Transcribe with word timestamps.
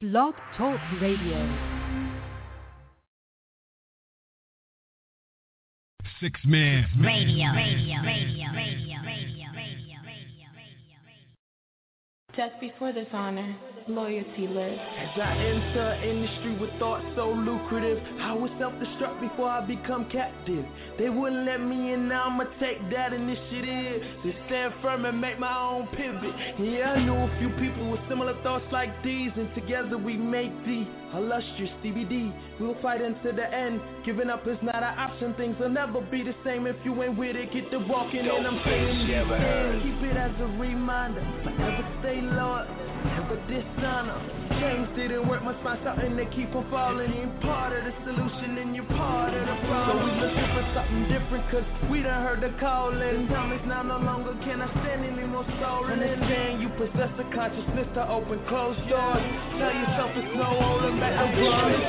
Blog 0.00 0.32
Talk 0.56 0.78
Radio. 1.00 1.44
Six 6.20 6.38
Man 6.44 6.84
Radio. 7.00 7.52
Radio. 7.52 8.02
Radio. 8.04 8.46
Radio. 8.54 8.87
Just 12.38 12.60
before 12.60 12.92
this 12.92 13.08
honor, 13.12 13.56
loyalty 13.88 14.46
lives. 14.46 14.78
As 14.78 15.20
I 15.20 15.36
enter 15.38 16.00
industry 16.04 16.56
with 16.56 16.70
thoughts 16.78 17.04
so 17.16 17.32
lucrative, 17.32 17.98
I 18.20 18.32
was 18.32 18.48
self-destruct 18.60 19.20
before 19.20 19.48
I 19.48 19.66
become 19.66 20.08
captive. 20.08 20.64
They 21.00 21.08
wouldn't 21.08 21.46
let 21.46 21.58
me 21.58 21.94
in, 21.94 22.06
now 22.06 22.30
I'ma 22.30 22.44
take 22.60 22.78
that 22.90 23.12
initiative 23.12 24.02
to 24.22 24.32
stand 24.46 24.72
firm 24.82 25.04
and 25.04 25.20
make 25.20 25.40
my 25.40 25.50
own 25.50 25.88
pivot. 25.96 26.30
Yeah, 26.60 26.92
I 26.92 27.04
knew 27.04 27.16
a 27.16 27.38
few 27.40 27.50
people 27.58 27.90
with 27.90 28.00
similar 28.08 28.40
thoughts 28.44 28.66
like 28.70 29.02
these, 29.02 29.32
and 29.34 29.52
together 29.56 29.98
we 29.98 30.16
make 30.16 30.52
the 30.64 30.86
illustrious 31.14 31.72
DBD. 31.82 32.60
We'll 32.60 32.80
fight 32.82 33.02
until 33.02 33.34
the 33.34 33.52
end. 33.52 33.80
Giving 34.04 34.30
up 34.30 34.46
is 34.46 34.58
not 34.62 34.76
an 34.76 34.98
option. 34.98 35.34
Things 35.34 35.56
will 35.58 35.70
never 35.70 36.00
be 36.02 36.22
the 36.22 36.34
same 36.44 36.68
if 36.68 36.76
you 36.84 37.02
ain't 37.02 37.18
with 37.18 37.34
it. 37.34 37.52
Get 37.52 37.70
the 37.72 37.80
walking, 37.80 38.20
and 38.20 38.46
I'm 38.46 38.60
saying 38.64 39.08
these 39.08 39.16
things. 39.26 39.82
Keep 39.82 40.10
it 40.10 40.16
as 40.16 40.32
a 40.38 40.46
reminder. 40.58 41.24
Forever 41.42 41.82
stay 42.00 42.27
loyal, 42.34 42.66
never 43.04 43.36
dishonor. 43.48 44.18
Things 44.58 44.88
didn't 44.96 45.28
work, 45.28 45.44
must 45.44 45.62
find 45.62 45.78
something 45.84 46.16
to 46.16 46.26
keep 46.34 46.52
on 46.54 46.68
falling. 46.70 47.12
You 47.14 47.22
ain't 47.30 47.40
part 47.40 47.72
of 47.72 47.84
the 47.84 47.92
solution, 48.04 48.58
and 48.58 48.74
you're 48.74 48.84
part 48.96 49.32
of 49.32 49.46
the 49.46 49.54
problem. 49.68 49.88
So 49.88 49.94
we 50.04 50.10
looking 50.20 50.50
for 50.52 50.64
something 50.74 51.08
different, 51.08 51.44
cause 51.50 51.64
we 51.90 52.02
done 52.02 52.22
heard 52.22 52.40
the 52.42 52.50
calling. 52.58 53.28
Time 53.28 53.52
is 53.52 53.64
now 53.66 53.82
no 53.82 53.98
longer 53.98 54.34
can 54.44 54.62
I 54.62 54.68
stand 54.82 55.04
any 55.04 55.26
more 55.26 55.44
stolen. 55.58 56.00
Understand 56.00 56.62
you 56.62 56.68
possess 56.74 57.12
a 57.16 57.24
consciousness 57.34 57.88
to 57.94 58.08
open 58.10 58.40
closed 58.48 58.80
doors. 58.88 59.22
Tell 59.56 59.74
yourself 59.74 60.16
it's 60.16 60.36
no 60.36 60.58
holding 60.58 60.98
back. 60.98 61.14
I'm 61.14 61.32
promise 61.34 61.88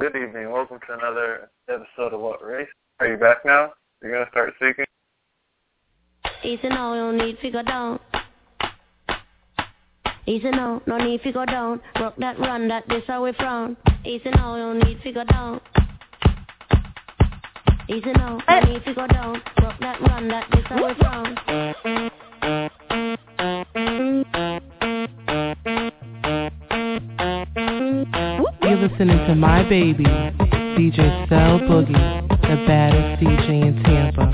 Good 0.00 0.14
evening. 0.14 0.52
Welcome 0.52 0.78
to 0.86 0.92
another 0.92 1.50
episode 1.68 2.14
of 2.14 2.20
What 2.20 2.40
Race. 2.40 2.68
Are 3.00 3.08
you 3.08 3.16
back 3.16 3.38
now? 3.44 3.72
You're 4.00 4.12
gonna 4.12 4.30
start 4.30 4.54
speaking. 4.54 4.84
Easy 6.44 6.68
now, 6.68 6.94
no 6.94 7.10
need 7.10 7.40
to 7.40 7.50
go 7.50 7.64
down. 7.64 7.98
Easy 10.24 10.50
now, 10.50 10.80
no 10.86 10.98
need 10.98 11.20
to 11.24 11.32
go 11.32 11.44
down. 11.44 11.80
Rock 11.98 12.14
that 12.18 12.38
run, 12.38 12.68
that 12.68 12.84
this 12.88 13.02
we 13.08 13.32
frown. 13.32 13.76
Easy 14.04 14.30
now, 14.30 14.56
no 14.56 14.72
need 14.74 15.02
to 15.02 15.10
go 15.10 15.24
down. 15.24 15.60
Easy 17.88 18.12
now, 18.12 18.38
no 18.48 18.60
need 18.72 18.84
to 18.84 18.94
go 18.94 19.08
down. 19.08 19.42
Rock 19.60 19.80
that 19.80 20.00
run, 20.02 20.28
that 20.28 20.46
this 20.52 20.64
how 20.66 20.86
we 20.86 20.94
listening 28.98 29.26
to 29.28 29.34
My 29.36 29.62
Baby, 29.62 30.02
DJ 30.02 31.28
Cell 31.28 31.60
Boogie, 31.60 32.28
the 32.28 32.64
baddest 32.66 33.22
DJ 33.22 33.68
in 33.68 33.82
Tampa. 33.84 34.27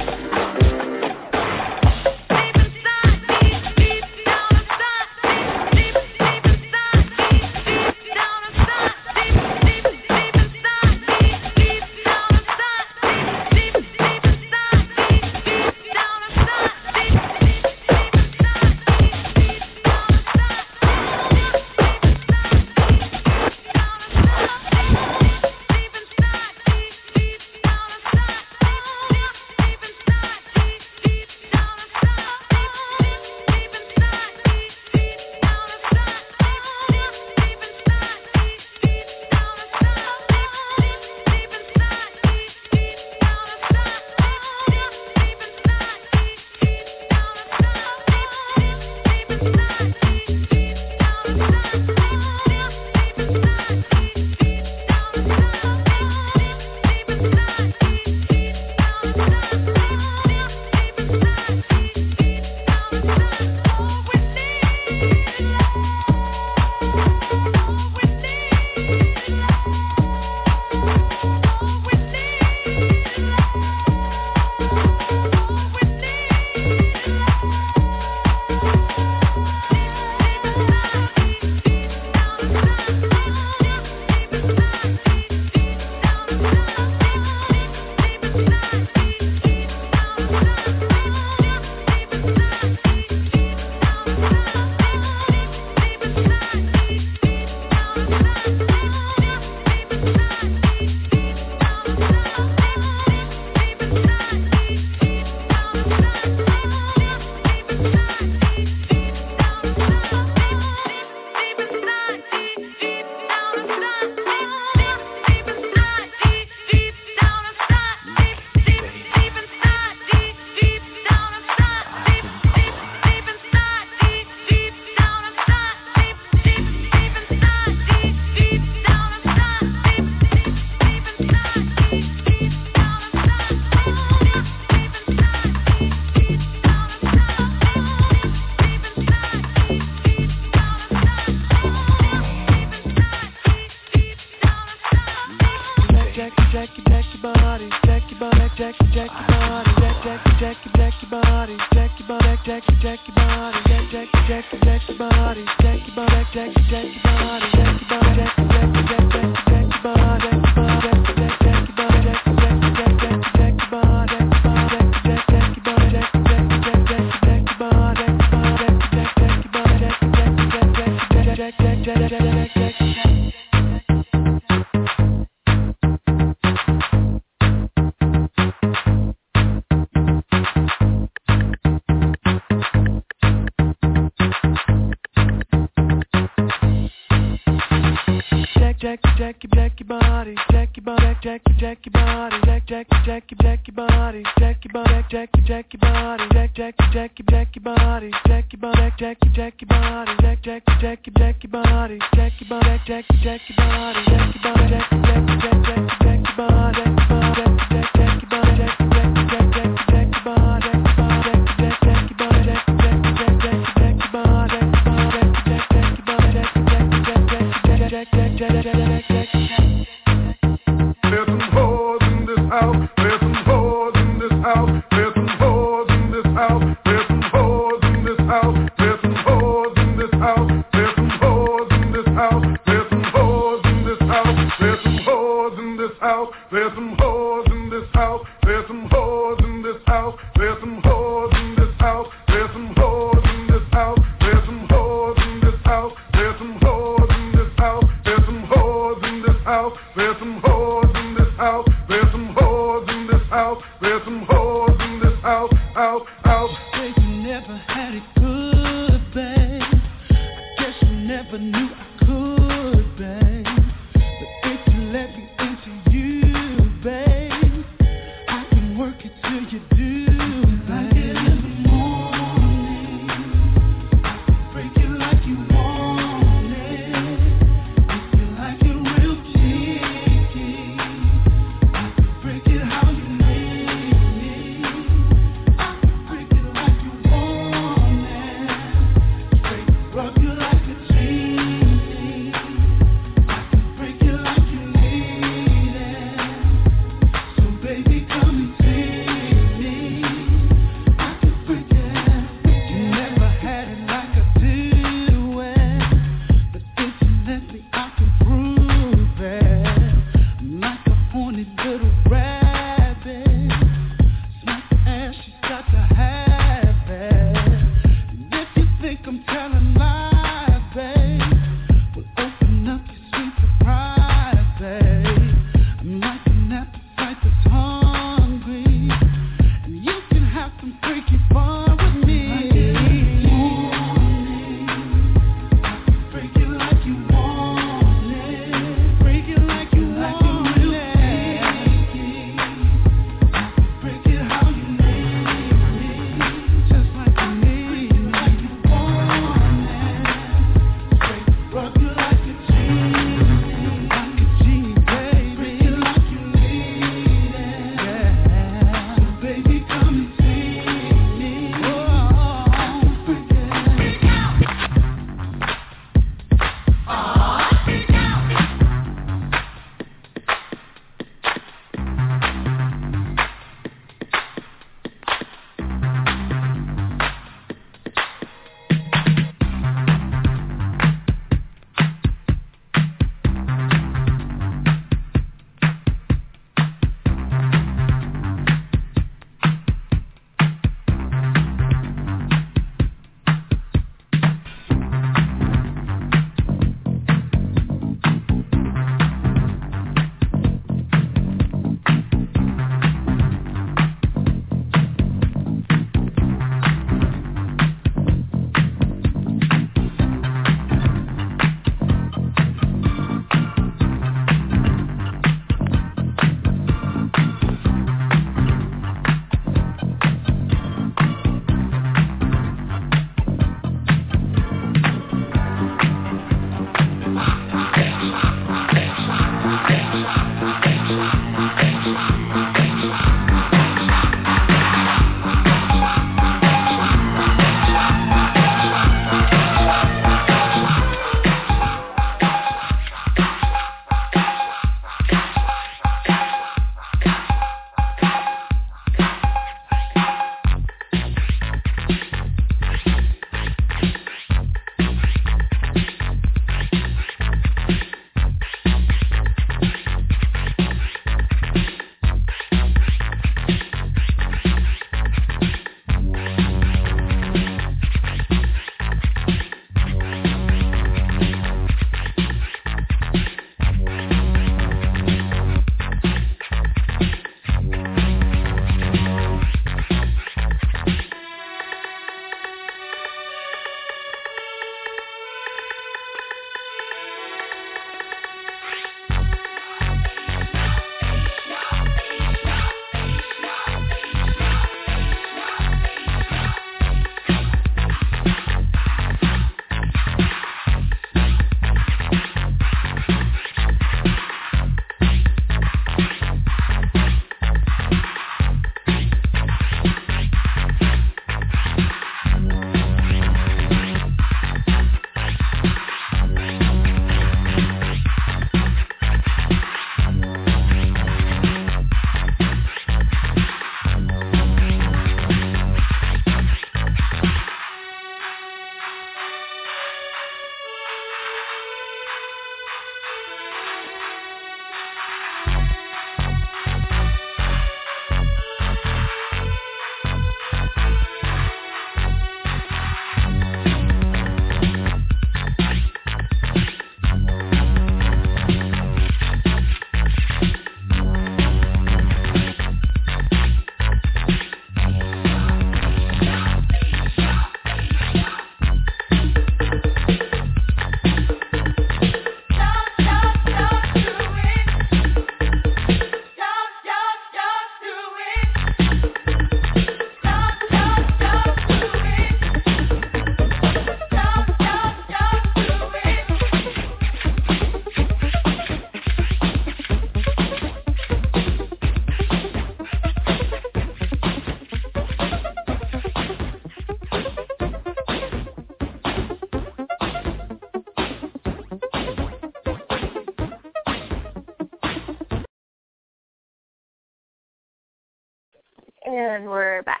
And 599.12 599.44
we're 599.44 599.82
back. 599.82 600.00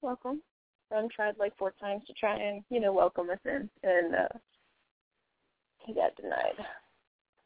Welcome. 0.00 0.42
Rome 0.90 1.08
tried 1.14 1.38
like 1.38 1.56
four 1.56 1.72
times 1.80 2.02
to 2.08 2.12
try 2.14 2.36
and, 2.36 2.64
you 2.70 2.80
know, 2.80 2.92
welcome 2.92 3.30
us 3.30 3.38
in, 3.44 3.70
and 3.84 4.16
uh, 4.16 4.38
he 5.78 5.94
got 5.94 6.16
denied. 6.16 6.58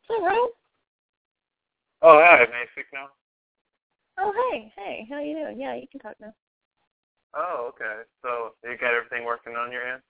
So, 0.09 0.25
Rome? 0.25 0.49
Oh, 2.01 2.19
yeah, 2.19 2.47
may 2.51 2.61
I 2.61 2.73
speak 2.73 2.87
now? 2.95 3.09
Oh, 4.19 4.33
hey, 4.33 4.73
hey, 4.75 5.07
how 5.11 5.21
you 5.21 5.35
doing? 5.35 5.61
Yeah, 5.61 5.75
you 5.75 5.87
can 5.93 6.01
talk 6.01 6.15
now. 6.19 6.33
Oh, 7.35 7.71
okay. 7.75 8.01
So 8.23 8.55
you 8.65 8.79
got 8.79 8.95
everything 8.95 9.27
working 9.27 9.53
on 9.53 9.71
your 9.71 9.87
end? 9.87 10.01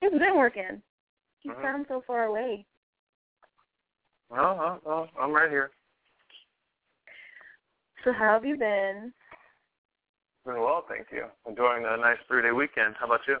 It's 0.00 0.16
been 0.16 0.36
working. 0.36 0.80
You 1.42 1.50
Mhm. 1.50 1.62
sound 1.62 1.86
so 1.88 2.02
far 2.06 2.26
away. 2.26 2.64
Oh, 4.30 4.36
oh, 4.36 4.80
oh, 4.86 5.08
I'm 5.18 5.32
right 5.32 5.50
here. 5.50 5.72
So, 8.06 8.12
how 8.12 8.34
have 8.34 8.44
you 8.44 8.56
been? 8.56 9.12
Doing 10.44 10.60
well, 10.60 10.84
thank 10.88 11.08
you. 11.10 11.24
Enjoying 11.48 11.84
a 11.84 11.96
nice 11.96 12.18
three-day 12.28 12.52
weekend. 12.52 12.94
How 13.00 13.06
about 13.06 13.22
you? 13.26 13.38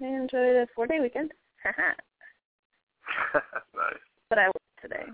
I 0.00 0.06
enjoyed 0.08 0.56
a 0.56 0.66
four-day 0.74 0.98
weekend. 1.00 1.30
That's 1.62 1.78
nice. 3.76 3.94
but 4.28 4.40
I 4.40 4.46
worked 4.46 4.82
today. 4.82 5.04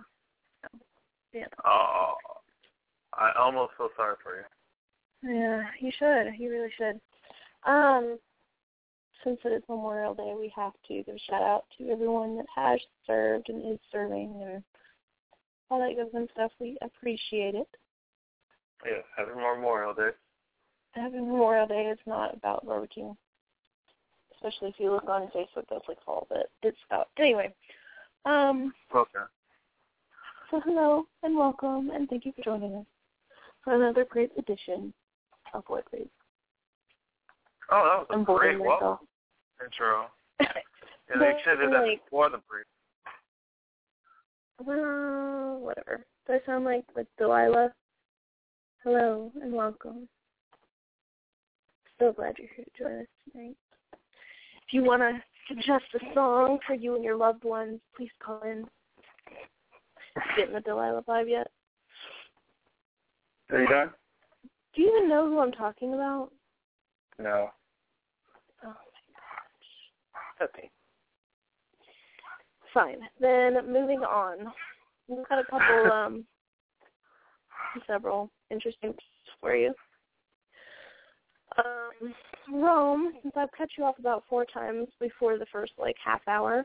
So, 0.63 0.79
yeah. 1.35 1.45
Oh, 1.67 2.15
I 3.13 3.33
almost 3.39 3.73
feel 3.77 3.91
sorry 3.95 4.17
for 4.23 4.37
you. 4.39 5.39
Yeah, 5.39 5.65
you 5.81 5.93
should. 5.99 6.33
You 6.41 6.51
really 6.51 6.73
should. 6.79 6.99
Um, 7.71 8.19
since 9.23 9.39
it 9.45 9.49
is 9.53 9.63
Memorial 9.69 10.15
Day, 10.15 10.33
we 10.35 10.51
have 10.57 10.73
to 10.87 11.03
give 11.05 11.15
a 11.15 11.19
shout 11.29 11.43
out 11.43 11.65
to 11.77 11.91
everyone 11.91 12.39
that 12.39 12.47
has 12.57 12.81
served 13.07 13.51
and 13.51 13.71
is 13.71 13.79
serving 13.93 14.41
and 14.43 14.63
all 15.71 15.81
that 15.81 15.95
good 15.97 16.11
fun 16.13 16.29
stuff. 16.33 16.53
We 16.61 16.79
appreciate 16.83 17.55
it. 17.55 17.69
Yes, 18.85 19.03
happy 19.17 19.31
Memorial 19.31 19.93
Day. 19.95 20.11
Having 20.93 21.29
Memorial 21.29 21.67
Day 21.67 21.87
is 21.87 21.99
not 22.07 22.35
about 22.35 22.65
barbecue. 22.65 23.15
Especially 24.35 24.69
if 24.69 24.77
you 24.79 24.93
look 24.93 25.09
on 25.09 25.29
Facebook, 25.35 25.65
that's 25.69 25.89
like 25.89 25.99
all 26.07 26.27
that 26.31 26.47
it's 26.63 26.77
about. 26.89 27.09
Anyway, 27.19 27.53
um, 28.25 28.73
Okay. 28.95 29.19
so 30.51 30.61
hello 30.61 31.07
and 31.25 31.37
welcome 31.37 31.91
and 31.91 32.09
thank 32.09 32.25
you 32.25 32.33
for 32.33 32.43
joining 32.43 32.75
us 32.77 32.87
for 33.65 33.75
another 33.75 34.05
great 34.05 34.31
edition 34.39 34.93
of 35.55 35.65
What 35.67 35.85
Race. 35.93 36.07
Oh, 37.71 37.83
that 37.85 37.99
was 37.99 38.07
a 38.11 38.13
I'm 38.15 38.25
great 38.25 38.57
boring 38.57 38.59
welcome 38.61 38.87
myself. 38.87 39.01
intro. 39.65 40.07
Yeah, 41.11 41.19
they 41.21 41.33
should 41.43 41.59
have 41.59 41.71
did 41.71 41.73
that 41.73 41.87
before 42.05 42.29
the 42.29 42.37
brief. 42.51 42.67
Well, 44.61 45.59
whatever. 45.61 46.05
Do 46.27 46.33
I 46.33 46.39
sound 46.45 46.65
like 46.65 46.85
like 46.97 47.07
Delilah? 47.17 47.73
Hello 48.83 49.31
and 49.41 49.53
welcome. 49.53 50.09
So 51.99 52.13
glad 52.13 52.35
you're 52.39 52.49
here 52.55 52.65
to 52.65 52.83
join 52.83 53.01
us 53.01 53.07
tonight. 53.33 53.57
If 53.93 54.73
you 54.73 54.83
want 54.85 55.03
to 55.03 55.21
suggest 55.49 55.85
a 55.95 56.15
song 56.15 56.59
for 56.67 56.75
you 56.75 56.95
and 56.95 57.05
your 57.05 57.17
loved 57.17 57.45
ones, 57.45 57.81
please 57.97 58.11
call 58.25 58.41
in. 58.43 58.67
Getting 60.37 60.55
the 60.55 60.61
Delilah 60.61 61.03
vibe 61.03 61.31
yet? 61.31 61.49
Are 63.51 63.61
you 63.63 63.69
done? 63.69 63.91
Do 64.75 64.83
you 64.83 64.97
even 64.97 65.09
know 65.09 65.27
who 65.27 65.39
I'm 65.39 65.53
talking 65.53 65.95
about? 65.95 66.31
No. 67.19 67.51
Oh 68.65 68.67
my 68.67 68.71
gosh. 68.71 70.51
Okay. 70.51 70.71
Fine. 72.75 73.01
Then 73.21 73.55
moving 73.73 74.01
on. 74.01 74.53
We've 75.09 75.27
got 75.29 75.39
a 75.39 75.45
couple 75.45 75.93
um 75.93 76.25
several 77.87 78.31
interesting 78.51 78.95
for 79.41 79.55
you. 79.55 79.73
Um 81.57 82.15
Rome, 82.53 83.13
since 83.23 83.35
I've 83.37 83.53
cut 83.57 83.69
you 83.77 83.85
off 83.85 83.99
about 83.99 84.25
four 84.29 84.45
times 84.45 84.89
before 85.01 85.39
the 85.39 85.47
first 85.53 85.73
like 85.79 85.97
half 86.05 86.21
hour, 86.29 86.65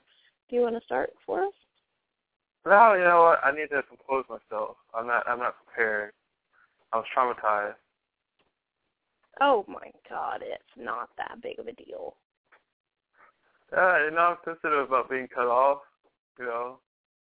do 0.49 0.55
you 0.55 0.61
want 0.61 0.75
to 0.75 0.85
start 0.85 1.11
for 1.25 1.43
us? 1.43 1.53
No, 2.65 2.93
you 2.93 3.03
know 3.03 3.23
what? 3.23 3.43
I 3.43 3.51
need 3.51 3.69
to 3.71 3.83
compose 3.83 4.23
myself. 4.29 4.77
I'm 4.93 5.07
not. 5.07 5.27
I'm 5.27 5.39
not 5.39 5.55
prepared. 5.65 6.13
I 6.93 6.97
was 6.97 7.05
traumatized. 7.15 7.75
Oh 9.41 9.65
my 9.67 9.91
god, 10.09 10.41
it's 10.43 10.63
not 10.77 11.09
that 11.17 11.41
big 11.41 11.59
of 11.59 11.67
a 11.67 11.73
deal. 11.73 12.15
Yeah, 13.71 14.05
you 14.05 14.11
know, 14.11 14.17
I'm 14.19 14.37
sensitive 14.45 14.87
about 14.87 15.09
being 15.09 15.27
cut 15.27 15.47
off. 15.47 15.79
You 16.39 16.45
know, 16.45 16.79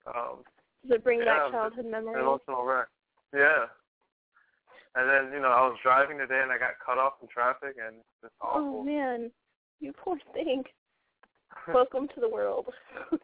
um, 0.07 0.44
Does 0.83 0.96
it 0.96 1.05
bring 1.05 1.20
Yeah, 1.20 1.25
back 1.25 1.51
childhood 1.51 1.87
memories? 1.87 2.20
emotional 2.20 2.64
wreck. 2.64 2.88
Yeah. 3.35 3.66
And 4.94 5.09
then 5.09 5.33
you 5.33 5.40
know, 5.40 5.49
I 5.49 5.66
was 5.66 5.79
driving 5.83 6.18
today 6.18 6.40
and 6.42 6.51
I 6.51 6.59
got 6.59 6.79
cut 6.85 6.99
off 6.99 7.14
in 7.23 7.29
traffic, 7.29 7.77
and 7.85 7.96
it's 8.23 8.35
Oh 8.40 8.59
awful. 8.59 8.83
man, 8.85 9.31
you 9.81 9.92
poor 9.92 10.16
thing. 10.33 10.64
Welcome 11.75 12.09
to 12.14 12.20
the 12.20 12.29
world. 12.29 12.66
this 13.11 13.20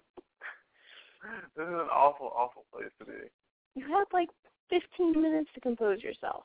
is 1.57 1.75
an 1.75 1.89
awful, 1.93 2.33
awful 2.37 2.65
place 2.73 2.91
to 2.99 3.05
be. 3.05 3.31
You 3.75 3.87
had 3.89 4.05
like 4.13 4.29
15 4.71 5.21
minutes 5.21 5.51
to 5.55 5.61
compose 5.61 6.03
yourself. 6.03 6.45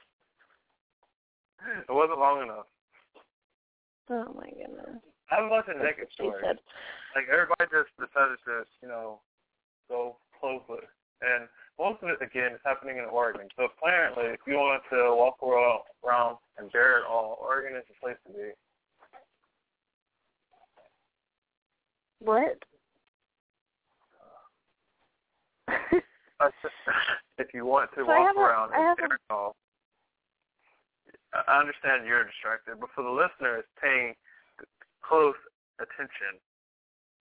It 1.87 1.91
wasn't 1.91 2.19
long 2.19 2.41
enough. 2.43 2.65
Oh 4.09 4.33
my 4.33 4.49
goodness. 4.49 5.01
I'm 5.31 5.45
a 5.45 5.49
bunch 5.49 5.67
of 5.69 5.77
That's 5.79 5.85
negative 5.85 6.09
what 6.17 6.35
stories. 6.41 6.57
Like 7.15 7.25
everybody 7.31 7.65
just 7.71 7.93
decided 7.95 8.37
to, 8.45 8.65
you 8.81 8.89
know, 8.89 9.21
go 9.89 10.17
closely. 10.39 10.83
And 11.21 11.47
most 11.79 12.01
of 12.03 12.09
it 12.09 12.21
again 12.21 12.53
is 12.53 12.59
happening 12.65 12.97
in 12.97 13.05
Oregon. 13.05 13.47
So 13.57 13.65
apparently 13.77 14.25
if 14.25 14.39
you 14.47 14.55
want 14.55 14.83
to 14.91 15.15
walk 15.15 15.37
around 15.43 15.81
around 16.05 16.37
and 16.57 16.71
bear 16.71 16.99
it 16.99 17.05
all, 17.09 17.37
Oregon 17.41 17.77
is 17.77 17.83
the 17.87 17.93
place 18.01 18.17
to 18.27 18.33
be. 18.33 18.51
What? 22.19 22.57
If 27.37 27.53
you 27.53 27.65
want 27.65 27.91
to 27.93 28.01
So 28.01 28.05
walk 28.07 28.27
have 28.27 28.37
a- 28.37 28.39
around 28.39 28.71
and 28.73 28.97
bear 28.97 29.05
it 29.15 29.21
all, 29.29 29.55
I 31.47 31.59
understand 31.59 32.05
you're 32.05 32.23
distracted, 32.25 32.79
but 32.79 32.89
for 32.93 33.03
the 33.03 33.09
listeners 33.09 33.63
paying 33.81 34.13
close 35.01 35.35
attention, 35.79 36.37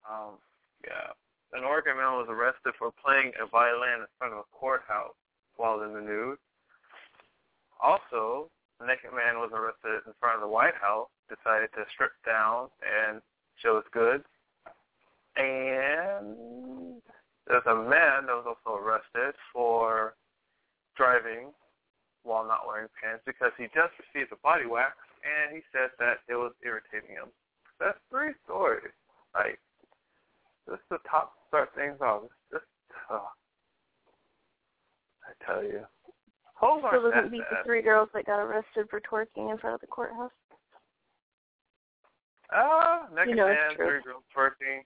um, 0.08 0.38
yeah, 0.84 1.12
an 1.52 1.64
Oregon 1.64 1.96
man 1.96 2.14
was 2.14 2.28
arrested 2.30 2.74
for 2.78 2.92
playing 3.02 3.32
a 3.40 3.46
violin 3.46 4.06
in 4.06 4.10
front 4.18 4.34
of 4.34 4.40
a 4.40 4.48
courthouse 4.52 5.18
while 5.56 5.82
in 5.82 5.92
the 5.92 6.00
nude. 6.00 6.38
Also, 7.82 8.50
a 8.80 8.86
naked 8.86 9.10
man 9.12 9.38
was 9.38 9.50
arrested 9.52 10.06
in 10.06 10.12
front 10.20 10.36
of 10.36 10.42
the 10.42 10.48
White 10.48 10.76
House, 10.80 11.08
decided 11.28 11.68
to 11.74 11.84
strip 11.92 12.12
down 12.24 12.68
and 12.80 13.20
show 13.60 13.76
his 13.76 13.88
goods. 13.92 14.24
And 15.36 17.00
there's 17.46 17.66
a 17.66 17.74
man 17.74 18.26
that 18.26 18.36
was 18.36 18.46
also 18.46 18.78
arrested 18.78 19.34
for 19.52 20.14
driving 20.96 21.52
while 22.22 22.46
not 22.46 22.68
wearing 22.68 22.88
pants 23.00 23.22
because 23.24 23.52
he 23.56 23.64
just 23.72 23.92
received 23.96 24.32
a 24.32 24.40
body 24.44 24.66
wax 24.66 24.96
and 25.24 25.56
he 25.56 25.62
said 25.72 25.90
that 25.98 26.20
it 26.28 26.36
was 26.36 26.52
irritating 26.64 27.16
him. 27.16 27.32
That's 27.78 27.98
three 28.10 28.36
stories. 28.44 28.92
Like, 29.34 29.58
just 30.70 30.82
the 30.90 30.98
top 31.10 31.34
start 31.48 31.70
things 31.74 32.00
off. 32.00 32.22
It's 32.24 32.32
just 32.52 32.64
tough. 33.08 33.22
I 35.26 35.44
tell 35.44 35.62
you. 35.62 35.84
Holes 36.54 36.84
Still 36.88 37.10
doesn't 37.10 37.24
that 37.24 37.30
beat 37.30 37.42
the 37.50 37.64
three 37.64 37.82
girls 37.82 38.08
that 38.14 38.26
got 38.26 38.38
arrested 38.38 38.86
for 38.90 39.00
twerking 39.00 39.50
in 39.50 39.58
front 39.58 39.74
of 39.74 39.80
the 39.80 39.86
courthouse. 39.86 40.30
Ah, 42.52 43.06
naked 43.14 43.30
You 43.30 43.36
know 43.36 43.46
man, 43.46 43.76
three 43.76 44.00
girls 44.04 44.24
twerking. 44.36 44.80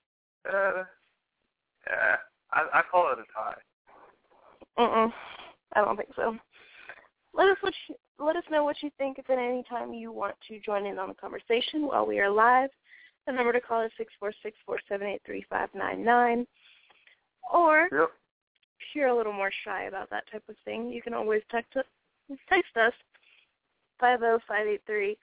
Uh, 0.48 0.84
yeah, 1.86 2.16
I, 2.52 2.78
I 2.78 2.82
call 2.90 3.12
it 3.12 3.18
a 3.18 3.24
tie. 3.32 3.60
Mm-mm. 4.78 5.12
I 5.74 5.80
don't 5.84 5.96
think 5.96 6.10
so. 6.14 6.36
Let 7.32 7.48
us 7.48 7.56
what 7.60 7.74
you, 7.88 7.96
let 8.18 8.36
us 8.36 8.44
know 8.50 8.62
what 8.62 8.76
you 8.82 8.90
think 8.96 9.18
if 9.18 9.28
at 9.28 9.38
any 9.38 9.64
time 9.68 9.92
you 9.92 10.12
want 10.12 10.36
to 10.48 10.60
join 10.60 10.86
in 10.86 10.98
on 10.98 11.08
the 11.08 11.14
conversation 11.14 11.86
while 11.86 12.06
we 12.06 12.20
are 12.20 12.30
live. 12.30 12.70
The 13.26 13.32
number 13.32 13.52
to 13.52 13.60
call 13.60 13.82
is 13.82 13.92
six 13.96 14.12
four 14.20 14.32
six 14.42 14.56
four 14.66 14.78
seven 14.88 15.06
eight 15.06 15.22
three 15.24 15.44
five 15.48 15.68
nine 15.74 16.04
nine. 16.04 16.46
Or 17.52 17.88
Yep. 17.92 18.10
if 18.80 18.86
you're 18.94 19.08
a 19.08 19.16
little 19.16 19.32
more 19.32 19.50
shy 19.64 19.84
about 19.84 20.10
that 20.10 20.24
type 20.30 20.44
of 20.48 20.56
thing, 20.64 20.88
you 20.88 21.02
can 21.02 21.14
always 21.14 21.42
text 21.50 21.76
us 21.76 21.84
text 22.48 22.76
us 22.76 22.92
five 23.98 24.22
oh 24.22 24.38
five 24.46 24.66
eight 24.66 24.82
three 24.86 25.16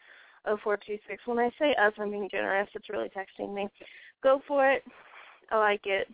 oh 0.45 0.57
four 0.63 0.77
two 0.77 0.97
six. 1.07 1.21
When 1.25 1.39
I 1.39 1.49
say 1.59 1.75
us, 1.75 1.93
I'm 1.97 2.11
being 2.11 2.29
generous. 2.29 2.69
It's 2.73 2.89
really 2.89 3.09
texting 3.09 3.53
me. 3.53 3.67
Go 4.23 4.41
for 4.47 4.69
it. 4.69 4.83
I 5.51 5.57
like 5.57 5.85
it. 5.85 6.07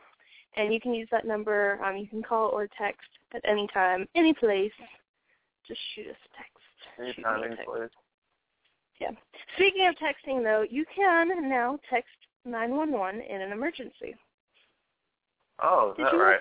And 0.55 0.73
you 0.73 0.81
can 0.81 0.93
use 0.93 1.07
that 1.11 1.25
number. 1.25 1.79
Um, 1.83 1.97
you 1.97 2.07
can 2.07 2.23
call 2.23 2.49
or 2.49 2.67
text 2.77 3.07
at 3.33 3.41
any 3.45 3.67
time, 3.73 4.07
any 4.15 4.33
place. 4.33 4.71
Just 5.67 5.79
shoot 5.93 6.07
us 6.07 6.15
a 6.15 6.37
text. 6.37 7.17
Anytime, 7.17 7.43
any 7.43 7.55
place. 7.63 7.89
Yeah. 8.99 9.11
Speaking 9.55 9.87
of 9.87 9.95
texting, 9.95 10.43
though, 10.43 10.65
you 10.69 10.85
can 10.95 11.49
now 11.49 11.77
text 11.89 12.09
911 12.45 13.21
in 13.21 13.41
an 13.41 13.51
emergency. 13.51 14.15
Oh, 15.61 15.91
is 15.91 15.97
Did 15.97 16.05
that 16.05 16.13
you 16.13 16.21
right? 16.21 16.39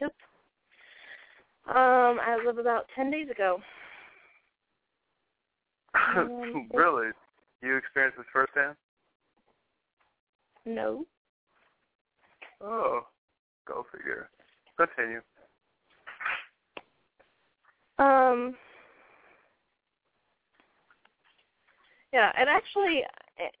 Yep. 0.00 0.14
Um, 1.74 2.20
as 2.24 2.46
of 2.48 2.58
about 2.58 2.86
ten 2.94 3.10
days 3.10 3.28
ago. 3.28 3.60
Um, 5.94 6.68
really? 6.74 7.08
You 7.62 7.76
experienced 7.76 8.18
this 8.18 8.26
firsthand? 8.32 8.76
No. 10.64 11.04
Oh, 12.60 13.00
go 13.66 13.84
figure. 13.92 14.28
Continue. 14.76 15.20
Um. 17.98 18.54
Yeah, 22.16 22.30
it 22.40 22.48
actually 22.48 23.02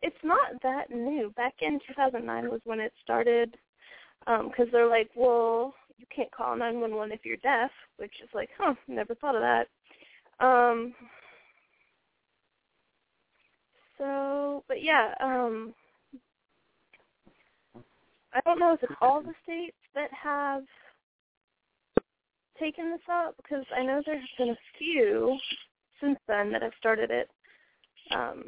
it's 0.00 0.16
not 0.24 0.62
that 0.62 0.90
new. 0.90 1.30
Back 1.36 1.56
in 1.60 1.78
2009 1.88 2.48
was 2.50 2.62
when 2.64 2.80
it 2.80 2.90
started, 3.04 3.54
because 4.20 4.68
they're 4.72 4.88
like, 4.88 5.10
well, 5.14 5.74
you 5.98 6.06
can't 6.14 6.30
call 6.30 6.56
911 6.56 7.12
if 7.12 7.20
you're 7.22 7.36
deaf, 7.36 7.70
which 7.98 8.14
is 8.22 8.30
like, 8.32 8.48
huh, 8.58 8.72
never 8.88 9.14
thought 9.14 9.34
of 9.34 9.42
that. 9.42 9.66
Um. 10.40 10.94
So, 13.98 14.64
but 14.68 14.82
yeah, 14.82 15.12
um, 15.20 15.74
I 18.32 18.40
don't 18.46 18.58
know 18.58 18.72
if 18.72 18.82
it's 18.82 18.92
all 19.02 19.20
the 19.20 19.34
states 19.42 19.76
that 19.94 20.08
have 20.14 20.62
taken 22.58 22.90
this 22.90 23.00
up 23.12 23.36
because 23.36 23.66
I 23.76 23.82
know 23.82 24.00
there's 24.06 24.24
been 24.38 24.48
a 24.48 24.58
few 24.78 25.36
since 26.00 26.18
then 26.26 26.52
that 26.52 26.62
have 26.62 26.72
started 26.78 27.10
it. 27.10 27.28
Um, 28.10 28.44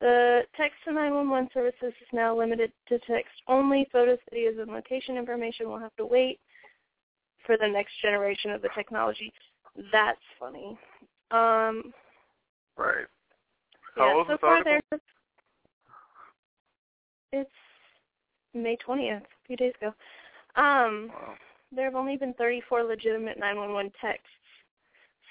the 0.00 0.42
text 0.56 0.76
to 0.84 0.92
911 0.92 1.50
services 1.54 1.92
is 2.00 2.08
now 2.12 2.36
limited 2.36 2.72
to 2.88 2.98
text 3.00 3.32
only. 3.46 3.86
Photos, 3.92 4.18
videos, 4.32 4.60
and 4.60 4.72
location 4.72 5.16
information 5.16 5.68
will 5.68 5.78
have 5.78 5.94
to 5.96 6.06
wait 6.06 6.40
for 7.46 7.56
the 7.56 7.68
next 7.68 7.92
generation 8.02 8.50
of 8.50 8.62
the 8.62 8.68
technology. 8.74 9.32
That's 9.92 10.20
funny. 10.38 10.78
Um, 11.30 11.92
Right. 12.76 13.06
How 13.94 14.06
yeah, 14.06 14.14
old 14.14 14.26
so 14.26 14.38
far 14.38 14.64
there's 14.64 14.82
it's 17.32 17.50
May 18.54 18.76
20th, 18.86 19.22
a 19.22 19.46
few 19.46 19.56
days 19.56 19.72
ago. 19.80 19.94
Um, 20.56 21.10
Wow. 21.12 21.34
there 21.70 21.84
have 21.84 21.94
only 21.94 22.16
been 22.16 22.34
34 22.34 22.82
legitimate 22.84 23.38
911 23.38 23.92
texts 24.00 24.28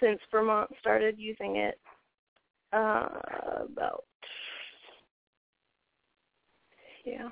since 0.02 0.20
Vermont 0.32 0.70
started 0.80 1.16
using 1.18 1.58
it 1.58 1.80
uh, 2.74 3.08
about 3.66 4.04
yeah. 7.06 7.30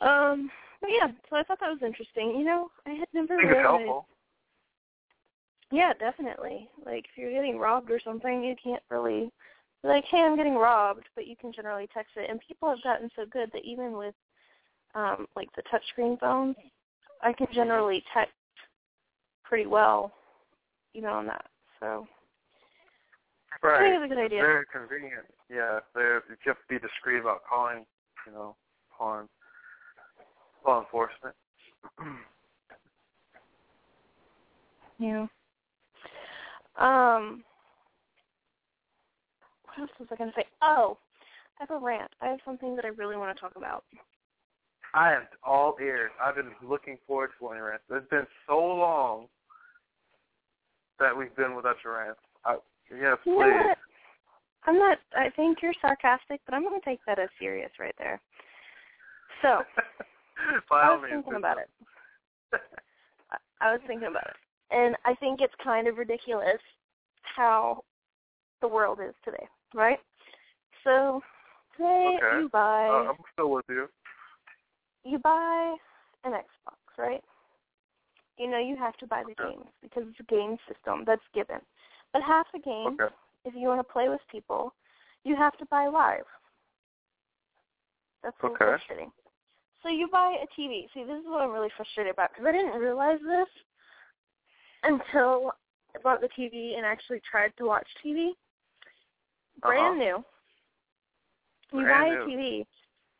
Um, 0.00 0.50
but 0.80 0.90
yeah, 0.90 1.08
so 1.28 1.36
I 1.36 1.42
thought 1.42 1.60
that 1.60 1.68
was 1.68 1.82
interesting. 1.84 2.38
You 2.38 2.44
know, 2.44 2.70
I 2.86 2.90
had 2.90 3.08
never 3.12 3.34
I 3.34 3.44
realized. 3.44 3.60
helpful. 3.60 4.06
Yeah, 5.72 5.92
definitely. 5.98 6.68
Like 6.84 7.04
if 7.04 7.16
you're 7.16 7.32
getting 7.32 7.58
robbed 7.58 7.90
or 7.90 8.00
something, 8.02 8.42
you 8.42 8.54
can't 8.62 8.82
really 8.90 9.30
be 9.82 9.88
like, 9.88 10.04
"Hey, 10.04 10.22
I'm 10.22 10.36
getting 10.36 10.56
robbed," 10.56 11.04
but 11.14 11.26
you 11.26 11.36
can 11.36 11.52
generally 11.52 11.88
text 11.92 12.12
it. 12.16 12.30
And 12.30 12.40
people 12.46 12.68
have 12.68 12.82
gotten 12.82 13.10
so 13.14 13.24
good 13.26 13.50
that 13.52 13.64
even 13.64 13.96
with 13.96 14.14
um 14.94 15.26
like 15.36 15.48
the 15.54 15.62
touchscreen 15.62 16.18
phones, 16.18 16.56
I 17.22 17.32
can 17.32 17.46
generally 17.52 18.02
text 18.12 18.34
pretty 19.44 19.66
well, 19.66 20.12
even 20.94 21.10
on 21.10 21.26
that. 21.26 21.46
So 21.78 22.06
I 23.62 23.66
Right. 23.66 23.78
think 23.78 23.96
it's 23.96 24.12
a 24.12 24.14
good 24.14 24.24
idea. 24.24 24.40
Very 24.40 24.66
convenient. 24.66 25.26
Yeah, 25.48 25.80
you 25.96 26.22
have 26.46 26.56
to 26.56 26.68
be 26.68 26.78
discreet 26.78 27.20
about 27.20 27.42
calling, 27.44 27.84
you 28.26 28.32
know, 28.32 28.56
upon 28.92 29.28
law 30.66 30.80
enforcement. 30.80 31.34
Yeah. 34.98 35.26
Um. 36.76 37.42
What 39.64 39.78
else 39.78 39.90
was 39.98 40.08
I 40.12 40.16
going 40.16 40.30
to 40.30 40.36
say? 40.36 40.44
Oh, 40.60 40.98
I 41.58 41.62
have 41.62 41.70
a 41.70 41.78
rant. 41.82 42.10
I 42.20 42.26
have 42.26 42.40
something 42.44 42.76
that 42.76 42.84
I 42.84 42.88
really 42.88 43.16
want 43.16 43.34
to 43.34 43.40
talk 43.40 43.56
about. 43.56 43.84
I 44.92 45.14
am 45.14 45.22
all 45.42 45.76
ears. 45.80 46.10
I've 46.22 46.34
been 46.34 46.52
looking 46.62 46.98
forward 47.06 47.30
to 47.38 47.44
one 47.46 47.58
rants. 47.58 47.84
It's 47.90 48.10
been 48.10 48.26
so 48.46 48.58
long 48.58 49.28
that 51.00 51.16
we've 51.16 51.34
been 51.34 51.56
without 51.56 51.76
your. 51.84 52.14
I, 52.44 52.56
yes, 52.90 53.16
please. 53.24 53.34
what? 53.34 53.78
I'm 54.66 54.78
not. 54.78 54.98
I 55.16 55.30
think 55.30 55.58
you're 55.62 55.74
sarcastic, 55.80 56.40
but 56.44 56.54
I'm 56.54 56.62
going 56.62 56.78
to 56.78 56.84
take 56.84 57.00
that 57.06 57.18
as 57.18 57.28
serious 57.38 57.70
right 57.80 57.94
there. 57.98 58.20
So 59.42 59.48
I 60.70 60.94
was 60.94 61.04
thinking 61.10 61.34
about 61.34 61.58
it. 61.58 61.68
I, 63.30 63.36
I 63.60 63.72
was 63.72 63.80
thinking 63.86 64.08
about 64.08 64.26
it, 64.26 64.36
and 64.70 64.96
I 65.04 65.14
think 65.14 65.40
it's 65.40 65.54
kind 65.64 65.88
of 65.88 65.96
ridiculous 65.96 66.60
how 67.22 67.82
the 68.60 68.68
world 68.68 68.98
is 69.06 69.14
today, 69.24 69.46
right? 69.74 69.98
So 70.84 71.22
today 71.76 72.18
Okay. 72.18 72.42
you 72.42 72.48
buy 72.50 72.88
Uh, 72.88 73.10
I'm 73.10 73.16
still 73.32 73.50
with 73.50 73.64
you. 73.68 73.88
you 75.04 75.18
buy 75.18 75.76
an 76.24 76.32
Xbox, 76.32 76.98
right? 76.98 77.22
You 78.40 78.48
know 78.50 78.58
you 78.58 78.74
have 78.76 78.96
to 78.96 79.06
buy 79.06 79.22
the 79.22 79.32
Okay. 79.32 79.54
games 79.54 79.68
because 79.82 80.04
it's 80.08 80.20
a 80.20 80.34
game 80.34 80.56
system 80.66 81.04
that's 81.06 81.20
given. 81.34 81.60
But 82.10 82.22
half 82.22 82.46
the 82.54 82.58
games, 82.58 82.98
Okay. 82.98 83.14
if 83.44 83.54
you 83.54 83.68
want 83.68 83.86
to 83.86 83.92
play 83.92 84.08
with 84.08 84.20
people, 84.32 84.74
you 85.24 85.36
have 85.36 85.58
to 85.58 85.66
buy 85.66 85.88
live. 85.88 86.24
That's 88.22 88.36
Okay. 88.42 88.56
frustrating. 88.56 89.12
So 89.82 89.90
you 89.90 90.08
buy 90.08 90.36
a 90.42 90.46
TV. 90.58 90.88
See, 90.94 91.04
this 91.04 91.20
is 91.20 91.26
what 91.26 91.42
I'm 91.42 91.50
really 91.50 91.68
frustrated 91.76 92.14
about 92.14 92.30
because 92.30 92.46
I 92.46 92.52
didn't 92.52 92.80
realize 92.80 93.18
this 93.20 93.48
until 94.84 95.52
I 95.94 95.98
bought 96.02 96.22
the 96.22 96.28
TV 96.28 96.76
and 96.78 96.86
actually 96.86 97.20
tried 97.30 97.54
to 97.58 97.66
watch 97.66 97.88
TV. 98.02 98.30
Brand 99.60 100.00
uh-huh. 100.00 100.22
new. 101.72 101.78
You 101.78 101.84
buy 101.84 102.08
Brand 102.08 102.16
a. 102.16 102.26
TV. 102.26 102.66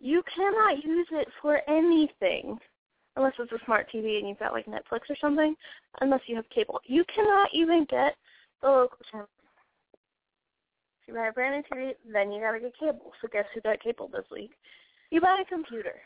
You 0.01 0.23
cannot 0.35 0.83
use 0.83 1.09
it 1.13 1.29
for 1.43 1.61
anything 1.69 2.59
unless 3.17 3.33
it's 3.39 3.53
a 3.53 3.65
smart 3.65 3.89
TV 3.93 4.19
and 4.19 4.29
you've 4.29 4.39
got 4.39 4.53
like 4.53 4.67
Netflix 4.67 5.09
or 5.09 5.17
something. 5.21 5.55
Unless 6.01 6.21
you 6.27 6.37
have 6.37 6.49
cable, 6.55 6.81
you 6.85 7.05
cannot 7.15 7.49
even 7.53 7.87
get 7.91 8.15
the 8.63 8.69
local 8.69 8.99
channel. 9.11 9.29
If 11.03 11.09
you 11.09 11.15
buy 11.15 11.29
a 11.29 11.33
brand 11.33 11.65
new 11.71 11.77
TV, 11.77 11.93
then 12.13 12.31
you 12.33 12.41
gotta 12.41 12.61
get 12.61 12.79
cable. 12.79 13.13
So 13.21 13.29
guess 13.33 13.45
who 13.55 13.61
got 13.61 13.83
cable 13.83 14.09
this 14.13 14.25
week? 14.31 14.51
You 15.11 15.21
buy 15.21 15.43
a 15.43 15.45
computer. 15.45 15.97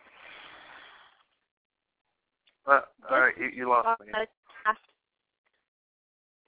Uh, 2.67 2.81
all 3.11 3.21
right, 3.21 3.35
you, 3.39 3.51
you 3.55 3.69
lost 3.69 4.01
me. 4.01 4.07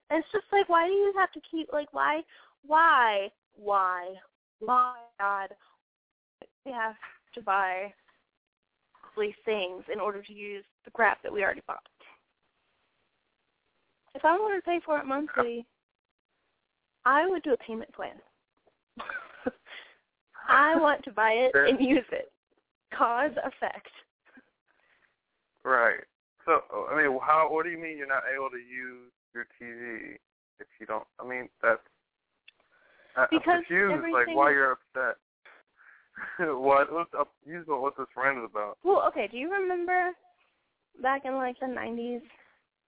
And 0.08 0.20
it's 0.20 0.28
just 0.32 0.44
like, 0.52 0.68
why 0.68 0.86
do 0.86 0.92
you 0.92 1.12
have 1.18 1.32
to 1.32 1.40
keep 1.50 1.72
like 1.72 1.92
why, 1.92 2.22
why, 2.64 3.28
why, 3.54 4.14
why, 4.60 4.94
God, 5.18 5.48
we 6.64 6.72
have 6.72 6.94
to 7.34 7.42
buy 7.42 7.92
these 9.18 9.34
things 9.44 9.84
in 9.92 10.00
order 10.00 10.22
to 10.22 10.32
use 10.32 10.64
the 10.84 10.90
crap 10.90 11.22
that 11.22 11.32
we 11.32 11.42
already 11.42 11.62
bought. 11.66 11.82
If 14.14 14.24
I 14.24 14.36
wanted 14.38 14.56
to 14.56 14.62
pay 14.62 14.80
for 14.84 14.98
it 14.98 15.04
monthly, 15.06 15.66
I 17.04 17.26
would 17.26 17.42
do 17.42 17.52
a 17.52 17.56
payment 17.58 17.92
plan. 17.92 18.16
I 20.48 20.76
want 20.76 21.04
to 21.04 21.12
buy 21.12 21.32
it 21.32 21.52
and 21.54 21.80
use 21.80 22.04
it. 22.12 22.32
Cause 22.96 23.32
effect. 23.44 23.88
Right. 25.64 26.00
So, 26.44 26.60
I 26.90 26.96
mean, 26.96 27.18
how? 27.20 27.48
What 27.50 27.64
do 27.64 27.70
you 27.70 27.78
mean 27.78 27.98
you're 27.98 28.06
not 28.06 28.22
able 28.32 28.48
to 28.50 28.56
use 28.56 29.10
your 29.34 29.46
TV 29.60 30.14
if 30.60 30.66
you 30.80 30.86
don't? 30.86 31.06
I 31.20 31.26
mean, 31.26 31.48
that's. 31.60 31.80
I- 33.16 33.26
Because 33.30 33.42
I'm 33.48 33.64
confused. 33.64 34.14
Like, 34.14 34.28
why 34.28 34.50
you're 34.52 34.72
upset? 34.72 35.16
what? 36.38 36.92
What's 36.92 37.10
up? 37.18 37.32
You 37.44 37.64
know 37.68 37.80
what 37.80 37.96
this 37.96 38.06
rant 38.16 38.38
is 38.38 38.44
about? 38.50 38.78
Well, 38.84 39.02
okay, 39.08 39.28
do 39.30 39.36
you 39.36 39.50
remember 39.50 40.12
back 41.02 41.24
in 41.24 41.34
like 41.34 41.58
the 41.60 41.66
90s, 41.66 42.22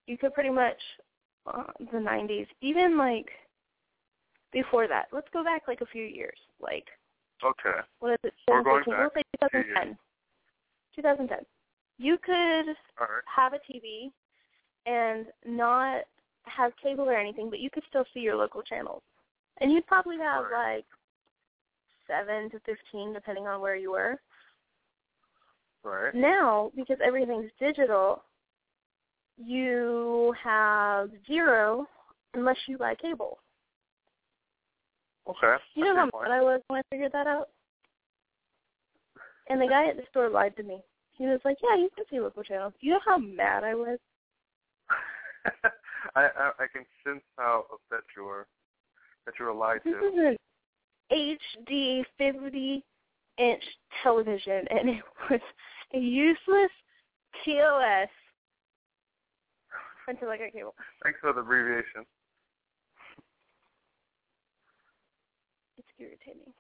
you 0.08 0.18
could 0.18 0.34
pretty 0.34 0.50
much, 0.50 0.78
uh, 1.48 1.64
the 1.92 1.98
90s, 1.98 2.48
even 2.62 2.98
like 2.98 3.28
before 4.52 4.88
that, 4.88 5.08
let's 5.12 5.28
go 5.34 5.44
back 5.44 5.64
like 5.68 5.82
a 5.82 5.86
few 5.88 6.04
years, 6.04 6.38
like, 6.62 6.86
Okay. 7.44 7.80
what 8.00 8.14
is 8.14 8.20
it, 8.24 8.34
We're 8.48 8.64
going 8.64 8.84
2014, 8.86 9.24
back 9.42 9.42
let's 9.42 9.54
say 9.54 9.60
a 9.60 9.64
2010. 9.64 9.98
2010. 10.96 11.46
You 11.98 12.18
could 12.18 12.76
right. 13.00 13.24
have 13.26 13.54
a 13.54 13.58
TV 13.58 14.12
and 14.86 15.26
not 15.46 16.04
have 16.44 16.72
cable 16.82 17.06
or 17.06 17.18
anything, 17.18 17.50
but 17.50 17.60
you 17.60 17.70
could 17.70 17.84
still 17.90 18.06
see 18.14 18.20
your 18.22 18.36
local 18.36 18.62
channels. 18.62 19.02
And 19.60 19.72
you'd 19.72 19.88
probably 19.88 20.18
have 20.18 20.46
Right. 20.46 20.78
like 20.78 20.86
7 22.08 22.50
to 22.52 22.60
15, 22.66 23.14
depending 23.14 23.48
on 23.48 23.62
where 23.62 23.76
you 23.76 23.92
were. 23.92 24.20
Right. 25.84 26.14
Now, 26.16 26.72
because 26.76 26.98
everything's 27.06 27.52
digital, 27.60 28.24
you 29.38 30.34
have 30.44 31.10
zero 31.28 31.86
unless 32.34 32.58
you 32.68 32.78
buy 32.78 32.96
cable. 32.96 33.40
Okay. 35.28 35.56
You 35.74 35.86
know 35.86 35.96
how 35.96 36.22
mad 36.22 36.32
I 36.32 36.42
was 36.42 36.62
when 36.68 36.80
I 36.80 36.84
figured 36.90 37.12
that 37.14 37.28
out? 37.28 37.50
And 39.50 39.62
the 39.62 39.68
guy 39.68 39.90
at 39.90 39.96
the 39.96 40.04
store 40.10 40.30
lied 40.30 40.56
to 40.58 40.64
me. 40.64 40.82
He 41.18 41.26
was 41.26 41.40
like, 41.46 41.58
yeah, 41.64 41.78
you 41.78 41.90
can 41.96 42.06
see 42.10 42.20
local 42.20 42.44
channels. 42.44 42.74
You 42.82 42.92
know 42.92 43.00
how 43.06 43.18
mad 43.18 43.64
I 43.64 43.74
was? 43.74 44.00
I, 46.16 46.22
I 46.22 46.52
I 46.60 46.66
can 46.72 46.86
sense 47.06 47.24
how 47.38 47.66
upset 47.72 48.04
you 48.16 48.26
were 48.26 48.48
that 49.26 49.36
you 49.40 49.46
were 49.46 49.54
lied 49.54 49.82
This 49.84 49.94
to. 49.94 50.08
is 50.08 50.14
an 50.16 50.38
HD 51.12 52.04
50 52.18 52.84
inch 53.38 53.64
television, 54.04 54.66
and 54.70 54.90
it 54.90 55.04
was 55.30 55.42
a 55.94 56.00
useless 56.00 56.72
TOS 57.44 58.10
until 60.08 60.30
I 60.30 60.38
got 60.38 60.54
cable. 60.54 60.76
Thanks 61.04 61.20
for 61.22 61.34
the 61.34 61.42
abbreviation. 61.42 62.06
It's 65.78 65.88
irritating. 66.00 66.54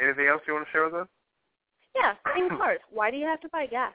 Anything 0.00 0.26
else 0.26 0.42
you 0.46 0.54
want 0.54 0.66
to 0.66 0.72
share 0.72 0.84
with 0.84 0.94
us? 0.94 1.08
Yeah, 1.94 2.14
in 2.36 2.48
cars. 2.56 2.80
Why 2.90 3.10
do 3.10 3.16
you 3.16 3.26
have 3.26 3.40
to 3.40 3.48
buy 3.48 3.66
gas? 3.66 3.92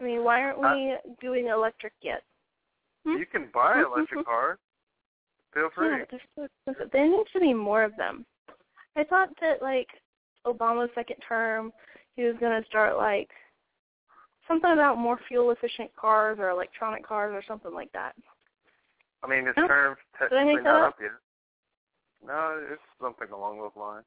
I 0.00 0.04
mean, 0.04 0.24
why 0.24 0.40
aren't 0.40 0.60
we 0.60 0.96
doing 1.20 1.48
electric 1.48 1.92
yet? 2.00 2.22
Hmm? 3.04 3.18
You 3.18 3.26
can 3.26 3.48
buy 3.52 3.82
electric 3.82 4.24
cars. 4.26 4.58
Feel 5.52 5.68
free. 5.74 6.04
Yeah, 6.10 6.18
so. 6.36 6.74
There 6.92 7.08
needs 7.08 7.30
to 7.32 7.40
be 7.40 7.52
more 7.52 7.82
of 7.82 7.96
them. 7.96 8.24
I 8.96 9.04
thought 9.04 9.28
that 9.40 9.62
like 9.62 9.88
Obama's 10.46 10.90
second 10.94 11.16
term, 11.26 11.72
he 12.16 12.24
was 12.24 12.36
going 12.40 12.60
to 12.60 12.66
start 12.68 12.96
like 12.96 13.30
something 14.48 14.72
about 14.72 14.98
more 14.98 15.18
fuel 15.28 15.50
efficient 15.52 15.94
cars 15.96 16.38
or 16.40 16.50
electronic 16.50 17.06
cars 17.06 17.32
or 17.34 17.42
something 17.46 17.72
like 17.72 17.92
that. 17.92 18.14
I 19.22 19.28
mean, 19.28 19.46
his 19.46 19.54
No. 19.56 19.68
term's 19.68 19.98
technically 20.18 20.62
not 20.62 20.82
up? 20.82 20.94
up 20.94 21.00
yet. 21.00 21.10
No, 22.26 22.66
it's 22.70 22.82
something 23.00 23.28
along 23.32 23.58
those 23.58 23.70
lines. 23.76 24.04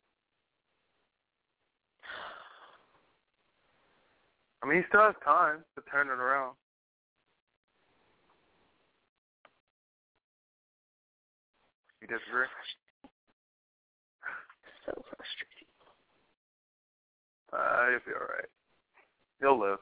I 4.62 4.65
mean, 4.65 4.78
he 4.82 4.88
still 4.88 5.02
has 5.02 5.15
time 5.24 5.63
to 5.76 5.82
turn 5.91 6.08
it 6.08 6.19
around. 6.19 6.56
You 12.02 12.08
disagree? 12.08 12.48
So 14.86 14.91
frustrating. 15.08 15.69
Uh, 17.54 17.88
you'll 17.91 18.06
be 18.06 18.13
alright. 18.17 18.50
You'll 19.39 19.60
live. 19.60 19.80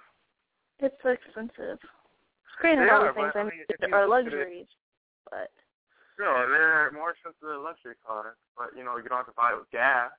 It's 0.79 0.95
so 1.01 1.09
expensive. 1.09 1.79
Granted, 2.59 2.89
all 2.89 3.05
the 3.05 3.13
things 3.13 3.31
I 3.33 3.43
mean, 3.43 3.65
are 3.93 4.05
look 4.07 4.27
at 4.27 4.33
it- 4.33 4.37
luxuries, 4.37 4.67
but 5.29 5.49
Sure, 6.17 6.45
they're 6.49 6.91
more 6.91 7.11
expensive 7.11 7.41
than 7.41 7.63
luxury 7.63 7.95
cars, 8.05 8.37
but 8.57 8.69
you 8.77 8.83
know 8.83 8.97
you 8.97 9.07
don't 9.09 9.17
have 9.25 9.25
to 9.27 9.33
buy 9.33 9.53
it 9.53 9.57
with 9.57 9.71
gas, 9.71 10.11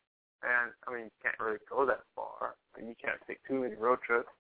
and 0.42 0.73
I 0.88 0.92
mean 0.92 1.05
you 1.05 1.16
can't 1.23 1.38
really 1.38 1.59
go 1.71 1.87
that 1.87 2.03
far. 2.16 2.57
I 2.75 2.81
mean, 2.81 2.88
you 2.88 2.97
can't 2.99 3.21
take 3.27 3.38
too 3.47 3.61
many 3.62 3.77
road 3.77 4.01
trips 4.03 4.31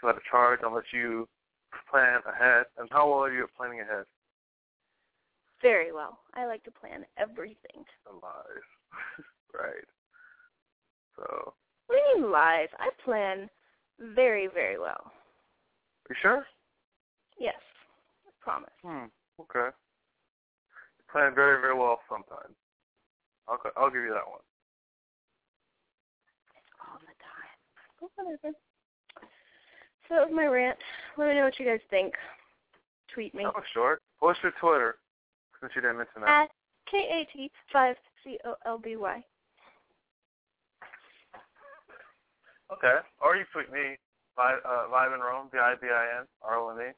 without 0.00 0.16
a 0.16 0.24
charge 0.30 0.60
unless 0.62 0.88
you 0.92 1.28
plan 1.90 2.20
ahead. 2.24 2.66
And 2.78 2.88
how 2.90 3.08
well 3.10 3.24
are 3.24 3.32
you 3.32 3.44
at 3.44 3.54
planning 3.54 3.80
ahead? 3.80 4.06
very 5.60 5.92
well. 5.92 6.20
I 6.32 6.46
like 6.46 6.64
to 6.64 6.70
plan 6.70 7.04
everything. 7.18 7.84
Lies, 8.08 8.64
right? 9.54 9.84
So, 11.16 11.54
What 11.86 11.96
do 11.96 12.00
you 12.18 12.22
mean 12.24 12.32
lies? 12.32 12.68
I 12.78 12.90
plan 13.04 13.50
very, 13.98 14.46
very 14.46 14.78
well. 14.78 15.10
you 16.08 16.16
sure? 16.22 16.46
Yes, 17.38 17.60
I 18.26 18.30
promise. 18.40 18.70
Hmm. 18.82 19.06
Okay. 19.40 19.70
You 20.98 21.04
plan 21.10 21.34
very, 21.34 21.60
very 21.60 21.74
well 21.74 22.00
sometimes. 22.08 22.54
I'll 23.48 23.58
I'll 23.76 23.90
give 23.90 24.02
you 24.02 24.10
that 24.14 24.28
one. 24.28 24.40
It's 26.54 26.72
all 26.80 26.98
the 27.00 27.14
time. 27.18 28.10
Whatever. 28.16 28.54
So 30.08 30.14
that 30.16 30.26
was 30.28 30.34
my 30.34 30.46
rant. 30.46 30.78
Let 31.16 31.28
me 31.28 31.34
know 31.34 31.44
what 31.44 31.58
you 31.58 31.66
guys 31.66 31.80
think. 31.90 32.14
Tweet 33.14 33.34
me 33.34 33.44
That 33.44 33.54
was 33.54 33.64
short. 33.74 34.02
Post 34.20 34.40
your 34.42 34.52
Twitter 34.60 34.96
since 35.60 35.72
you 35.74 35.80
didn't 35.82 35.98
mention 35.98 36.22
that. 36.22 36.48
at 36.48 36.50
kat5colby. 36.92 39.22
Okay. 42.72 42.98
Or 43.20 43.36
you 43.36 43.44
tweet 43.52 43.72
me, 43.72 43.98
Vi- 44.36 44.64
uh, 44.64 44.86
Vibin 44.88 45.20
Rome, 45.20 45.48
V-I-B-I-N, 45.52 46.26
R-O-M-E. 46.42 46.92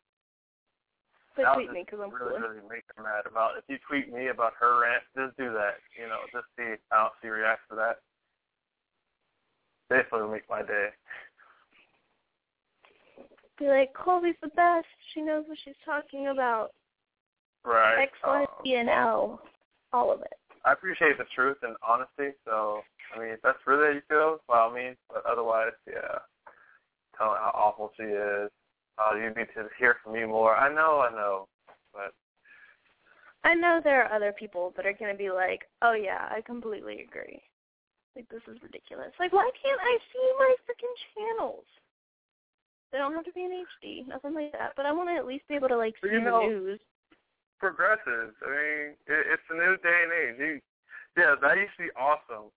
But 1.34 1.54
tweet 1.54 1.72
me 1.72 1.82
because 1.84 2.00
I'm 2.02 2.12
really, 2.12 2.38
cool. 2.38 2.48
really 2.48 2.60
make 2.68 2.84
her 2.94 3.02
mad 3.02 3.24
about. 3.24 3.56
If 3.56 3.64
you 3.68 3.78
tweet 3.88 4.12
me 4.12 4.28
about 4.28 4.52
her 4.60 4.82
rant, 4.82 5.02
just 5.16 5.36
do 5.38 5.52
that. 5.54 5.80
You 5.98 6.06
know, 6.08 6.20
just 6.30 6.44
see 6.58 6.76
how 6.90 7.10
she 7.22 7.28
reacts 7.28 7.64
to 7.70 7.76
that. 7.76 8.04
Definitely 9.88 10.30
make 10.32 10.48
my 10.50 10.60
day. 10.60 10.88
Be 13.58 13.68
like, 13.68 13.94
Colby's 13.94 14.36
the 14.42 14.48
best. 14.48 14.86
She 15.14 15.22
knows 15.22 15.44
what 15.46 15.58
she's 15.64 15.74
talking 15.84 16.28
about. 16.28 16.72
Right. 17.64 18.02
X, 18.02 18.12
Y, 18.24 18.40
Um, 18.40 18.46
Z, 18.64 18.74
and 18.74 18.88
L. 18.90 19.40
All 19.92 20.12
of 20.12 20.20
it. 20.20 20.32
I 20.64 20.72
appreciate 20.72 21.18
the 21.18 21.24
truth 21.34 21.58
and 21.62 21.76
honesty. 21.86 22.36
So, 22.44 22.82
I 23.14 23.18
mean, 23.18 23.30
if 23.30 23.42
that's 23.42 23.58
really 23.66 23.86
how 23.86 23.92
you 23.94 24.02
feel, 24.08 24.38
by 24.48 24.58
all 24.60 24.72
means. 24.72 24.96
But 25.08 25.24
otherwise, 25.26 25.72
yeah, 25.86 26.22
tell 27.18 27.30
her 27.30 27.38
how 27.38 27.52
awful 27.54 27.92
she 27.96 28.04
is. 28.04 28.50
Uh, 28.98 29.16
you 29.16 29.28
need 29.28 29.48
to 29.56 29.68
hear 29.78 29.96
from 30.02 30.12
me 30.12 30.24
more. 30.24 30.54
I 30.54 30.72
know, 30.72 31.00
I 31.00 31.10
know, 31.10 31.48
but 31.92 32.12
I 33.44 33.54
know 33.54 33.80
there 33.82 34.04
are 34.04 34.14
other 34.14 34.32
people 34.32 34.72
that 34.76 34.86
are 34.86 34.92
going 34.92 35.10
to 35.10 35.18
be 35.18 35.30
like, 35.30 35.62
oh, 35.82 35.94
yeah, 35.94 36.28
I 36.30 36.40
completely 36.42 37.04
agree. 37.08 37.42
Like, 38.14 38.28
this 38.28 38.42
is 38.46 38.62
ridiculous. 38.62 39.10
Like, 39.18 39.32
why 39.32 39.50
can't 39.60 39.80
I 39.80 39.98
see 40.12 40.32
my 40.38 40.54
freaking 40.68 40.94
channels? 41.14 41.64
They 42.92 42.98
don't 42.98 43.14
have 43.14 43.24
to 43.24 43.32
be 43.32 43.40
in 43.40 43.64
HD, 43.82 44.06
nothing 44.06 44.34
like 44.34 44.52
that. 44.52 44.74
But 44.76 44.86
I 44.86 44.92
want 44.92 45.08
to 45.08 45.16
at 45.16 45.26
least 45.26 45.48
be 45.48 45.54
able 45.54 45.68
to, 45.68 45.78
like, 45.78 45.94
see 46.04 46.10
you 46.12 46.22
the 46.22 46.46
news. 46.46 46.80
Progressives. 47.62 48.34
I 48.42 48.48
mean, 48.50 48.84
it, 49.06 49.22
it's 49.30 49.46
a 49.46 49.54
new 49.54 49.78
day 49.78 49.98
and 50.02 50.10
age. 50.10 50.36
You, 50.42 50.52
yeah, 51.14 51.38
that 51.38 51.54
used 51.54 51.78
to 51.78 51.86
be 51.86 51.94
awesome 51.94 52.50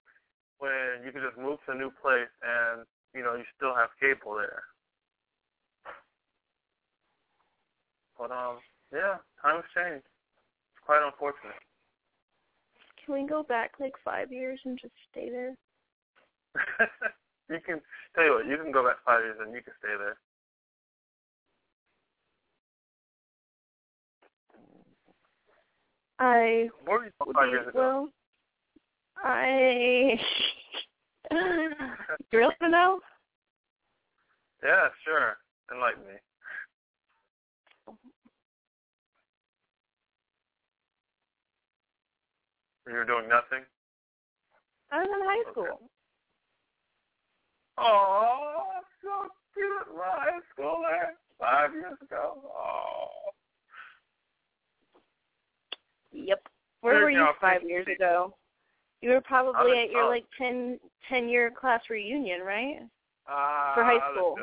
when 0.58 1.06
you 1.06 1.14
could 1.14 1.22
just 1.22 1.38
move 1.38 1.62
to 1.70 1.78
a 1.78 1.78
new 1.78 1.94
place 2.02 2.32
and 2.42 2.90
you 3.14 3.22
know 3.22 3.38
you 3.38 3.46
still 3.54 3.78
have 3.78 3.94
cable 4.02 4.34
there. 4.34 4.66
But 8.18 8.34
um, 8.34 8.58
yeah, 8.90 9.22
times 9.46 9.70
change. 9.78 10.02
It's 10.02 10.82
quite 10.82 11.06
unfortunate. 11.06 11.62
Can 13.06 13.14
we 13.14 13.30
go 13.30 13.44
back, 13.44 13.74
like, 13.80 13.94
five 14.04 14.32
years 14.32 14.60
and 14.66 14.80
just 14.82 14.94
stay 15.12 15.30
there? 15.30 15.54
you 17.50 17.60
can 17.62 17.80
tell 18.16 18.26
you 18.26 18.34
what, 18.34 18.48
you 18.48 18.58
can 18.58 18.72
go 18.72 18.84
back 18.84 18.98
five 19.06 19.22
years 19.22 19.38
and 19.40 19.54
you 19.54 19.62
can 19.62 19.74
stay 19.78 19.94
there. 19.94 20.18
I 26.20 26.70
were 26.88 27.10
five 27.34 27.50
years 27.50 27.68
ago? 27.68 27.80
well, 27.80 28.10
I... 29.24 30.20
you 31.32 31.38
really 32.32 32.44
want 32.44 32.56
to 32.62 32.70
know? 32.70 33.00
Yeah, 34.64 34.88
sure. 35.04 35.38
Enlighten 35.72 36.04
me. 36.04 36.14
You 42.88 42.94
were 42.94 43.06
doing 43.06 43.28
nothing. 43.28 43.66
I 44.92 44.98
was 45.00 45.08
in 45.12 45.26
high 45.26 45.42
Okay. 45.42 45.52
school. 45.52 45.90
Oh, 47.78 48.64
so 49.02 49.28
cute. 49.54 49.98
My 49.98 50.04
high 50.06 50.40
school 50.54 50.84
there 50.88 51.16
five 51.40 51.74
years 51.74 51.98
ago. 52.02 52.42
Oh. 52.46 53.10
Yep. 56.16 56.48
Where 56.82 57.02
were 57.02 57.10
you 57.10 57.28
five 57.42 57.64
years 57.64 57.88
ago? 57.94 58.36
You 59.02 59.12
were 59.12 59.22
probably 59.22 59.80
at 59.80 59.92
your 59.92 60.08
like 60.08 60.26
ten 60.38 60.80
ten 61.10 61.28
year 61.28 61.52
class 61.52 61.82
reunion, 61.90 62.42
right? 62.42 62.80
Ah, 63.28 63.72
For 63.76 63.84
high 63.84 64.00
school. 64.12 64.36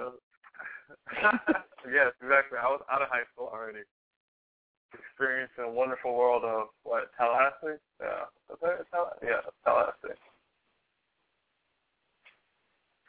yes, 1.92 2.12
exactly. 2.20 2.58
I 2.58 2.66
was 2.66 2.82
out 2.90 3.02
of 3.02 3.08
high 3.08 3.24
school 3.32 3.50
already. 3.52 3.80
Experiencing 4.92 5.64
a 5.64 5.70
wonderful 5.70 6.14
world 6.14 6.44
of 6.44 6.68
what 6.82 7.10
Tallahassee? 7.16 7.80
Yeah, 8.00 8.24
that 8.60 8.86
yeah, 9.22 9.40
Tallahassee. 9.64 10.18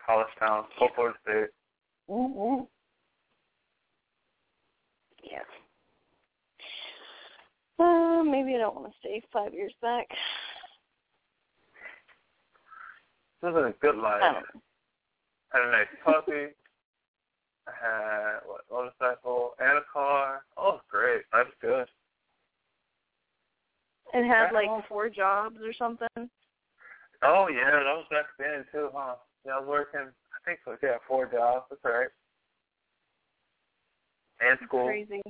College 0.05 0.27
town, 0.39 0.65
Florida 0.95 1.17
State. 1.23 1.49
Woo 2.07 2.27
woo. 2.27 2.67
Yeah. 5.23 5.39
Uh, 7.79 8.23
maybe 8.23 8.55
I 8.55 8.59
don't 8.59 8.75
want 8.75 8.91
to 8.91 8.99
stay 8.99 9.21
five 9.31 9.53
years 9.53 9.73
back. 9.81 10.07
This 13.41 13.49
is 13.49 13.55
a 13.55 13.73
good 13.81 13.95
life. 13.95 14.21
I 14.23 14.33
don't 14.33 14.43
know. 14.55 14.61
Had 15.51 15.67
a 15.67 15.71
nice 15.71 15.87
puppy. 16.03 16.53
I 17.67 17.71
had 17.81 18.39
what 18.45 18.61
motorcycle 18.71 19.51
and 19.59 19.77
a 19.77 19.81
car. 19.91 20.43
Oh, 20.57 20.81
great. 20.89 21.23
That's 21.31 21.49
good. 21.61 21.87
And 24.13 24.25
had 24.25 24.51
like 24.53 24.69
four 24.87 25.09
jobs 25.09 25.57
or 25.63 25.73
something. 25.73 26.29
Oh 27.23 27.47
yeah, 27.47 27.71
that 27.71 27.83
was 27.83 28.05
back 28.11 28.25
then 28.37 28.65
too, 28.71 28.89
huh? 28.93 29.15
Yeah, 29.45 29.53
I 29.53 29.59
was 29.59 29.67
working. 29.67 30.01
I 30.01 30.39
think 30.45 30.59
so. 30.65 30.75
Yeah, 30.83 30.97
four 31.07 31.25
jobs. 31.25 31.65
That's 31.69 31.83
right. 31.83 32.09
and 34.39 34.59
school. 34.67 34.85
Crazy. 34.85 35.21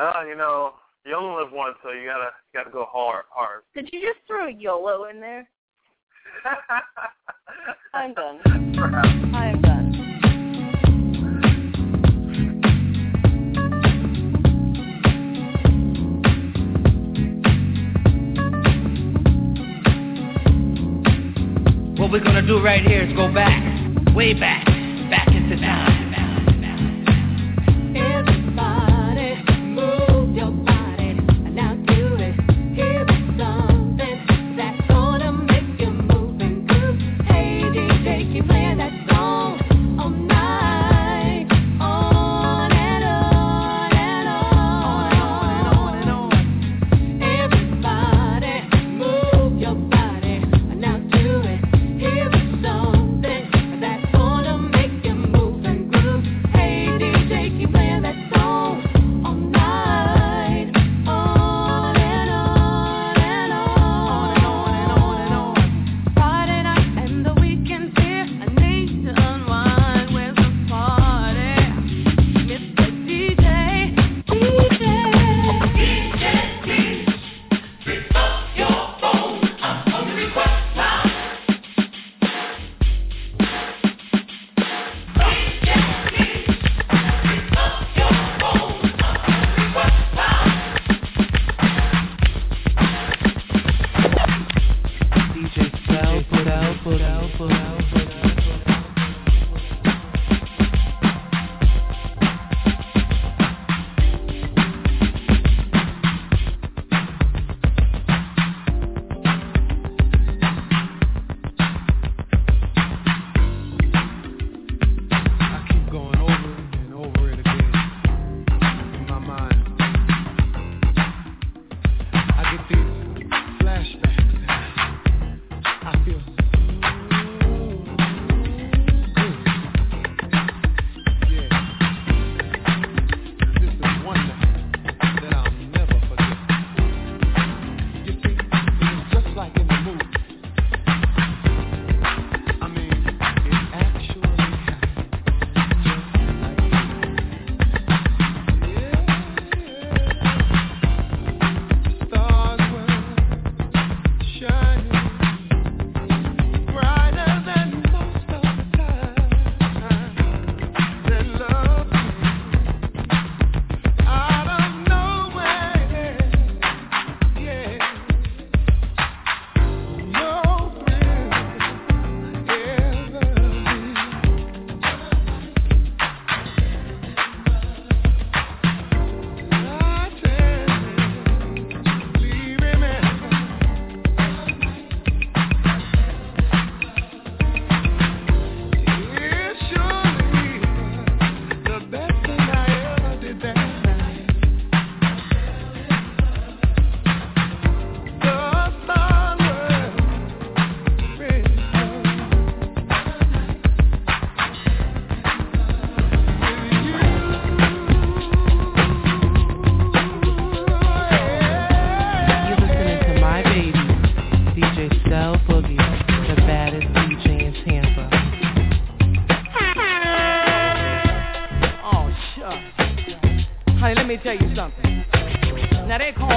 Uh, 0.00 0.24
you 0.26 0.34
know, 0.34 0.72
you 1.04 1.14
only 1.14 1.44
live 1.44 1.52
once, 1.52 1.76
so 1.82 1.90
you 1.90 2.06
gotta 2.06 2.30
you 2.54 2.58
gotta 2.58 2.70
go 2.70 2.86
hard 2.88 3.26
hard. 3.28 3.64
Did 3.74 3.90
you 3.92 4.00
just 4.00 4.26
throw 4.26 4.46
YOLO 4.46 5.10
in 5.10 5.20
there? 5.20 5.46
I'm 7.92 8.14
done. 8.14 8.38
Perhaps. 8.74 9.08
I 9.34 9.48
am 9.48 9.60
done. 9.60 9.96
What 21.98 22.10
we're 22.10 22.24
gonna 22.24 22.46
do 22.46 22.62
right 22.62 22.82
here 22.86 23.02
is 23.04 23.12
go 23.14 23.30
back, 23.34 24.16
way 24.16 24.32
back, 24.32 24.64
back 25.10 25.28
into 25.28 25.56
time. 25.56 25.79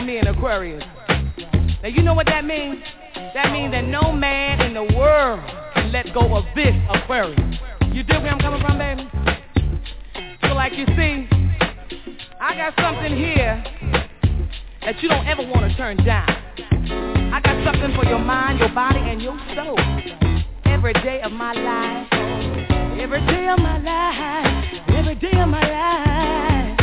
Me 0.06 0.18
an 0.18 0.28
Aquarius. 0.28 0.84
Now, 1.82 1.88
you 1.88 2.02
know 2.02 2.14
what 2.14 2.26
that 2.26 2.44
means? 2.44 2.84
That 3.34 3.54
means 3.54 3.72
that 3.72 3.86
no 3.86 4.12
man 4.12 4.60
in 4.60 4.74
the 4.74 4.84
world 4.98 5.40
can 5.74 5.94
let 5.94 6.14
go 6.14 6.36
of 6.36 6.44
this 6.56 6.76
Aquarius. 6.90 7.40
You 7.94 8.04
dig 8.04 8.22
where 8.22 8.34
I'm 8.34 8.40
coming 8.40 8.62
from, 8.62 8.78
baby? 8.78 9.10
So, 10.42 10.56
like 10.56 10.74
you 10.74 10.86
see, 10.98 11.30
I 12.42 12.54
got 12.54 12.74
something 12.82 13.16
here 13.16 13.64
that 14.82 15.02
you 15.02 15.08
don't 15.08 15.26
ever 15.26 15.42
want 15.48 15.72
to 15.72 15.78
turn 15.78 15.96
down. 16.04 16.30
I 17.34 17.40
got 17.42 17.64
something 17.64 17.96
for 17.96 18.04
your 18.06 18.20
mind, 18.20 18.60
your 18.60 18.74
body, 18.76 19.00
and 19.00 19.22
your 19.22 19.40
soul. 19.56 19.80
Every 20.66 20.94
day 20.96 21.22
of 21.22 21.32
my 21.32 21.54
life, 21.54 22.08
every 23.00 23.26
day 23.26 23.48
of 23.48 23.60
my 23.60 23.78
life, 23.78 24.82
every 24.98 25.16
day 25.16 25.40
of 25.40 25.48
my 25.48 25.62
life. 25.62 26.80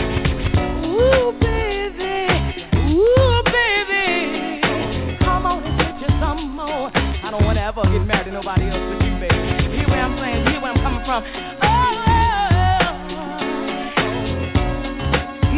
Ooh, 0.86 1.49
Get 7.82 8.06
married 8.06 8.26
to 8.26 8.32
nobody 8.32 8.68
else 8.68 8.76
but 8.76 9.06
you, 9.06 9.12
baby. 9.18 9.76
Hear 9.76 9.88
where 9.88 10.02
I'm 10.02 10.18
saying, 10.18 10.46
hear 10.46 10.60
where 10.60 10.72
I'm 10.72 10.82
coming 10.82 11.04
from. 11.06 11.24
Oh, 11.62 11.80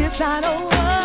it's 0.07 0.21
not 0.21 0.45
over. 0.45 1.02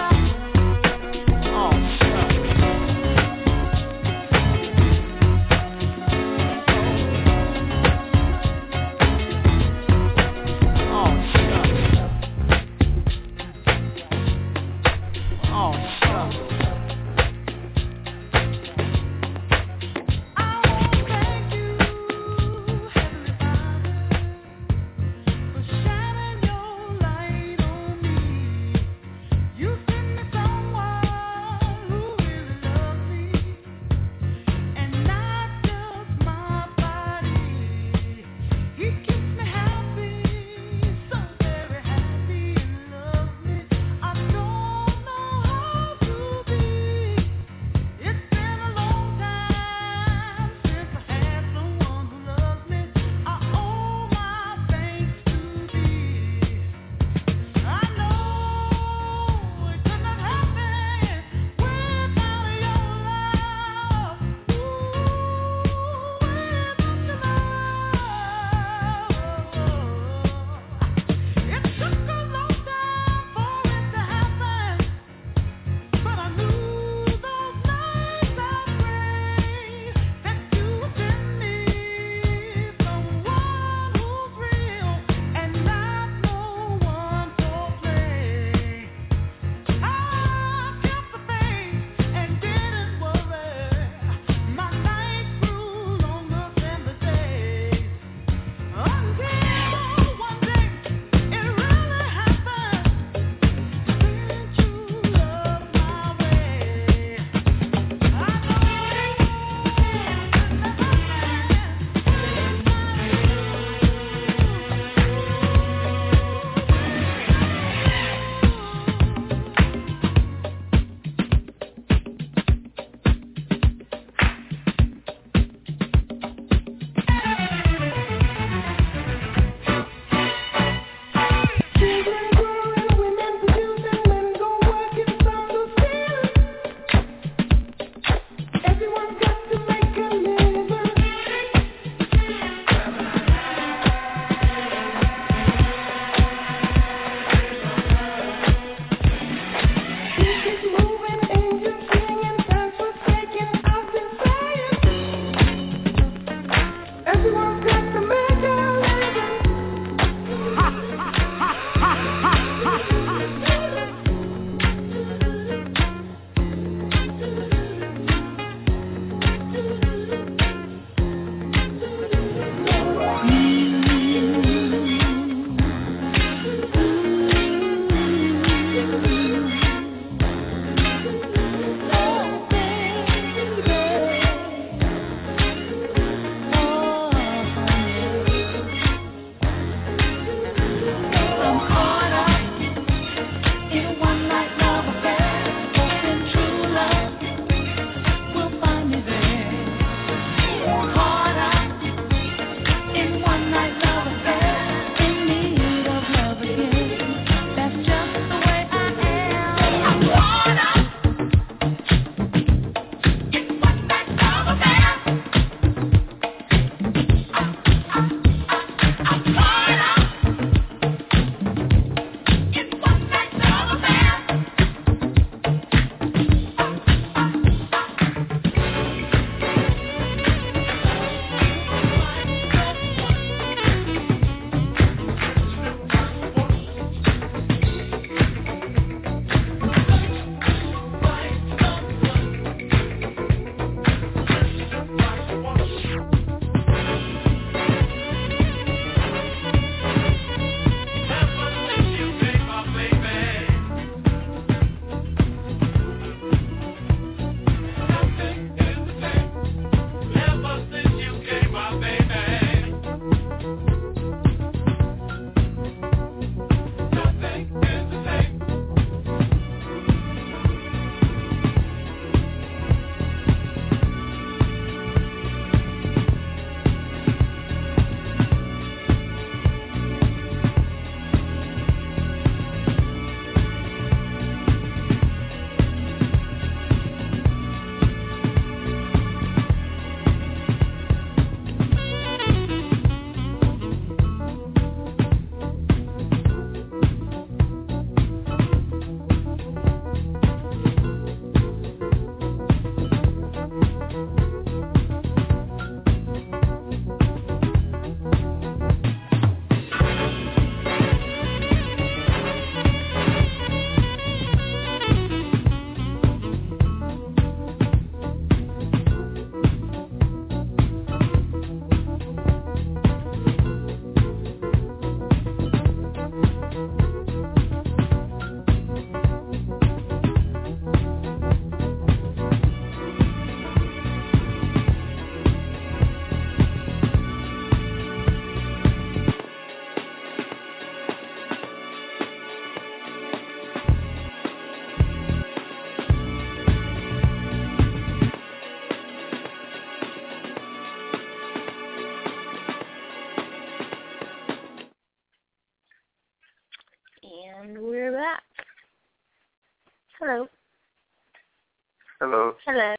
Hello. 362.48 362.76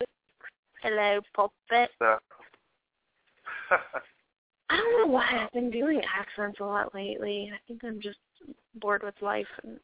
Hello. 0.82 1.20
Puppet. 1.36 1.90
So, 1.98 2.16
I 4.70 4.76
don't 4.78 5.06
know 5.06 5.12
why 5.12 5.44
I've 5.44 5.52
been 5.52 5.70
doing 5.70 6.00
accents 6.18 6.58
a 6.60 6.64
lot 6.64 6.94
lately. 6.94 7.52
I 7.54 7.58
think 7.68 7.84
I'm 7.84 8.00
just 8.00 8.16
bored 8.76 9.02
with 9.02 9.14
life 9.20 9.46
and 9.62 9.78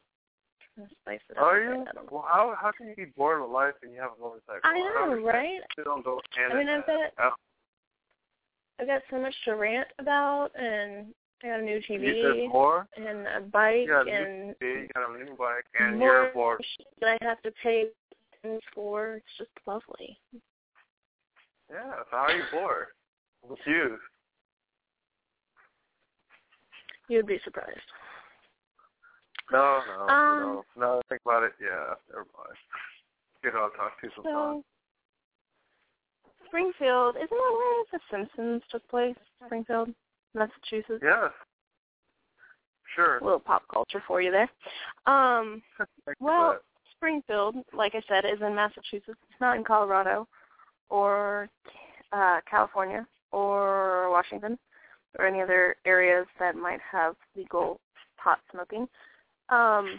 trying 0.73 0.87
to 0.87 0.95
spice 1.01 1.19
it 1.29 1.37
up. 1.37 1.43
are 1.43 1.61
you? 1.61 1.69
I 1.69 1.73
don't 1.75 1.85
know. 1.85 2.01
Well, 2.09 2.25
how 2.27 2.55
how 2.59 2.71
can 2.71 2.87
you 2.87 2.95
be 2.95 3.11
bored 3.15 3.43
with 3.43 3.51
life 3.51 3.75
and 3.83 3.93
you 3.93 4.01
have 4.01 4.13
a 4.17 4.19
motorcycle? 4.19 4.61
I 4.63 4.79
know, 4.79 5.21
right? 5.21 5.59
You 5.77 5.83
don't 5.83 6.03
go 6.03 6.19
I 6.51 6.57
mean, 6.57 6.67
I've 6.67 6.87
got. 6.87 7.11
Oh, 7.19 7.29
I've 8.79 8.87
got 8.87 9.03
so 9.11 9.21
much 9.21 9.35
to 9.45 9.55
rant 9.55 9.87
about, 9.99 10.49
and 10.59 11.13
I 11.43 11.47
got 11.47 11.59
a 11.59 11.63
new 11.63 11.79
TV 11.87 12.49
and 12.97 13.27
a 13.27 13.41
bike 13.41 13.85
You 13.85 13.87
got 13.89 14.07
a 14.07 14.11
and 14.11 14.47
new 14.47 14.53
TV, 14.59 14.81
you 14.81 14.87
got 14.95 15.11
a 15.11 15.23
new 15.23 15.35
bike, 15.35 15.65
and 15.79 15.99
more 15.99 16.23
you're 16.23 16.33
bored. 16.33 16.65
that 17.01 17.19
I 17.21 17.25
have 17.25 17.39
to 17.43 17.51
pay 17.61 17.85
for. 18.73 19.15
It's 19.15 19.25
just 19.37 19.51
lovely. 19.65 20.17
Yeah. 21.69 21.93
How 22.11 22.17
are 22.17 22.31
you 22.31 22.43
bored? 22.51 22.87
With 23.47 23.59
you? 23.65 23.97
You'd 27.07 27.27
be 27.27 27.39
surprised. 27.43 27.79
No, 29.51 29.81
no, 29.87 30.13
Um, 30.13 30.39
no, 30.39 30.63
no. 30.75 31.01
Think 31.09 31.21
about 31.25 31.43
it. 31.43 31.53
Yeah, 31.61 31.93
never 32.09 32.25
mind. 32.35 32.57
You 33.43 33.51
know, 33.51 33.63
I'll 33.63 33.69
talk 33.71 33.99
to 34.01 34.07
you 34.07 34.11
sometime. 34.15 34.33
So, 34.33 34.63
Springfield, 36.47 37.15
isn't 37.17 37.29
that 37.29 37.53
where 37.53 37.83
The 37.91 37.99
Simpsons 38.09 38.63
took 38.71 38.87
place? 38.89 39.15
Springfield, 39.45 39.89
Massachusetts. 40.33 41.03
Yes. 41.03 41.31
Sure. 42.95 43.17
A 43.17 43.23
little 43.23 43.39
pop 43.39 43.63
culture 43.71 44.01
for 44.07 44.21
you 44.21 44.31
there. 44.31 44.49
Um, 45.05 45.61
Thank 45.77 45.89
you 46.07 46.13
for 46.17 46.25
well. 46.25 46.59
Springfield, 46.97 47.55
like 47.73 47.93
I 47.95 48.01
said, 48.07 48.25
is 48.25 48.41
in 48.41 48.55
Massachusetts. 48.55 49.19
It's 49.29 49.41
not 49.41 49.57
in 49.57 49.63
Colorado 49.63 50.27
or 50.89 51.49
uh, 52.11 52.39
California 52.49 53.05
or 53.31 54.09
Washington 54.11 54.57
or 55.17 55.27
any 55.27 55.41
other 55.41 55.75
areas 55.85 56.25
that 56.39 56.55
might 56.55 56.79
have 56.91 57.15
legal 57.35 57.79
pot 58.17 58.39
smoking. 58.51 58.87
Um, 59.49 59.97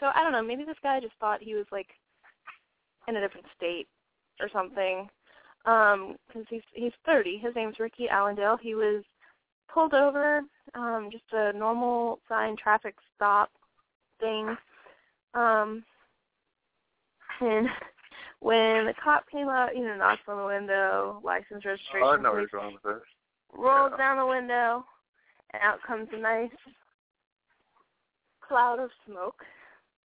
so 0.00 0.06
I 0.14 0.22
don't 0.22 0.32
know. 0.32 0.42
Maybe 0.42 0.64
this 0.64 0.76
guy 0.82 1.00
just 1.00 1.14
thought 1.20 1.42
he 1.42 1.54
was 1.54 1.66
like 1.72 1.88
in 3.08 3.16
a 3.16 3.20
different 3.20 3.46
state 3.56 3.86
or 4.40 4.48
something. 4.52 5.08
Um, 5.66 6.16
because 6.26 6.44
he's 6.50 6.62
he's 6.72 6.92
30. 7.06 7.38
His 7.38 7.54
name's 7.54 7.78
Ricky 7.78 8.08
Allendale. 8.08 8.58
He 8.60 8.74
was 8.74 9.02
pulled 9.72 9.94
over, 9.94 10.42
um, 10.74 11.08
just 11.10 11.24
a 11.32 11.52
normal 11.52 12.20
sign 12.28 12.56
traffic 12.56 12.94
stop 13.16 13.50
thing. 14.20 14.56
Um, 15.34 15.84
and 17.40 17.68
when 18.40 18.86
the 18.86 18.94
cop 19.02 19.28
came 19.30 19.48
out, 19.48 19.76
you 19.76 19.84
know, 19.84 19.96
knocks 19.96 20.22
on 20.28 20.38
the 20.38 20.46
window, 20.46 21.20
license 21.24 21.64
registration, 21.64 22.02
Oh, 22.02 22.12
I 22.12 22.16
know 22.22 22.32
where 22.32 22.48
police 22.48 22.80
with 22.84 22.94
this. 23.00 23.02
rolls 23.52 23.90
Yeah. 23.92 23.96
down 23.96 24.18
the 24.18 24.26
window, 24.26 24.84
and 25.52 25.62
out 25.62 25.82
comes 25.82 26.08
a 26.12 26.18
nice 26.18 26.50
cloud 28.40 28.78
of 28.78 28.90
smoke 29.06 29.44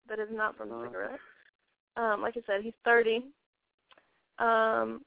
that 0.08 0.20
is 0.20 0.30
not 0.32 0.56
from 0.56 0.72
a 0.72 0.76
Mhm. 0.76 0.86
cigarette. 0.88 1.20
Um, 1.98 2.22
like 2.22 2.38
I 2.38 2.42
said, 2.42 2.62
he's 2.64 2.76
30. 2.84 3.34
Um, 4.40 5.04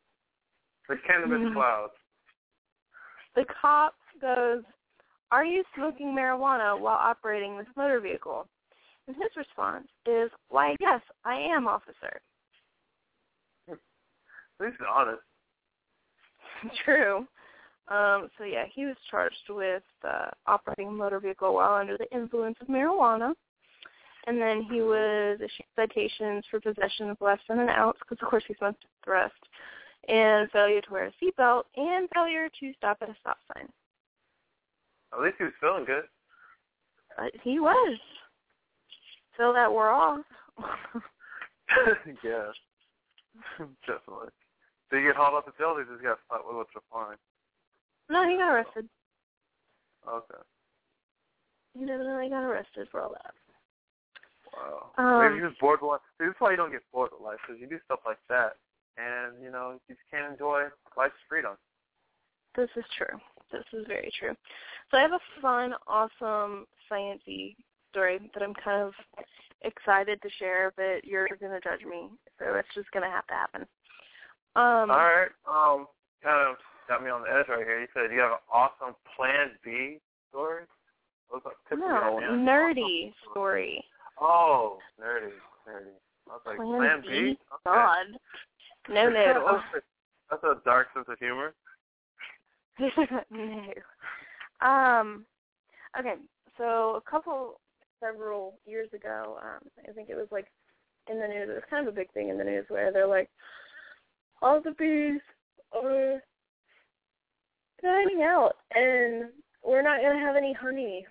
The 0.89 0.97
cannabis 0.99 1.39
Mhm. 1.41 1.53
cloud. 1.53 1.91
the 3.35 3.45
cop 3.45 3.95
goes, 4.21 4.64
"Are 5.31 5.45
you 5.45 5.64
smoking 5.75 6.12
marijuana 6.12 6.77
while 6.77 6.97
operating 6.97 7.57
this 7.57 7.77
motor 7.77 8.01
vehicle?" 8.01 8.49
And 9.07 9.16
his 9.16 9.36
response 9.36 9.88
is, 10.07 10.30
"Why, 10.48 10.76
yes, 10.80 11.01
I 11.24 11.34
am, 11.34 11.66
officer." 11.66 12.20
At 13.68 13.78
least 14.61 14.78
be 14.78 14.84
honest. 14.92 15.22
True. 16.84 17.26
Um, 17.88 18.28
so 18.38 18.44
yeah, 18.44 18.66
he 18.72 18.86
was 18.86 18.96
charged 19.11 19.48
with 19.48 19.82
uh, 20.05 20.28
operating 20.46 20.88
a 20.88 20.92
motor 20.92 21.18
vehicle 21.18 21.55
while 21.55 21.74
under 21.74 21.96
the 21.96 22.11
influence 22.14 22.57
of 22.61 22.68
marijuana, 22.68 23.32
and 24.26 24.40
then 24.40 24.62
he 24.62 24.80
was 24.80 25.38
issued 25.40 25.66
citations 25.74 26.44
for 26.51 26.61
possession 26.61 27.11
of 27.11 27.16
less 27.20 27.40
than 27.48 27.59
an 27.59 27.68
ounce, 27.68 27.98
because 27.98 28.22
of 28.22 28.28
course 28.28 28.44
he 28.46 28.55
smoked 28.55 28.84
the 29.05 29.11
rest, 29.11 29.34
and 30.09 30.51
failure 30.51 30.80
to 30.80 30.92
wear 30.92 31.07
a 31.07 31.12
seatbelt, 31.24 31.64
and 31.76 32.09
failure 32.14 32.48
to 32.61 32.72
stop 32.76 32.98
at 33.01 33.09
a 33.09 33.16
stop 33.20 33.38
sign. 33.55 33.68
At 35.12 35.20
least 35.20 35.36
he 35.38 35.44
was 35.44 35.53
feeling 35.61 35.84
good. 35.84 36.05
Uh, 37.18 37.26
he 37.42 37.59
was. 37.59 37.98
So 39.41 39.55
that 39.55 39.72
we're 39.72 39.88
off. 39.88 40.20
yeah. 42.22 42.53
Definitely. 43.88 44.28
So 44.91 44.97
you 44.97 45.07
get 45.09 45.16
hauled 45.16 45.41
up 45.41 45.47
to 45.47 45.53
jail, 45.57 45.74
they 45.74 45.88
just 45.88 46.05
got 46.05 46.20
slapped 46.28 46.45
with 46.45 46.57
what's 46.57 46.74
the 46.74 46.84
fine. 46.93 47.16
no, 48.11 48.28
he 48.28 48.36
got 48.36 48.53
arrested. 48.53 48.84
Okay. 50.07 50.43
He 51.72 51.86
definitely 51.86 52.28
got 52.28 52.45
arrested 52.45 52.88
for 52.91 53.01
all 53.01 53.16
that. 53.16 53.32
Wow. 54.53 54.93
Um, 54.99 55.24
Maybe 55.24 55.41
he 55.41 55.47
was 55.47 55.57
bored 55.59 55.80
with 55.80 55.88
life. 55.88 56.01
This 56.18 56.28
is 56.28 56.34
why 56.38 56.51
you 56.51 56.59
don't 56.59 56.72
get 56.72 56.82
bored 56.93 57.09
with 57.12 57.24
life, 57.24 57.38
because 57.41 57.59
you 57.59 57.66
do 57.66 57.78
stuff 57.86 58.01
like 58.05 58.20
that, 58.28 58.61
and, 58.99 59.43
you 59.43 59.51
know, 59.51 59.80
you 59.88 59.95
just 59.95 60.05
can't 60.11 60.30
enjoy 60.30 60.64
life's 60.99 61.14
freedom. 61.30 61.57
This 62.57 62.68
is 62.76 62.84
true. 62.99 63.16
This 63.53 63.64
is 63.72 63.86
very 63.86 64.12
true. 64.18 64.34
So 64.91 64.99
I 64.99 65.01
have 65.01 65.12
a 65.12 65.41
fun, 65.41 65.72
awesome, 65.86 66.66
sciencey 66.91 67.55
story 67.91 68.18
that 68.32 68.43
I'm 68.43 68.55
kind 68.55 68.82
of 68.82 68.93
excited 69.62 70.20
to 70.22 70.28
share, 70.38 70.72
but 70.76 71.05
you're 71.05 71.28
gonna 71.41 71.61
judge 71.62 71.84
me, 71.88 72.09
so 72.38 72.55
it's 72.55 72.68
just 72.74 72.91
gonna 72.93 73.11
have 73.11 73.26
to 73.26 73.34
happen. 73.34 73.62
Um, 74.57 74.91
All 74.91 75.07
right. 75.07 75.30
Um, 75.47 75.86
kind 76.22 76.51
of 76.51 76.57
got 76.88 77.05
me 77.05 77.11
on 77.11 77.22
the 77.22 77.28
edge 77.28 77.47
right 77.49 77.64
here. 77.64 77.80
You 77.80 77.86
said 77.95 78.12
you 78.12 78.20
have 78.20 78.32
an 78.32 78.38
awesome 78.53 78.95
Plan 79.16 79.51
B 79.64 79.99
story? 80.30 80.64
What's 81.28 81.47
up? 81.47 81.53
Tip 81.68 81.78
me 81.78 81.84
no, 81.86 82.18
nerdy 82.20 83.12
story. 83.30 83.84
Oh, 84.20 84.78
nerdy, 85.01 85.30
nerdy. 85.68 85.95
I 86.28 86.32
was 86.32 86.41
like, 86.47 86.57
Plan 86.57 86.78
Plan, 86.78 87.03
B? 87.03 87.09
B? 87.09 87.30
Okay. 87.30 87.38
God, 87.64 88.07
no, 88.88 89.09
no, 89.09 89.61
That's 90.30 90.45
a 90.45 90.61
dark 90.64 90.88
sense 90.95 91.07
of 91.09 91.18
humor. 91.18 91.55
no. 93.30 94.66
Um, 94.66 95.24
okay, 95.99 96.14
so 96.57 97.01
a 97.05 97.11
couple, 97.11 97.61
several 98.01 98.55
years 98.66 98.88
ago, 98.92 99.38
um, 99.42 99.68
I 99.88 99.92
think 99.92 100.09
it 100.09 100.16
was 100.16 100.28
like 100.30 100.46
in 101.11 101.20
the 101.20 101.28
news. 101.28 101.48
It 101.51 101.55
was 101.55 101.62
kind 101.70 101.86
of 101.86 101.92
a 101.92 101.96
big 101.96 102.12
thing 102.12 102.28
in 102.28 102.38
the 102.38 102.44
news 102.44 102.64
where 102.68 102.92
they're 102.92 103.07
like, 103.07 103.28
all 104.42 104.61
the 104.61 104.72
bees 104.72 105.20
are 105.72 106.22
dying 107.82 108.22
out, 108.22 108.57
and 108.74 109.30
we're 109.64 109.82
not 109.82 110.01
gonna 110.01 110.18
have 110.18 110.36
any 110.36 110.53
honey. 110.53 111.07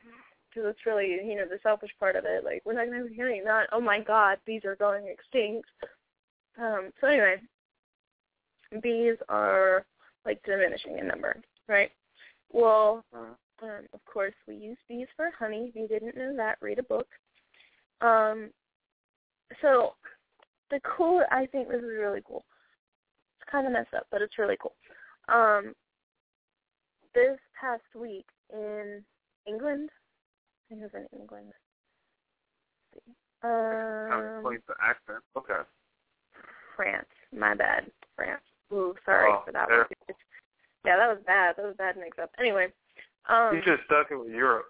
Because 0.50 0.70
it's 0.72 0.86
really, 0.88 1.20
you 1.24 1.36
know, 1.36 1.46
the 1.46 1.60
selfish 1.62 1.92
part 2.00 2.16
of 2.16 2.26
it. 2.26 2.44
Like, 2.44 2.64
we're 2.66 2.74
not 2.74 2.86
gonna 2.86 2.98
have 2.98 3.06
any 3.06 3.18
honey. 3.18 3.42
Not, 3.46 3.68
oh 3.72 3.80
my 3.80 4.00
God, 4.00 4.40
bees 4.46 4.66
are 4.66 4.76
going 4.76 5.08
extinct. 5.08 5.70
Um. 6.60 6.92
So 7.00 7.08
anyway, 7.08 7.36
bees 8.82 9.18
are 9.30 9.86
like 10.26 10.42
diminishing 10.44 10.98
in 10.98 11.08
number, 11.08 11.38
right? 11.68 11.92
Well. 12.52 13.06
Um, 13.62 13.86
of 13.94 14.00
course, 14.06 14.34
we 14.48 14.56
use 14.56 14.78
bees 14.88 15.08
for 15.16 15.30
honey. 15.38 15.68
If 15.70 15.76
you 15.76 15.88
didn't 15.88 16.16
know 16.18 16.36
that, 16.36 16.58
read 16.62 16.80
a 16.80 16.84
book. 16.84 17.08
Um, 18.02 18.50
so 19.62 19.94
the 20.72 20.80
cool, 20.98 21.22
I 21.32 21.46
think 21.48 21.68
this 21.68 21.78
is 21.80 21.90
really 21.98 22.22
cool. 22.26 22.46
It's 23.40 23.50
kind 23.52 23.68
of 23.68 23.74
messed 23.74 23.94
up, 23.96 24.08
but 24.12 24.22
it's 24.22 24.38
really 24.38 24.58
cool. 24.62 24.76
Um, 25.28 25.74
this 27.14 27.38
past 27.60 27.84
week 27.96 28.26
in 28.54 29.04
England, 29.48 29.90
I 29.92 30.76
think 30.76 30.82
it 30.82 30.92
was 30.94 31.08
in 31.12 31.20
England. 31.20 31.52
Let's 32.94 33.06
see. 33.06 33.14
Kind 33.42 34.26
of 34.26 34.38
Um, 34.38 34.44
plays 34.44 34.60
the 34.68 34.76
accent. 34.82 35.24
Okay. 35.36 35.62
France. 36.76 37.08
My 37.36 37.56
bad. 37.56 37.92
France. 38.16 38.42
Ooh, 38.72 38.94
sorry 39.06 39.32
Oh, 39.34 39.42
for 39.46 39.52
that 39.52 39.70
one. 39.70 39.86
Yeah, 40.86 40.96
that 40.98 41.08
was 41.10 41.20
bad. 41.26 41.56
That 41.58 41.66
was 41.66 41.76
bad 41.78 41.98
mix 41.98 42.18
up. 42.20 42.32
Anyway, 42.40 42.72
um, 43.30 43.56
you 43.56 43.62
should 43.64 43.80
have 43.80 43.86
stuck 43.86 44.08
it 44.12 44.18
with 44.18 44.30
Europe. 44.30 44.66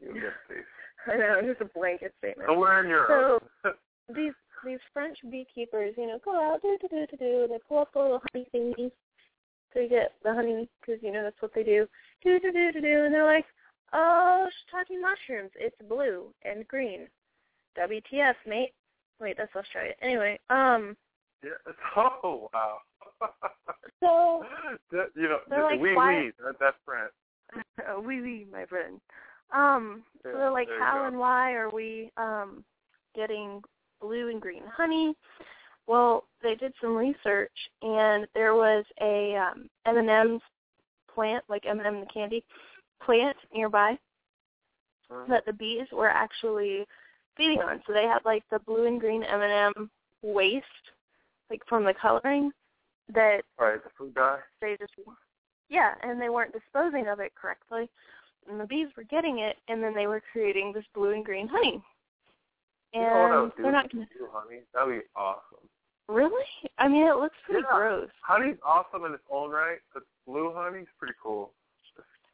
You'll 0.00 0.14
get 0.14 0.34
peace. 0.48 0.58
I 1.06 1.16
know, 1.16 1.40
just 1.42 1.60
a 1.60 1.78
blanket 1.78 2.12
statement. 2.18 2.48
Somewhere 2.48 2.82
in 2.82 2.88
Europe. 2.88 3.42
So 3.62 3.72
these 4.14 4.32
these 4.64 4.78
French 4.92 5.18
beekeepers, 5.30 5.94
you 5.96 6.06
know, 6.06 6.18
go 6.24 6.34
out, 6.34 6.62
do 6.62 6.76
do 6.80 6.88
do 6.88 7.06
do 7.10 7.16
do. 7.16 7.46
They 7.48 7.58
pull 7.68 7.78
up 7.78 7.92
the 7.92 8.00
little 8.00 8.22
honey 8.32 8.46
thingies 8.54 8.92
to 9.74 9.88
get 9.88 10.14
the 10.24 10.34
honey, 10.34 10.68
because 10.80 11.02
you 11.02 11.12
know 11.12 11.22
that's 11.22 11.40
what 11.40 11.52
they 11.54 11.62
do. 11.62 11.86
Do 12.22 12.40
do 12.40 12.52
do 12.52 12.72
do 12.72 12.80
do, 12.80 13.04
and 13.04 13.14
they're 13.14 13.24
like, 13.24 13.46
oh, 13.92 14.46
shiitake 14.48 15.00
mushrooms. 15.00 15.50
It's 15.56 15.76
blue 15.88 16.32
and 16.44 16.66
green. 16.68 17.08
WTF, 17.78 18.34
mate? 18.46 18.72
Wait, 19.20 19.36
that's 19.36 19.54
Australia. 19.54 19.92
Anyway, 20.02 20.38
um, 20.50 20.96
yeah. 21.44 21.50
Oh 21.96 22.48
wow. 22.52 22.78
so 24.00 24.44
that, 24.92 25.08
you 25.16 25.28
know, 25.28 25.38
like, 25.50 25.80
we 25.80 25.94
that, 25.94 26.54
that's 26.60 26.76
France. 26.84 27.12
oh, 27.88 28.00
oui, 28.00 28.20
oui, 28.20 28.46
my 28.50 28.64
friend. 28.66 29.00
Um, 29.52 30.02
so 30.22 30.30
Yeah, 30.30 30.38
they're 30.38 30.50
like, 30.50 30.68
how 30.78 31.06
and 31.06 31.18
why 31.18 31.52
are 31.54 31.70
we 31.70 32.10
um 32.16 32.64
getting 33.14 33.62
blue 34.00 34.28
and 34.30 34.40
green 34.40 34.62
honey? 34.66 35.14
Well, 35.86 36.24
they 36.42 36.54
did 36.54 36.74
some 36.80 36.94
research, 36.94 37.50
and 37.80 38.26
there 38.34 38.54
was 38.54 38.84
a 39.00 39.36
um, 39.36 39.68
M&M's 39.86 40.42
plant, 41.12 41.42
like 41.48 41.64
M&M 41.64 42.00
the 42.00 42.06
candy 42.12 42.44
plant 43.02 43.36
nearby, 43.54 43.98
Mm-hmm. 45.10 45.30
that 45.32 45.46
the 45.46 45.54
bees 45.54 45.86
were 45.92 46.10
actually 46.10 46.84
feeding 47.36 47.60
on. 47.60 47.82
So 47.86 47.94
they 47.94 48.02
had 48.04 48.18
like 48.26 48.42
the 48.50 48.58
blue 48.60 48.86
and 48.86 49.00
green 49.00 49.22
M&M 49.22 49.90
waste, 50.22 50.66
like 51.50 51.62
from 51.66 51.84
the 51.84 51.94
coloring, 51.94 52.50
that 53.14 53.40
Right, 53.58 53.82
the 53.82 53.90
food 53.96 54.14
dye. 54.14 54.40
they 54.60 54.76
just 54.78 54.92
yeah, 55.68 55.94
and 56.02 56.20
they 56.20 56.28
weren't 56.28 56.52
disposing 56.52 57.08
of 57.08 57.20
it 57.20 57.32
correctly, 57.34 57.88
and 58.48 58.58
the 58.58 58.66
bees 58.66 58.88
were 58.96 59.04
getting 59.04 59.40
it, 59.40 59.56
and 59.68 59.82
then 59.82 59.94
they 59.94 60.06
were 60.06 60.22
creating 60.32 60.72
this 60.72 60.84
blue 60.94 61.12
and 61.12 61.24
green 61.24 61.48
honey. 61.48 61.82
And 62.94 63.52
do 63.56 63.62
they're 63.62 63.72
not 63.72 63.92
going 63.92 64.06
to 64.06 64.18
blue 64.18 64.28
honey? 64.32 64.60
That'd 64.72 65.00
be 65.02 65.06
awesome. 65.14 65.68
really. 66.08 66.44
I 66.78 66.88
mean, 66.88 67.06
it 67.06 67.16
looks 67.16 67.36
pretty 67.44 67.64
Yeah. 67.68 67.76
gross, 67.76 68.10
Honey's 68.22 68.56
awesome 68.64 69.04
in 69.04 69.12
its 69.12 69.22
own 69.30 69.50
right, 69.50 69.78
but 69.92 70.04
blue 70.26 70.52
honey's 70.54 70.88
pretty 70.98 71.14
cool. 71.22 71.52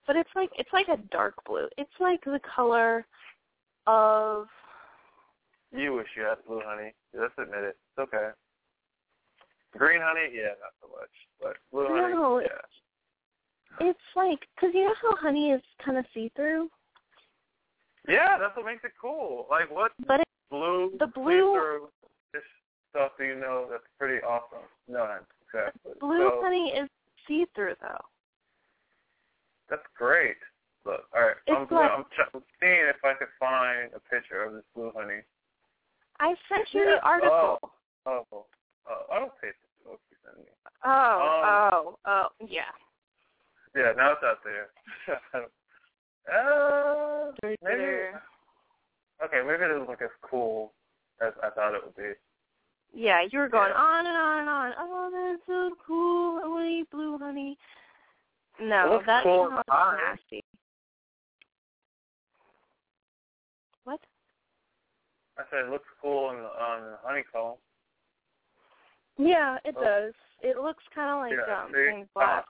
but 0.06 0.16
it's 0.16 0.30
like 0.36 0.50
it's 0.58 0.72
like 0.72 0.86
a 0.88 0.98
dark 1.10 1.34
blue. 1.44 1.68
It's 1.78 1.98
like 1.98 2.22
the 2.24 2.38
color 2.54 3.04
of 3.86 4.46
You 5.72 5.94
wish 5.94 6.06
you 6.16 6.22
had 6.22 6.44
blue 6.46 6.62
honey. 6.64 6.94
Let's 7.14 7.34
admit 7.36 7.64
it. 7.64 7.76
It's 7.90 7.98
okay. 7.98 8.30
Green 9.76 10.00
honey, 10.00 10.30
yeah, 10.32 10.54
not 10.62 10.74
so 10.80 10.86
much. 10.96 11.10
But 11.40 11.56
blue 11.72 11.88
honey, 11.88 12.46
yeah. 12.46 12.60
It's 13.80 13.98
like 14.16 14.40
because 14.54 14.74
you 14.74 14.84
know 14.84 14.94
how 15.00 15.16
honey 15.16 15.50
is 15.50 15.62
kind 15.84 15.98
of 15.98 16.04
see 16.14 16.30
through, 16.36 16.68
Yeah, 18.08 18.36
that's 18.38 18.56
what 18.56 18.66
makes 18.66 18.84
it 18.84 18.92
cool. 19.00 19.46
Like 19.50 19.70
what 19.70 19.92
but 20.06 20.20
it, 20.20 20.28
blue, 20.50 20.92
The 20.98 21.06
blue- 21.08 21.88
this 22.32 22.42
stuff 22.90 23.12
do 23.18 23.24
you 23.24 23.34
know 23.36 23.66
that's 23.70 23.82
pretty 23.98 24.22
awesome? 24.22 24.66
None, 24.88 25.20
exactly. 25.46 25.92
blue 26.00 26.30
so, 26.30 26.40
honey 26.42 26.70
is 26.70 26.88
see 27.26 27.46
through 27.54 27.74
though. 27.80 28.04
That's 29.70 29.82
great. 29.96 30.36
Look, 30.84 31.04
all 31.16 31.22
right, 31.22 31.36
I'm, 31.48 31.62
It's 31.62 31.72
like- 31.72 31.90
I'm, 31.90 32.04
I'm 32.34 32.42
seeing 32.60 32.84
if 32.90 33.02
I 33.04 33.14
could 33.14 33.32
find 33.40 33.90
a 33.94 34.00
picture 34.14 34.44
of 34.44 34.52
this 34.52 34.64
blue 34.74 34.92
honey. 34.94 35.22
I 36.20 36.34
sent 36.48 36.68
you 36.72 36.84
Yeah. 36.84 36.96
the 36.96 37.00
article. 37.02 37.58
Oh, 38.06 38.26
oh, 38.32 38.44
oh 38.88 39.02
I 39.10 39.18
don't 39.18 39.32
pay 39.40 39.48
attention 39.48 39.82
to 39.84 39.90
what 39.90 40.00
you 40.10 40.16
send 40.24 40.36
me. 40.44 40.52
Oh, 40.84 40.90
Um, 40.90 41.70
oh, 41.72 41.98
oh, 42.04 42.28
yeah. 42.46 42.70
Yeah, 43.76 43.92
now 43.96 44.12
it's 44.12 44.22
out 44.24 44.38
there. 44.44 44.70
uh, 46.32 47.32
maybe. 47.42 48.16
Okay, 49.24 49.40
maybe 49.46 49.64
it 49.64 49.68
doesn't 49.68 49.88
look 49.88 50.02
as 50.02 50.10
cool 50.22 50.72
as 51.20 51.32
I 51.42 51.50
thought 51.50 51.74
it 51.74 51.82
would 51.84 51.96
be. 51.96 52.12
Yeah, 52.92 53.22
you 53.28 53.38
were 53.40 53.48
going 53.48 53.70
Yeah. 53.74 53.80
on 53.82 54.06
and 54.06 54.16
on 54.16 54.38
and 54.40 54.48
on. 54.48 54.72
Oh, 54.78 55.10
that's 55.12 55.42
so 55.46 55.76
cool. 55.84 56.40
I 56.42 56.46
want 56.46 56.64
to 56.64 56.68
eat 56.70 56.90
blue 56.90 57.18
honey. 57.18 57.58
No, 58.60 58.86
It 58.86 58.90
looks 58.92 59.06
that 59.06 59.22
cool 59.24 59.46
in 59.46 59.50
sounds 59.50 59.62
the 59.66 59.72
eyes. 59.74 59.98
nasty. 60.16 60.44
What? 63.82 64.00
I 65.36 65.42
said 65.50 65.64
it 65.66 65.70
looks 65.70 65.88
cool 66.00 66.26
on 66.26 66.36
the, 66.36 66.42
on 66.44 66.82
the 66.82 66.98
honeycomb. 67.02 67.56
Yeah, 69.18 69.58
it 69.64 69.74
Oh. 69.76 69.82
does. 69.82 70.14
It 70.42 70.58
looks 70.58 70.84
kind 70.94 71.10
of 71.10 71.18
like 71.18 71.32
Yeah, 71.48 71.62
um, 71.64 71.72
see? 71.72 71.90
things 71.90 72.08
black. 72.14 72.44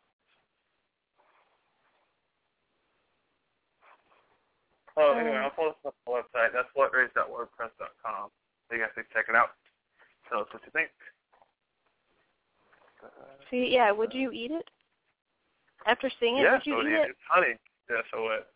Oh, 4.96 5.18
anyway, 5.18 5.36
I'll 5.38 5.50
post 5.50 5.78
on 5.84 5.92
the 6.06 6.12
website. 6.12 6.52
That's 6.52 6.68
whatrace.wordpress.com. 6.76 8.30
So 8.68 8.74
you 8.74 8.80
guys 8.80 8.90
can 8.94 9.04
check 9.12 9.26
it 9.28 9.34
out. 9.34 9.50
Tell 10.30 10.40
us 10.40 10.46
what 10.52 10.62
you 10.64 10.70
think. 10.72 10.90
See, 13.50 13.68
yeah, 13.72 13.90
would 13.90 14.14
you 14.14 14.30
eat 14.30 14.50
it? 14.50 14.64
After 15.86 16.10
seeing 16.18 16.38
it, 16.38 16.42
yeah, 16.42 16.52
would 16.52 16.66
you 16.66 16.80
so 16.80 16.86
eat 16.86 16.92
it 16.92 17.00
it? 17.00 17.10
It's 17.10 17.18
honey. 17.28 17.54
Yeah, 17.90 18.00
so 18.12 18.22
what? 18.22 18.50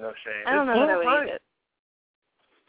No 0.00 0.12
shame. 0.24 0.42
I 0.46 0.52
don't 0.54 0.68
It's 0.68 0.76
know 0.76 0.86
that 0.86 0.92
I 0.92 0.96
would 0.96 1.06
honey. 1.06 1.30
eat 1.30 1.34
it. 1.34 1.42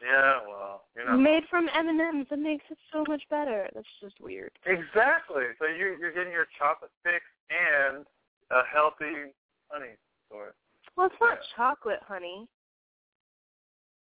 Yeah, 0.04 0.40
well, 0.48 0.84
you 0.98 1.06
know. 1.06 1.18
Made 1.18 1.44
from 1.50 1.70
M&Ms, 1.74 2.28
it 2.30 2.38
makes 2.38 2.66
it 2.70 2.78
so 2.92 3.06
much 3.08 3.24
better. 3.30 3.70
That's 3.74 3.88
just 4.02 4.20
weird. 4.20 4.52
Exactly. 4.66 5.44
So 5.58 5.66
you 5.66 5.96
you're 5.98 6.12
getting 6.12 6.34
your 6.34 6.48
chocolate 6.60 6.92
fix 7.04 7.24
and 7.50 8.06
a 8.52 8.62
healthy 8.72 9.32
honey 9.72 9.96
source. 10.30 10.54
Well, 10.96 11.08
it's 11.08 11.16
not 11.20 11.40
chocolate 11.56 12.00
honey. 12.08 12.48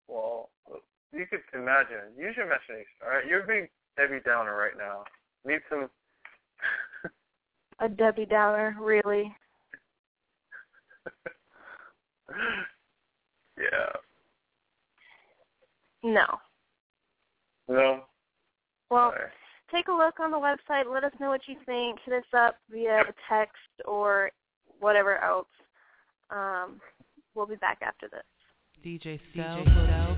Well, 0.08 0.50
you 1.12 1.26
could 1.26 1.40
imagine. 1.54 2.12
Use 2.18 2.34
your 2.36 2.46
imagination. 2.46 2.86
All 3.04 3.10
right, 3.10 3.26
you're 3.26 3.46
being 3.46 3.68
Debbie 3.96 4.20
Downer 4.24 4.56
right 4.56 4.76
now. 4.76 5.04
Need 5.44 5.60
some. 5.68 5.88
A 7.80 7.88
Debbie 7.88 8.26
Downer, 8.26 8.76
really. 8.80 9.34
yeah. 13.58 13.92
No. 16.02 16.26
No. 17.68 18.04
Well, 18.90 19.12
Sorry. 19.12 19.30
take 19.70 19.88
a 19.88 19.92
look 19.92 20.20
on 20.20 20.30
the 20.30 20.36
website. 20.36 20.92
Let 20.92 21.04
us 21.04 21.12
know 21.20 21.30
what 21.30 21.48
you 21.48 21.56
think. 21.64 21.98
Hit 22.04 22.14
us 22.14 22.24
up 22.36 22.56
via 22.70 23.04
text 23.28 23.56
or 23.86 24.30
whatever 24.80 25.18
else. 25.18 25.46
Um, 26.32 26.80
we'll 27.34 27.46
be 27.46 27.56
back 27.56 27.78
after 27.82 28.08
this. 28.08 28.22
DJ 28.84 29.20
Cell 29.36 29.64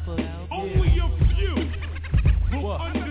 Boogie. 0.07 0.49
Only 0.51 0.99
a 0.99 1.09
few 1.35 2.63
will 2.63 2.73
understand 2.73 2.95
and 2.97 3.04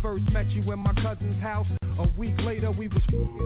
first 0.00 0.24
met 0.32 0.48
you 0.50 0.70
in 0.72 0.78
my 0.78 0.92
cousin's 0.94 1.40
house? 1.42 1.66
A 1.98 2.08
week 2.18 2.34
later, 2.40 2.70
we 2.70 2.88
was 2.88 3.02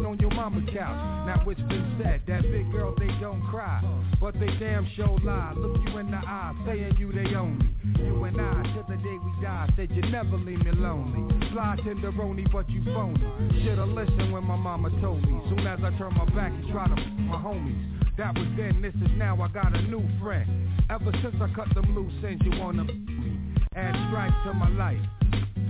on 0.06 0.18
your 0.20 0.30
mama's 0.30 0.68
couch. 0.72 1.26
Now 1.26 1.42
it's 1.48 1.60
been 1.62 2.00
said 2.00 2.22
that 2.28 2.42
big 2.42 2.70
girls 2.70 2.96
they 2.98 3.10
don't 3.20 3.42
cry, 3.50 3.82
but 4.20 4.34
they 4.34 4.46
damn 4.58 4.88
sure 4.94 5.18
lie. 5.24 5.52
Look 5.56 5.76
you 5.84 5.98
in 5.98 6.10
the 6.10 6.18
eye, 6.18 6.54
saying 6.64 6.96
you 6.98 7.12
they 7.12 7.34
own 7.34 7.58
me. 7.58 8.04
You 8.04 8.24
and 8.24 8.40
I, 8.40 8.62
till 8.72 8.84
the 8.88 9.02
day 9.02 9.16
we 9.18 9.42
die, 9.42 9.68
said 9.76 9.90
you 9.90 10.02
never 10.02 10.36
leave 10.36 10.64
me 10.64 10.70
lonely. 10.72 11.26
Fly 11.52 11.76
tenderoni, 11.84 12.50
but 12.52 12.70
you 12.70 12.84
phony. 12.84 13.20
Shoulda 13.64 13.84
listened 13.84 14.32
when 14.32 14.44
my 14.44 14.56
mama 14.56 14.90
told 15.00 15.22
me. 15.22 15.40
Soon 15.48 15.66
as 15.66 15.80
I 15.82 15.90
turn 15.98 16.14
my 16.14 16.26
back, 16.26 16.52
you 16.62 16.72
try 16.72 16.86
to 16.86 16.94
my 16.94 17.36
homies. 17.36 17.96
That 18.16 18.34
was 18.38 18.46
then, 18.56 18.80
this 18.80 18.94
is 18.94 19.10
now, 19.16 19.40
I 19.42 19.48
got 19.48 19.76
a 19.76 19.82
new 19.82 20.02
friend. 20.22 20.48
Ever 20.88 21.12
since 21.22 21.34
I 21.40 21.52
cut 21.54 21.74
them 21.74 21.94
loose 21.94 22.24
ends, 22.24 22.42
you 22.44 22.58
wanna 22.58 22.84
me. 22.84 23.36
Add 23.74 23.94
stripes 24.08 24.36
to 24.46 24.54
my 24.54 24.70
life. 24.70 25.02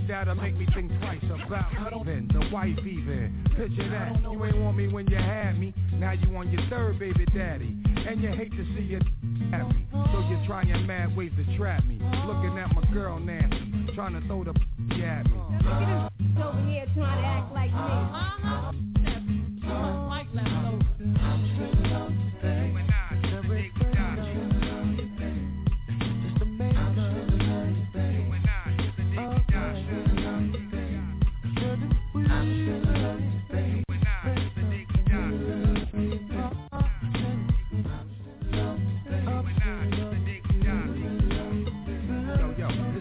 That'll 0.07 0.35
make 0.35 0.55
me 0.55 0.65
think 0.73 0.89
twice 0.99 1.23
about 1.45 1.71
even 1.99 2.29
the 2.31 2.49
wife 2.49 2.79
even. 2.79 3.45
Picture 3.57 3.89
that, 3.89 4.21
you 4.31 4.45
ain't 4.45 4.57
want 4.57 4.77
me 4.77 4.87
when 4.87 5.05
you 5.07 5.17
had 5.17 5.59
me. 5.59 5.73
Now 5.93 6.13
you 6.13 6.35
on 6.37 6.49
your 6.49 6.61
third 6.69 6.97
baby 6.97 7.25
daddy. 7.35 7.75
And 8.07 8.21
you 8.21 8.29
hate 8.29 8.51
to 8.51 8.65
see 8.75 8.83
you 8.83 8.99
happy. 9.51 9.85
So 9.91 10.25
you're 10.29 10.45
trying 10.47 10.87
mad 10.87 11.15
ways 11.15 11.31
to 11.35 11.57
trap 11.57 11.83
me. 11.85 11.99
Looking 12.25 12.57
at 12.57 12.73
my 12.73 12.83
girl 12.93 13.19
nasty, 13.19 13.93
trying 13.95 14.13
to 14.19 14.25
throw 14.27 14.45
the 14.45 14.51
at 15.03 15.25
me. 15.25 15.39
over 16.41 16.65
here 16.69 16.85
trying 16.95 17.21
to 17.21 17.27
act 17.27 17.53
like 17.53 17.71
me. 17.71 17.77
Uh-huh. 17.77 18.71
Yo, 19.63 20.07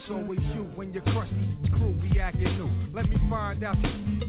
it's 0.07 0.14
always 0.14 0.38
you 0.54 0.62
when 0.76 0.92
your 0.92 1.02
crusty 1.02 1.59
crew 1.72 1.92
be 2.00 2.20
acting 2.20 2.57
new. 2.59 2.70
Let 2.94 3.09
me 3.09 3.16
find 3.28 3.62
out 3.64 3.76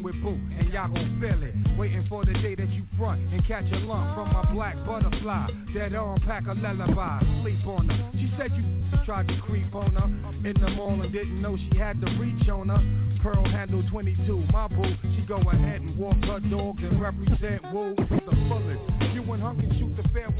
with 0.02 0.20
boo, 0.22 0.38
and 0.58 0.72
y'all 0.72 0.88
gon' 0.88 1.20
feel 1.20 1.42
it. 1.42 1.54
Waiting 1.78 2.04
for 2.08 2.24
the 2.24 2.32
day 2.34 2.56
that 2.56 2.68
you 2.70 2.82
front 2.98 3.20
and 3.32 3.46
catch 3.46 3.64
a 3.72 3.76
lump 3.76 4.14
from 4.16 4.32
my 4.32 4.52
black 4.52 4.76
butterfly. 4.84 5.46
That 5.74 5.94
arm 5.94 6.20
pack 6.26 6.46
a 6.48 6.54
lullaby, 6.54 7.20
sleep 7.42 7.64
on 7.66 7.88
her. 7.88 8.10
She 8.14 8.32
said 8.36 8.50
you 8.56 8.64
tried 9.04 9.28
to 9.28 9.40
creep 9.42 9.72
on 9.74 9.92
her 9.94 10.48
in 10.48 10.60
the 10.60 10.70
mall 10.70 11.00
and 11.00 11.12
didn't 11.12 11.40
know 11.40 11.56
she 11.56 11.78
had 11.78 12.00
the 12.00 12.06
reach 12.18 12.48
on 12.48 12.68
her. 12.68 12.82
Pearl 13.22 13.44
handle 13.48 13.82
22, 13.90 14.46
my 14.52 14.66
boo. 14.68 14.82
She 15.14 15.22
go 15.22 15.36
ahead 15.36 15.80
and 15.80 15.96
walk 15.96 16.16
her 16.24 16.40
dogs 16.40 16.82
and 16.82 17.00
represent 17.00 17.62
woo 17.72 17.94
with 17.96 18.24
the 18.26 18.36
fullest. 18.48 19.14
You 19.14 19.22
and 19.32 19.42
her 19.42 19.54
can 19.54 19.78
shoot 19.78 19.94
the 19.96 20.08
fair 20.10 20.30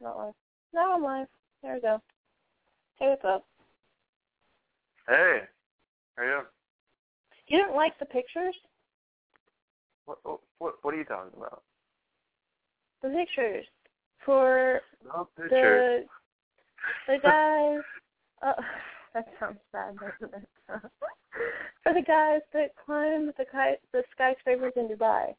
Not 0.00 0.16
live. 0.16 0.34
No, 0.72 0.94
I'm 0.94 1.02
live. 1.02 1.26
There 1.62 1.74
we 1.74 1.80
go. 1.80 2.00
Hey, 2.98 3.08
what's 3.08 3.24
up? 3.24 3.44
Hey, 5.08 5.40
how 6.16 6.22
are 6.22 6.26
you? 6.26 6.40
You 7.48 7.58
didn't 7.58 7.74
like 7.74 7.98
the 7.98 8.04
pictures? 8.04 8.54
What, 10.04 10.18
what, 10.24 10.74
what, 10.82 10.94
are 10.94 10.96
you 10.96 11.04
talking 11.04 11.36
about? 11.36 11.62
The 13.02 13.08
pictures 13.08 13.64
for 14.24 14.80
No 15.04 15.28
the 15.36 15.42
pictures. 15.48 16.06
the 17.06 17.18
guys. 17.22 17.80
Oh, 18.40 18.52
that 19.14 19.26
sounds 19.40 19.58
bad, 19.72 19.96
doesn't 19.98 20.32
it? 20.32 20.48
for 21.82 21.92
the 21.92 22.02
guys 22.06 22.40
that 22.52 22.70
climb 22.86 23.32
the 23.36 23.44
ki- 23.44 23.82
the 23.92 24.04
skyscrapers 24.12 24.74
in 24.76 24.86
Dubai. 24.86 25.34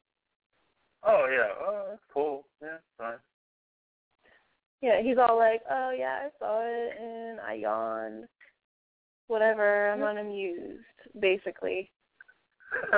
Oh, 1.03 1.27
yeah. 1.31 1.47
Oh, 1.61 1.85
that's 1.89 2.01
cool. 2.13 2.43
Yeah, 2.61 2.79
fine. 2.97 3.19
Yeah, 4.81 5.01
he's 5.01 5.17
all 5.17 5.37
like, 5.37 5.61
"Oh 5.69 5.91
yeah, 5.91 6.27
I 6.27 6.29
saw 6.39 6.61
it 6.63 6.93
and 6.99 7.39
I 7.41 7.53
yawned." 7.55 8.25
Whatever, 9.27 9.91
I'm 9.91 10.01
unamused, 10.01 10.81
basically. 11.19 11.91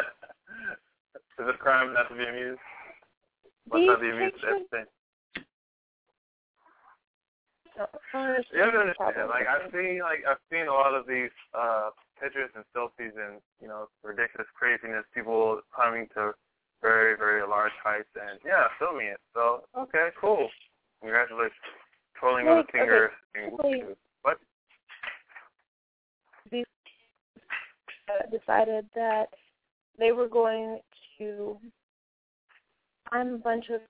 Is 1.16 1.48
it 1.48 1.56
a 1.56 1.58
crime 1.58 1.94
not 1.94 2.08
to 2.10 2.16
be 2.16 2.24
amused? 2.24 2.60
What's 3.68 3.86
not 3.86 4.02
be 4.02 4.10
amused 4.10 4.36
at 4.44 4.50
everything. 4.50 4.86
I 8.14 8.44
You 8.54 8.62
have 8.62 8.74
to 8.74 8.80
understand 8.80 9.16
understand, 9.18 9.30
like 9.30 9.48
I've 9.48 9.72
seen 9.72 10.00
like 10.00 10.24
I've 10.28 10.44
seen 10.52 10.68
a 10.68 10.74
lot 10.74 10.94
of 10.94 11.08
these 11.08 11.34
uh 11.58 11.90
pictures 12.22 12.52
and 12.56 12.64
selfies 12.76 13.16
and, 13.18 13.42
you 13.62 13.68
know, 13.68 13.88
ridiculous 14.04 14.48
craziness, 14.54 15.06
people 15.14 15.62
climbing 15.74 16.08
to 16.14 16.34
very, 16.82 17.18
very 17.18 17.42
large 17.48 17.74
heights, 17.84 18.10
and 18.16 18.40
yeah, 18.46 18.68
filming 18.78 19.08
it. 19.08 19.20
So 19.34 19.64
okay, 19.78 20.10
cool. 20.20 20.50
Congratulations. 21.02 21.54
Twirling 22.20 22.48
on 22.48 22.58
Like, 22.58 22.68
the 22.68 22.72
fingers. 22.72 23.12
okay, 23.36 23.46
and 23.46 23.96
What? 24.22 24.40
these 26.52 26.66
uh, 28.10 28.26
decided 28.30 28.86
that 28.96 29.28
they 29.98 30.12
were 30.12 30.28
going 30.28 30.80
to 31.18 31.58
climb 33.10 33.34
a 33.34 33.38
bunch 33.38 33.66
of 33.70 33.82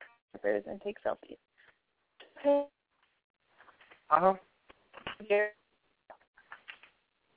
climbers 0.41 0.63
and 0.67 0.81
take 0.81 0.97
selfies. 1.03 1.37
Uh-huh. 4.09 4.33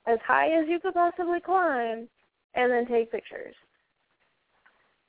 As 0.07 0.19
high 0.25 0.47
as 0.47 0.65
you 0.67 0.79
could 0.79 0.93
possibly 0.93 1.39
climb, 1.39 2.07
and 2.53 2.71
then 2.71 2.85
take 2.87 3.11
pictures. 3.11 3.55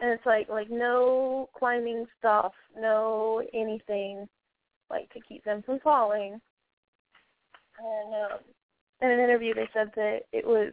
And 0.00 0.10
it's 0.10 0.26
like 0.26 0.48
like 0.48 0.70
no 0.70 1.48
climbing 1.58 2.06
stuff, 2.18 2.52
no 2.78 3.42
anything 3.54 4.28
like 4.91 5.12
to 5.12 5.20
keep 5.28 5.45
them 5.45 5.62
from 5.64 5.80
falling. 5.80 6.41
And 7.78 8.14
um, 8.14 8.39
in 9.03 9.11
an 9.11 9.20
interview, 9.20 9.55
they 9.55 9.68
said 9.74 9.91
that 9.97 10.20
it 10.32 10.47
was 10.47 10.72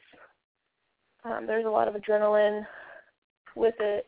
um, 1.26 1.46
there's 1.48 1.66
a 1.66 1.70
lot 1.70 1.88
of 1.88 1.96
adrenaline 1.96 2.66
with 3.56 3.76
it. 3.80 4.08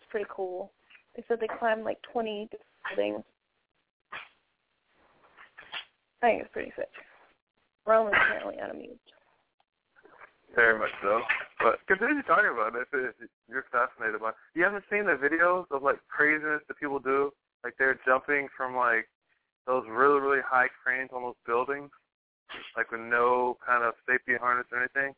It's 0.00 0.10
pretty 0.10 0.26
cool. 0.30 0.72
They 1.16 1.24
said 1.28 1.38
they 1.40 1.48
climbed 1.58 1.84
like 1.84 1.98
20 2.12 2.48
buildings. 2.96 3.24
I 6.22 6.26
think 6.26 6.42
it's 6.42 6.52
pretty 6.52 6.72
sick. 6.76 6.88
Rome 7.86 8.08
is 8.08 8.14
apparently 8.14 8.62
unamused. 8.62 9.00
Very 10.54 10.78
much 10.78 10.90
so. 11.02 11.20
But 11.58 11.80
continue 11.88 12.22
talking 12.22 12.52
about 12.52 12.76
it 12.76 12.86
if 12.92 13.28
you're 13.48 13.64
fascinated 13.72 14.20
by 14.20 14.30
it. 14.30 14.34
You 14.54 14.64
haven't 14.64 14.84
seen 14.90 15.04
the 15.06 15.16
videos 15.16 15.64
of 15.70 15.82
like 15.82 15.98
craziness 16.08 16.60
that 16.68 16.78
people 16.78 16.98
do? 16.98 17.32
Like 17.64 17.74
they're 17.78 18.00
jumping 18.06 18.48
from 18.56 18.74
like 18.74 19.08
those 19.66 19.84
really, 19.88 20.20
really 20.20 20.42
high 20.44 20.68
cranes 20.82 21.10
on 21.14 21.22
those 21.22 21.34
buildings, 21.46 21.90
like 22.76 22.90
with 22.90 23.00
no 23.00 23.56
kind 23.64 23.84
of 23.84 23.94
safety 24.08 24.32
harness 24.38 24.66
or 24.72 24.78
anything. 24.80 25.14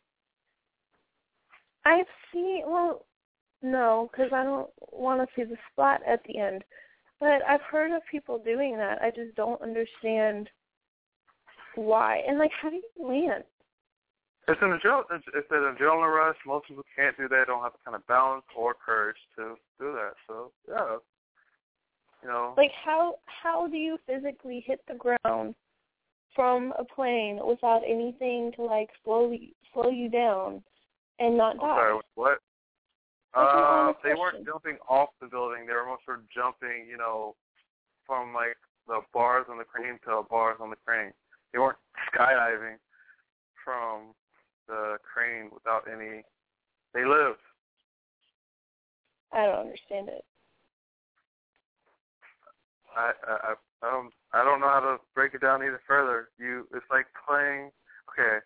I've 1.86 2.06
seen, 2.32 2.62
well, 2.66 3.04
no, 3.62 4.10
because 4.10 4.32
I 4.32 4.44
don't 4.44 4.68
want 4.92 5.20
to 5.20 5.26
see 5.34 5.44
the 5.44 5.56
spot 5.72 6.00
at 6.06 6.20
the 6.26 6.38
end. 6.38 6.64
But 7.20 7.42
I've 7.48 7.62
heard 7.62 7.92
of 7.92 8.02
people 8.10 8.38
doing 8.38 8.76
that. 8.76 9.00
I 9.00 9.10
just 9.10 9.34
don't 9.36 9.60
understand 9.62 10.50
why. 11.74 12.20
And 12.26 12.38
like, 12.38 12.50
how 12.60 12.70
do 12.70 12.76
you 12.76 13.08
land? 13.08 13.44
It's 14.46 14.60
an 14.60 14.78
adrenaline. 14.78 15.04
It's 15.10 15.24
it's 15.34 15.48
an 15.50 15.74
adrenaline 15.74 16.14
rush. 16.14 16.36
Most 16.46 16.68
people 16.68 16.84
can't 16.94 17.16
do 17.16 17.28
that. 17.28 17.44
Don't 17.46 17.62
have 17.62 17.72
the 17.72 17.78
kind 17.82 17.94
of 17.94 18.06
balance 18.06 18.44
or 18.54 18.74
courage 18.74 19.16
to 19.36 19.54
do 19.80 19.92
that. 19.92 20.12
So 20.26 20.52
yeah, 20.68 20.96
you 22.24 22.30
know. 22.30 22.54
Like, 22.56 22.72
how 22.84 23.16
how 23.26 23.68
do 23.68 23.76
you 23.76 23.98
physically 24.06 24.64
hit 24.66 24.80
the 24.88 24.94
ground 24.94 25.54
from 26.34 26.72
a 26.78 26.84
plane 26.84 27.38
without 27.46 27.82
anything 27.86 28.52
to 28.56 28.62
like 28.62 28.88
slow 29.04 29.32
slow 29.72 29.90
you 29.90 30.08
down 30.08 30.62
and 31.18 31.36
not 31.36 31.58
die? 31.58 31.76
sorry. 31.76 32.00
What? 32.14 32.38
Uh, 33.34 33.92
they 34.02 34.14
question. 34.14 34.18
weren't 34.18 34.46
jumping 34.46 34.76
off 34.88 35.10
the 35.20 35.26
building. 35.26 35.66
They 35.66 35.72
were 35.72 35.86
more 35.86 35.98
sort 36.04 36.20
of 36.20 36.24
jumping, 36.30 36.86
you 36.88 36.96
know, 36.96 37.34
from 38.06 38.32
like 38.32 38.56
the 38.86 39.00
bars 39.12 39.46
on 39.50 39.58
the 39.58 39.64
crane 39.64 39.98
to 40.04 40.22
bars 40.30 40.56
on 40.60 40.70
the 40.70 40.76
crane. 40.86 41.12
They 41.52 41.58
weren't 41.58 41.78
skydiving 42.14 42.76
from 43.64 44.14
the 44.66 44.96
crane 45.02 45.50
without 45.52 45.82
any. 45.92 46.22
They 46.94 47.04
lived. 47.04 47.38
I 49.32 49.46
don't 49.46 49.66
understand 49.66 50.08
it. 50.08 50.24
I 52.96 53.12
I 53.26 53.54
I 53.82 53.90
don't 53.90 54.12
I 54.32 54.44
don't 54.44 54.60
know 54.60 54.68
how 54.68 54.80
to 54.80 54.96
break 55.14 55.34
it 55.34 55.40
down 55.40 55.62
either 55.62 55.80
further. 55.86 56.28
You 56.38 56.66
it's 56.74 56.86
like 56.90 57.06
playing. 57.26 57.70
Okay, 58.12 58.38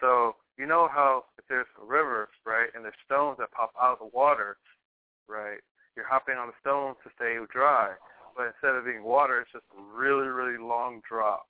so 0.00 0.36
you 0.58 0.66
know 0.66 0.88
how 0.90 1.24
if 1.38 1.44
there's 1.48 1.66
a 1.82 1.84
river, 1.84 2.28
right, 2.44 2.68
and 2.74 2.84
there's 2.84 2.94
stones 3.04 3.36
that 3.38 3.50
pop 3.52 3.72
out 3.80 3.94
of 3.94 3.98
the 3.98 4.16
water, 4.16 4.56
right? 5.28 5.58
You're 5.96 6.06
hopping 6.08 6.36
on 6.36 6.48
the 6.48 6.58
stones 6.60 6.96
to 7.04 7.10
stay 7.16 7.36
dry, 7.52 7.94
but 8.36 8.46
instead 8.46 8.74
of 8.74 8.84
being 8.84 9.04
water, 9.04 9.40
it's 9.40 9.52
just 9.52 9.64
a 9.76 9.98
really 9.98 10.28
really 10.28 10.58
long 10.58 11.00
drop. 11.08 11.46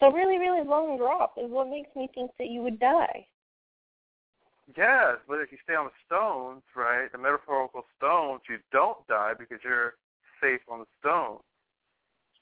The 0.00 0.10
really 0.10 0.38
really 0.38 0.66
long 0.66 0.96
drop 0.96 1.34
is 1.36 1.50
what 1.50 1.68
makes 1.68 1.90
me 1.96 2.08
think 2.14 2.30
that 2.38 2.48
you 2.48 2.62
would 2.62 2.78
die. 2.78 3.26
Yes, 4.76 5.16
but 5.26 5.40
if 5.40 5.50
you 5.50 5.58
stay 5.64 5.74
on 5.74 5.86
the 5.86 5.98
stones, 6.04 6.62
right, 6.76 7.10
the 7.10 7.18
metaphorical 7.18 7.84
stones, 7.96 8.42
you 8.48 8.58
don't 8.70 9.06
die 9.08 9.32
because 9.38 9.58
you're 9.64 9.94
safe 10.42 10.60
on 10.70 10.80
the 10.80 10.90
stones. 11.00 11.40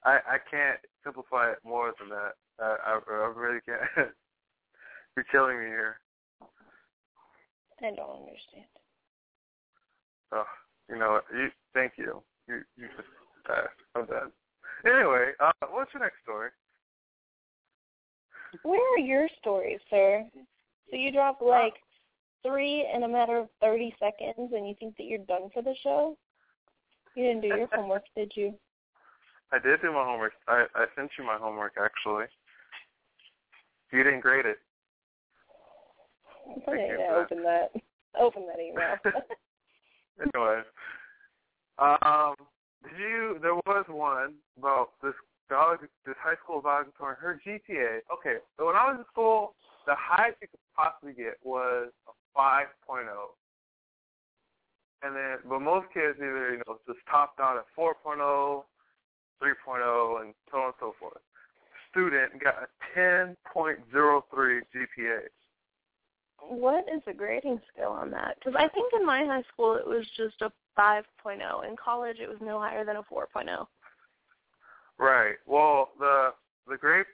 I 0.05 0.19
I 0.27 0.39
can't 0.51 0.81
simplify 1.05 1.51
it 1.51 1.59
more 1.65 1.93
than 2.01 2.09
that. 2.11 2.33
I 2.59 2.77
I, 2.85 2.99
I 2.99 3.33
really 3.35 3.61
can't. 3.65 3.81
You're 5.17 5.27
killing 5.33 5.59
me 5.59 5.67
here. 5.67 5.99
I 7.81 7.91
don't 7.95 8.21
understand. 8.21 8.69
Oh, 10.33 10.45
you 10.91 10.99
know 10.99 11.13
what? 11.13 11.25
You 11.33 11.49
thank 11.73 11.93
you. 11.97 12.23
You 12.49 12.63
you 12.77 12.89
just 12.97 13.09
passed. 13.47 13.69
I'm 13.95 14.07
done. 14.07 14.33
Anyway, 14.85 15.33
uh, 15.41 15.53
what's 15.71 15.93
your 15.95 16.03
next 16.03 16.17
story? 16.23 16.51
Where 18.63 18.95
are 18.95 18.99
your 18.99 19.29
stories, 19.41 19.81
sir? 19.91 20.25
So 20.91 20.97
you 20.97 21.13
drop 21.13 21.41
like 21.41 21.75
three 22.47 22.87
in 22.95 23.03
a 23.03 23.09
matter 23.09 23.39
of 23.39 23.49
thirty 23.61 23.95
seconds, 23.99 24.53
and 24.55 24.69
you 24.69 24.75
think 24.79 24.97
that 24.97 25.05
you're 25.05 25.19
done 25.19 25.51
for 25.53 25.63
the 25.63 25.75
show? 25.83 26.17
You 27.15 27.25
didn't 27.25 27.43
do 27.43 27.49
your 27.49 27.69
homework, 27.73 28.05
did 28.17 28.33
you? 28.35 28.55
I 29.53 29.59
did 29.59 29.81
do 29.81 29.93
my 29.93 30.05
homework. 30.05 30.33
I 30.49 30.67
I 30.75 30.87
sent 30.97 31.11
you 31.19 31.25
my 31.25 31.37
homework 31.37 31.75
actually. 31.83 32.27
You 33.93 34.03
didn't 34.03 34.21
grade 34.21 34.47
it. 34.47 34.59
Okay, 36.69 36.97
yeah, 36.99 37.09
for 37.09 37.25
open 37.25 37.43
that. 37.43 37.71
Open 38.21 38.47
that 38.47 38.61
email. 38.61 39.23
Anyway, 40.17 40.63
um, 41.79 42.35
did 42.83 42.99
you? 42.99 43.39
There 43.43 43.55
was 43.55 43.85
one 43.89 44.35
about 44.59 44.91
this 45.03 45.13
this 45.51 46.17
high 46.19 46.37
school 46.43 46.63
valedictorian. 46.63 47.19
Her 47.21 47.41
GPA. 47.47 48.01
Okay, 48.13 48.41
so 48.57 48.65
when 48.67 48.77
I 48.77 48.89
was 48.89 48.97
in 48.99 49.05
school, 49.13 49.55
the 49.87 49.95
highest 49.95 50.39
you 50.41 50.49
could 50.49 50.61
possibly 50.75 51.13
get 51.13 51.37
was 51.45 51.91
a 52.09 52.13
5.0. 52.37 52.67
And 55.03 55.15
then, 55.15 55.39
but 55.49 55.61
most 55.61 55.87
kids 55.93 56.17
either 56.19 56.53
you 56.53 56.63
know 56.67 56.79
just 56.87 56.99
topped 57.11 57.39
out 57.41 57.57
at 57.57 57.65
4.0, 57.79 58.63
3.0, 59.43 60.21
and 60.23 60.35
so 60.51 60.59
on 60.59 60.65
and 60.65 60.75
so 60.81 60.95
forth. 60.99 61.21
Student 61.91 62.43
got 62.43 62.55
a 62.63 62.99
10.03 62.99 63.37
GPA. 63.95 65.21
what 66.49 66.85
is 66.93 67.03
the 67.07 67.13
grading 67.13 67.61
scale 67.73 67.91
on 67.91 68.11
that? 68.11 68.37
Because 68.39 68.55
I 68.59 68.69
think 68.69 68.93
in 68.99 69.07
my 69.07 69.25
high 69.25 69.45
school 69.53 69.77
it 69.77 69.87
was 69.87 70.07
just 70.17 70.41
a 70.43 70.51
5.0. 70.79 71.69
In 71.69 71.77
college 71.77 72.17
it 72.21 72.29
was 72.29 72.39
no 72.41 72.59
higher 72.59 72.85
than 72.85 72.97
a 72.97 73.03
oh. 73.13 73.27
4.0. 73.37 73.67
Right. 74.99 75.37
Well, 75.47 75.91
the 75.99 76.31
the 76.67 76.77
grade 76.77 77.07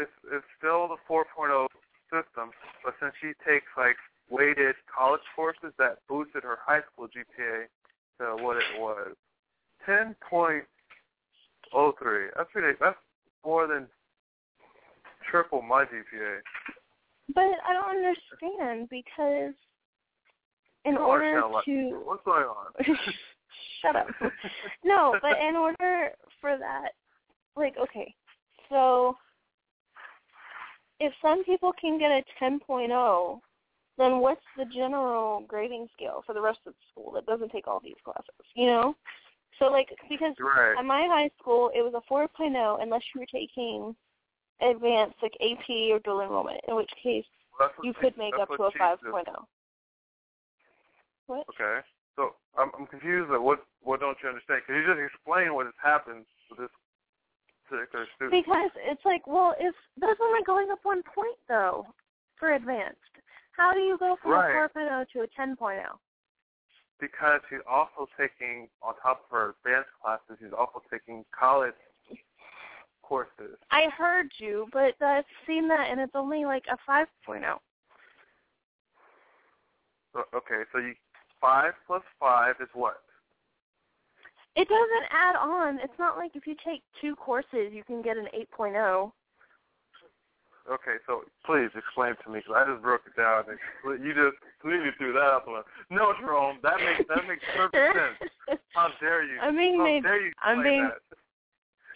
is 0.00 0.08
is 0.32 0.42
still 0.58 0.88
the 0.88 0.96
4.0 1.08 1.66
system, 2.12 2.50
but 2.84 2.94
since 3.00 3.14
she 3.20 3.32
takes 3.48 3.66
like 3.76 3.96
weighted 4.30 4.76
college 4.96 5.20
courses, 5.34 5.72
that 5.78 5.98
boosted 6.08 6.42
her 6.42 6.58
high 6.64 6.80
school 6.92 7.08
GPA 7.08 7.66
to 8.18 8.42
what 8.42 8.56
it 8.56 8.78
was, 8.78 9.16
10.03. 9.88 10.62
That's 12.36 12.50
pretty. 12.52 12.76
That's 12.80 12.96
more 13.44 13.66
than 13.66 13.86
triple 15.30 15.62
my 15.62 15.84
GPA. 15.84 16.38
But 17.34 17.44
I 17.66 17.72
don't 17.72 17.96
understand 17.96 18.88
because 18.90 19.54
in 20.84 20.96
order 20.96 21.40
to 21.64 22.00
what's 22.04 22.24
going 22.24 22.44
on? 22.44 22.72
shut 23.82 23.96
up. 23.96 24.06
no, 24.84 25.16
but 25.22 25.38
in 25.38 25.56
order 25.56 26.10
for 26.40 26.56
that, 26.58 26.90
like, 27.56 27.74
okay, 27.78 28.14
so 28.68 29.16
if 30.98 31.12
some 31.22 31.44
people 31.44 31.72
can 31.80 31.98
get 31.98 32.10
a 32.10 32.22
10.0, 32.42 33.40
then 34.00 34.18
what's 34.20 34.40
the 34.56 34.64
general 34.64 35.40
grading 35.46 35.88
scale 35.92 36.22
for 36.26 36.32
the 36.34 36.40
rest 36.40 36.60
of 36.66 36.72
the 36.72 36.84
school 36.90 37.12
that 37.12 37.26
doesn't 37.26 37.50
take 37.50 37.66
all 37.68 37.80
these 37.80 38.00
classes? 38.04 38.46
You 38.54 38.66
know, 38.66 38.96
so 39.58 39.66
like 39.66 39.90
because 40.08 40.34
Right. 40.40 40.76
at 40.78 40.84
my 40.84 41.06
high 41.06 41.30
school 41.38 41.70
it 41.74 41.82
was 41.82 41.94
a 41.94 42.12
4.0 42.12 42.82
unless 42.82 43.02
you 43.14 43.20
were 43.20 43.26
taking 43.26 43.94
advanced 44.60 45.16
like 45.22 45.36
AP 45.40 45.68
or 45.92 45.98
dual 46.00 46.20
enrollment, 46.22 46.60
in 46.68 46.76
which 46.76 46.90
case 47.02 47.26
what 47.56 47.72
you 47.82 47.92
she- 47.92 48.00
could 48.00 48.16
make 48.16 48.34
up 48.34 48.48
to 48.48 48.64
a 48.64 48.72
she 48.72 48.78
5.0. 48.78 49.46
What? 51.26 51.46
Okay. 51.50 51.80
So 52.16 52.34
I'm 52.56 52.70
I'm 52.78 52.86
confused 52.86 53.30
at 53.30 53.40
what 53.40 53.64
what 53.82 54.00
don't 54.00 54.16
you 54.22 54.28
understand? 54.28 54.62
Can 54.66 54.76
you 54.76 54.86
just 54.86 55.00
explain 55.00 55.54
what 55.54 55.66
has 55.66 55.74
happened 55.82 56.26
with 56.50 56.58
this 56.60 56.70
particular 57.68 58.06
student? 58.16 58.44
Because 58.44 58.70
it's 58.76 59.04
like, 59.04 59.26
well, 59.26 59.54
if 59.58 59.74
those 60.00 60.16
are 60.20 60.26
only 60.26 60.42
going 60.44 60.70
up 60.70 60.80
one 60.82 61.02
point 61.14 61.36
though 61.48 61.86
for 62.36 62.52
advanced. 62.54 62.98
How 63.52 63.72
do 63.72 63.80
you 63.80 63.98
go 63.98 64.16
from 64.22 64.32
Right. 64.32 64.50
a 64.50 64.68
4.0 64.68 65.08
to 65.12 65.20
a 65.22 65.28
10.0? 65.28 65.98
because 67.00 67.40
she's 67.48 67.64
also 67.68 68.06
taking, 68.18 68.68
on 68.82 68.94
top 69.02 69.24
of 69.24 69.30
her 69.30 69.54
advanced 69.64 69.90
classes, 70.02 70.36
she's 70.38 70.52
also 70.56 70.82
taking 70.90 71.24
college 71.32 71.74
courses. 73.02 73.56
I 73.70 73.88
heard 73.96 74.30
you, 74.38 74.68
but 74.72 74.94
I've 75.00 75.24
seen 75.46 75.66
that, 75.68 75.88
and 75.90 76.00
it's 76.00 76.12
only 76.14 76.44
like 76.44 76.64
a 76.70 76.76
oh. 76.88 77.06
5.0. 77.28 77.58
So, 80.12 80.24
okay, 80.34 80.62
so 80.72 80.78
you 80.78 80.94
five 81.40 81.72
plus 81.86 82.02
five 82.18 82.56
is 82.60 82.68
what? 82.74 82.96
It 84.56 84.68
doesn't 84.68 85.06
add 85.10 85.36
on. 85.36 85.78
It's 85.78 85.98
not 85.98 86.16
like 86.16 86.32
if 86.34 86.46
you 86.46 86.56
take 86.64 86.82
two 87.00 87.14
courses, 87.14 87.72
you 87.72 87.84
can 87.84 88.02
get 88.02 88.16
an 88.16 88.26
oh. 88.34 88.62
8.0. 88.62 89.12
Okay, 90.68 90.96
so 91.06 91.22
please 91.46 91.70
explain 91.74 92.14
to 92.24 92.30
me 92.30 92.40
because 92.40 92.54
I 92.56 92.70
just 92.70 92.82
broke 92.82 93.02
it 93.06 93.16
down. 93.16 93.44
And 93.48 93.58
you 94.04 94.12
just 94.12 94.36
completely 94.60 94.90
threw 94.98 95.12
that 95.14 95.20
out 95.20 95.44
the 95.44 95.52
window. 95.52 95.66
No, 95.90 96.12
Jerome, 96.20 96.58
that 96.62 96.76
makes 96.78 97.08
that 97.08 97.26
makes 97.26 97.42
perfect 97.56 97.96
sense. 97.96 98.30
How 98.74 98.88
dare 99.00 99.24
you? 99.24 99.40
I'm 99.40 99.56
being 99.56 99.78
How 99.78 99.84
made. 99.84 100.02
dare 100.02 100.20
you 100.26 100.32
I'm 100.42 100.62
being. 100.62 100.90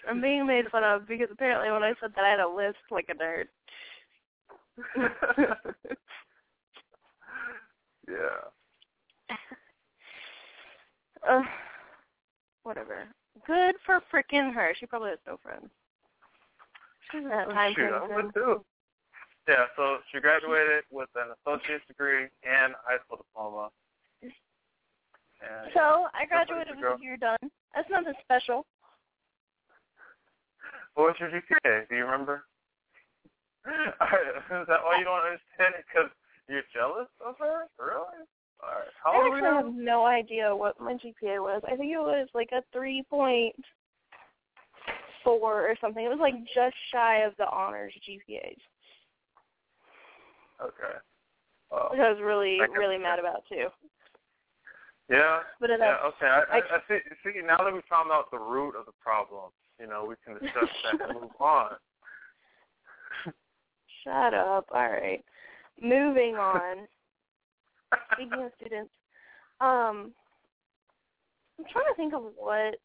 I'm 0.09 0.21
being 0.21 0.47
made 0.47 0.69
fun 0.71 0.85
of 0.85 1.09
because 1.09 1.29
apparently 1.33 1.71
when 1.71 1.83
I 1.83 1.95
said 2.01 2.13
that 2.17 2.25
I 2.25 2.31
had 2.31 2.41
a 2.41 2.49
list 2.49 2.79
like 2.91 3.09
a 3.09 3.15
nerd. 3.15 3.47
yeah. 8.09 8.45
uh, 11.29 11.43
whatever. 12.65 13.07
Good 13.47 13.77
for 13.87 14.01
frickin' 14.13 14.53
her. 14.53 14.75
She 14.79 14.87
probably 14.87 15.11
has 15.11 15.19
no 15.27 15.37
friends. 15.43 15.71
She 17.11 17.19
doesn't 17.19 17.31
have 17.31 17.49
time 17.51 17.75
Shoot, 17.75 17.93
I'm 17.93 18.09
gonna 18.09 18.33
do. 18.33 18.65
Yeah, 19.49 19.67
so 19.77 19.99
she 20.11 20.21
graduated 20.21 20.85
with 20.91 21.09
an 21.17 21.35
associate's 21.37 21.85
degree 21.87 22.29
and 22.43 22.75
high 22.85 22.97
school 23.05 23.19
diploma. 23.19 23.69
And 24.23 24.33
So 25.75 26.09
I 26.15 26.25
graduated 26.25 26.77
with 26.77 27.01
a 27.01 27.03
year 27.03 27.17
done. 27.17 27.37
That's 27.75 27.89
nothing 27.91 28.15
special. 28.23 28.65
what 30.95 31.13
was 31.13 31.17
your 31.21 31.29
GPA? 31.29 31.89
Do 31.89 31.97
you 31.97 32.05
remember? 32.05 32.45
Is 33.69 34.67
that 34.69 34.81
why 34.85 34.99
you 34.99 35.05
don't 35.05 35.21
understand 35.21 35.75
it? 35.79 35.85
Because 35.89 36.11
you're 36.49 36.63
jealous 36.73 37.09
of 37.25 37.37
her? 37.39 37.65
Really? 37.79 38.25
All 38.63 38.71
right. 38.71 38.93
How 39.03 39.13
I 39.13 39.17
old 39.17 39.27
are 39.27 39.31
we 39.31 39.37
actually 39.39 39.57
have 39.57 39.75
no 39.75 40.07
idea 40.07 40.55
what 40.55 40.81
my 40.81 40.95
GPA 40.95 41.43
was. 41.43 41.63
I 41.67 41.77
think 41.77 41.93
it 41.93 41.99
was 41.99 42.29
like 42.35 42.51
a 42.53 42.63
three 42.73 43.03
point 43.11 43.57
four 45.25 45.69
or 45.69 45.75
something. 45.81 46.05
It 46.05 46.09
was 46.09 46.21
like 46.21 46.35
just 46.55 46.77
shy 46.93 47.19
of 47.23 47.33
the 47.39 47.49
honors 47.51 47.93
GPAs, 48.09 48.59
Okay. 50.63 50.95
Oh. 51.73 51.89
which 51.91 52.01
I 52.01 52.11
was 52.13 52.21
really 52.23 52.59
I 52.61 52.67
really 52.67 52.99
mad 52.99 53.19
about 53.19 53.43
too. 53.49 53.67
Yeah. 55.11 55.41
But 55.61 55.71
it, 55.71 55.81
yeah. 55.81 55.97
Okay. 56.07 56.27
I, 56.27 56.43
I, 56.51 56.57
I- 56.59 56.77
I 56.77 56.79
see. 56.89 56.99
See, 57.25 57.41
now 57.45 57.59
that 57.59 57.73
we 57.73 57.81
found 57.91 58.11
out 58.13 58.31
the 58.31 58.39
root 58.39 58.75
of 58.79 58.87
the 58.87 58.93
problem, 59.03 59.51
you 59.81 59.87
know, 59.87 60.07
we 60.09 60.15
can 60.25 60.35
discuss 60.41 60.69
that 60.99 61.09
and 61.11 61.21
move 61.21 61.31
on. 61.41 61.73
Shut 64.05 64.35
up. 64.35 64.67
All 64.73 64.89
right. 64.91 65.25
Moving 65.83 66.37
on. 66.37 66.87
Speaking 68.15 68.45
of 68.45 68.51
students, 68.57 68.91
um, 69.61 70.13
I'm 71.59 71.65
trying 71.73 71.85
to 71.89 71.95
think 71.97 72.13
of 72.15 72.23
what 72.37 72.77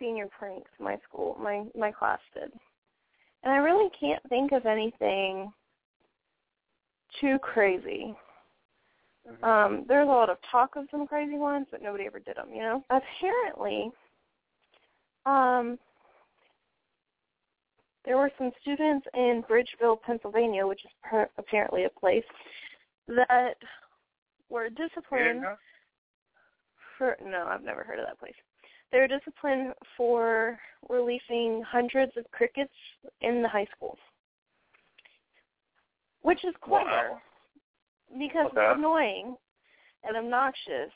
senior 0.00 0.28
pranks 0.36 0.70
my 0.80 0.96
school, 1.08 1.36
my 1.40 1.64
my 1.78 1.92
class 1.92 2.18
did, 2.34 2.50
and 3.44 3.52
I 3.52 3.56
really 3.56 3.90
can't 3.98 4.22
think 4.28 4.52
of 4.52 4.66
anything 4.66 5.52
too 7.20 7.38
crazy. 7.42 8.14
Um, 9.42 9.84
there's 9.86 10.08
a 10.08 10.10
lot 10.10 10.30
of 10.30 10.38
talk 10.50 10.76
of 10.76 10.86
some 10.90 11.06
crazy 11.06 11.36
ones, 11.36 11.66
but 11.70 11.82
nobody 11.82 12.06
ever 12.06 12.18
did 12.18 12.36
them. 12.36 12.48
You 12.52 12.62
know. 12.62 12.84
Apparently, 12.90 13.90
um, 15.26 15.78
there 18.04 18.16
were 18.16 18.30
some 18.38 18.50
students 18.60 19.06
in 19.14 19.44
Bridgeville, 19.48 20.00
Pennsylvania, 20.02 20.66
which 20.66 20.84
is 20.84 20.90
per- 21.02 21.30
apparently 21.38 21.84
a 21.84 22.00
place 22.00 22.24
that 23.08 23.56
were 24.48 24.68
disciplined 24.70 25.44
for 26.96 27.16
no, 27.24 27.46
I've 27.48 27.62
never 27.62 27.84
heard 27.84 27.98
of 27.98 28.06
that 28.06 28.18
place. 28.18 28.34
They 28.92 28.98
were 28.98 29.06
disciplined 29.06 29.74
for 29.96 30.58
releasing 30.88 31.62
hundreds 31.62 32.16
of 32.16 32.28
crickets 32.32 32.72
in 33.20 33.42
the 33.42 33.48
high 33.48 33.66
school, 33.76 33.96
which 36.22 36.44
is 36.44 36.54
clever 36.60 37.10
Wow. 37.10 37.22
because 38.18 38.46
Okay. 38.46 38.66
it's 38.66 38.78
annoying 38.78 39.36
and 40.02 40.16
obnoxious, 40.16 40.92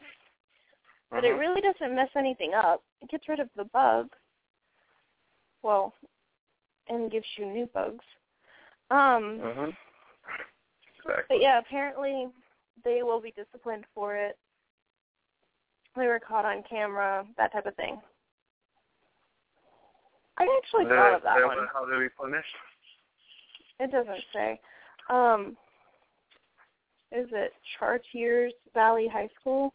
but 1.11 1.25
it 1.25 1.35
Mhm. 1.35 1.39
really 1.39 1.61
doesn't 1.61 1.95
mess 1.95 2.11
anything 2.17 2.55
up. 2.55 2.83
It 3.01 3.11
gets 3.11 3.29
rid 3.29 3.39
of 3.39 3.53
the 3.55 3.65
bug. 3.67 4.15
Well, 5.63 5.95
and 6.89 7.11
gives 7.11 7.27
you 7.39 7.47
new 7.47 7.67
bugs. 7.67 8.05
Um, 8.91 9.41
Mhm. 9.41 9.77
but 11.03 11.13
Exactly. 11.13 11.43
yeah, 11.43 11.59
apparently 11.59 12.31
they 12.83 13.03
will 13.03 13.21
be 13.21 13.31
disciplined 13.31 13.87
for 13.95 14.17
it. 14.17 14.39
They 15.97 16.07
were 16.07 16.21
caught 16.21 16.45
on 16.45 16.63
camera, 16.69 17.25
that 17.37 17.53
type 17.53 17.67
of 17.67 17.77
thing. 17.77 18.01
I 20.37 20.47
actually 20.59 20.87
thought 20.87 21.15
of 21.15 21.23
that 21.23 21.47
one. 21.47 21.59
How 21.73 21.85
did 21.87 21.99
we 21.99 22.09
punish? 22.09 22.45
It 23.79 23.93
doesn't 23.93 24.25
say. 24.33 24.61
Um, 25.09 25.57
is 27.13 27.29
it 27.33 27.53
Chartiers 27.79 28.53
Valley 28.73 29.09
High 29.11 29.29
School? 29.41 29.73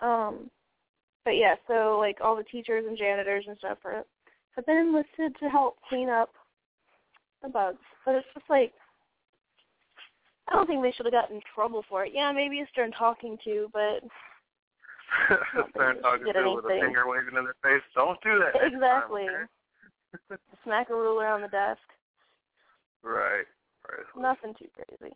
Um, 0.00 0.50
but 1.24 1.32
yeah, 1.32 1.54
so 1.66 1.96
like 1.98 2.18
all 2.22 2.36
the 2.36 2.44
teachers 2.44 2.84
and 2.86 2.98
janitors 2.98 3.44
and 3.48 3.56
stuff 3.58 3.78
are 3.84 4.04
have 4.56 4.66
been 4.66 4.76
enlisted 4.76 5.38
to 5.40 5.48
help 5.48 5.76
clean 5.88 6.08
up 6.08 6.30
the 7.42 7.48
bugs. 7.48 7.78
But 8.04 8.16
it's 8.16 8.26
just 8.34 8.48
like 8.50 8.72
I 10.48 10.54
don't 10.54 10.66
think 10.66 10.82
they 10.82 10.92
should 10.92 11.06
have 11.06 11.12
gotten 11.12 11.36
in 11.36 11.42
trouble 11.54 11.84
for 11.88 12.04
it. 12.04 12.12
Yeah, 12.14 12.32
maybe 12.32 12.60
a 12.60 12.66
stern 12.72 12.90
talking 12.92 13.38
to, 13.44 13.68
but 13.72 14.02
they 15.28 16.00
talking 16.02 16.32
to 16.32 16.54
with 16.54 16.64
a 16.64 16.68
finger 16.68 17.04
waving 17.06 17.36
in 17.36 17.44
their 17.44 17.56
face. 17.62 17.82
Don't 17.94 18.20
do 18.22 18.38
that. 18.38 18.54
next 18.54 18.72
time, 18.72 18.74
exactly. 18.74 19.22
okay? 19.22 20.40
Smack 20.64 20.90
a 20.90 20.94
ruler 20.94 21.26
on 21.26 21.42
the 21.42 21.48
desk. 21.48 21.80
Right. 23.02 23.46
Right. 23.88 24.06
Nothing 24.16 24.54
too 24.58 24.68
crazy. 24.74 25.14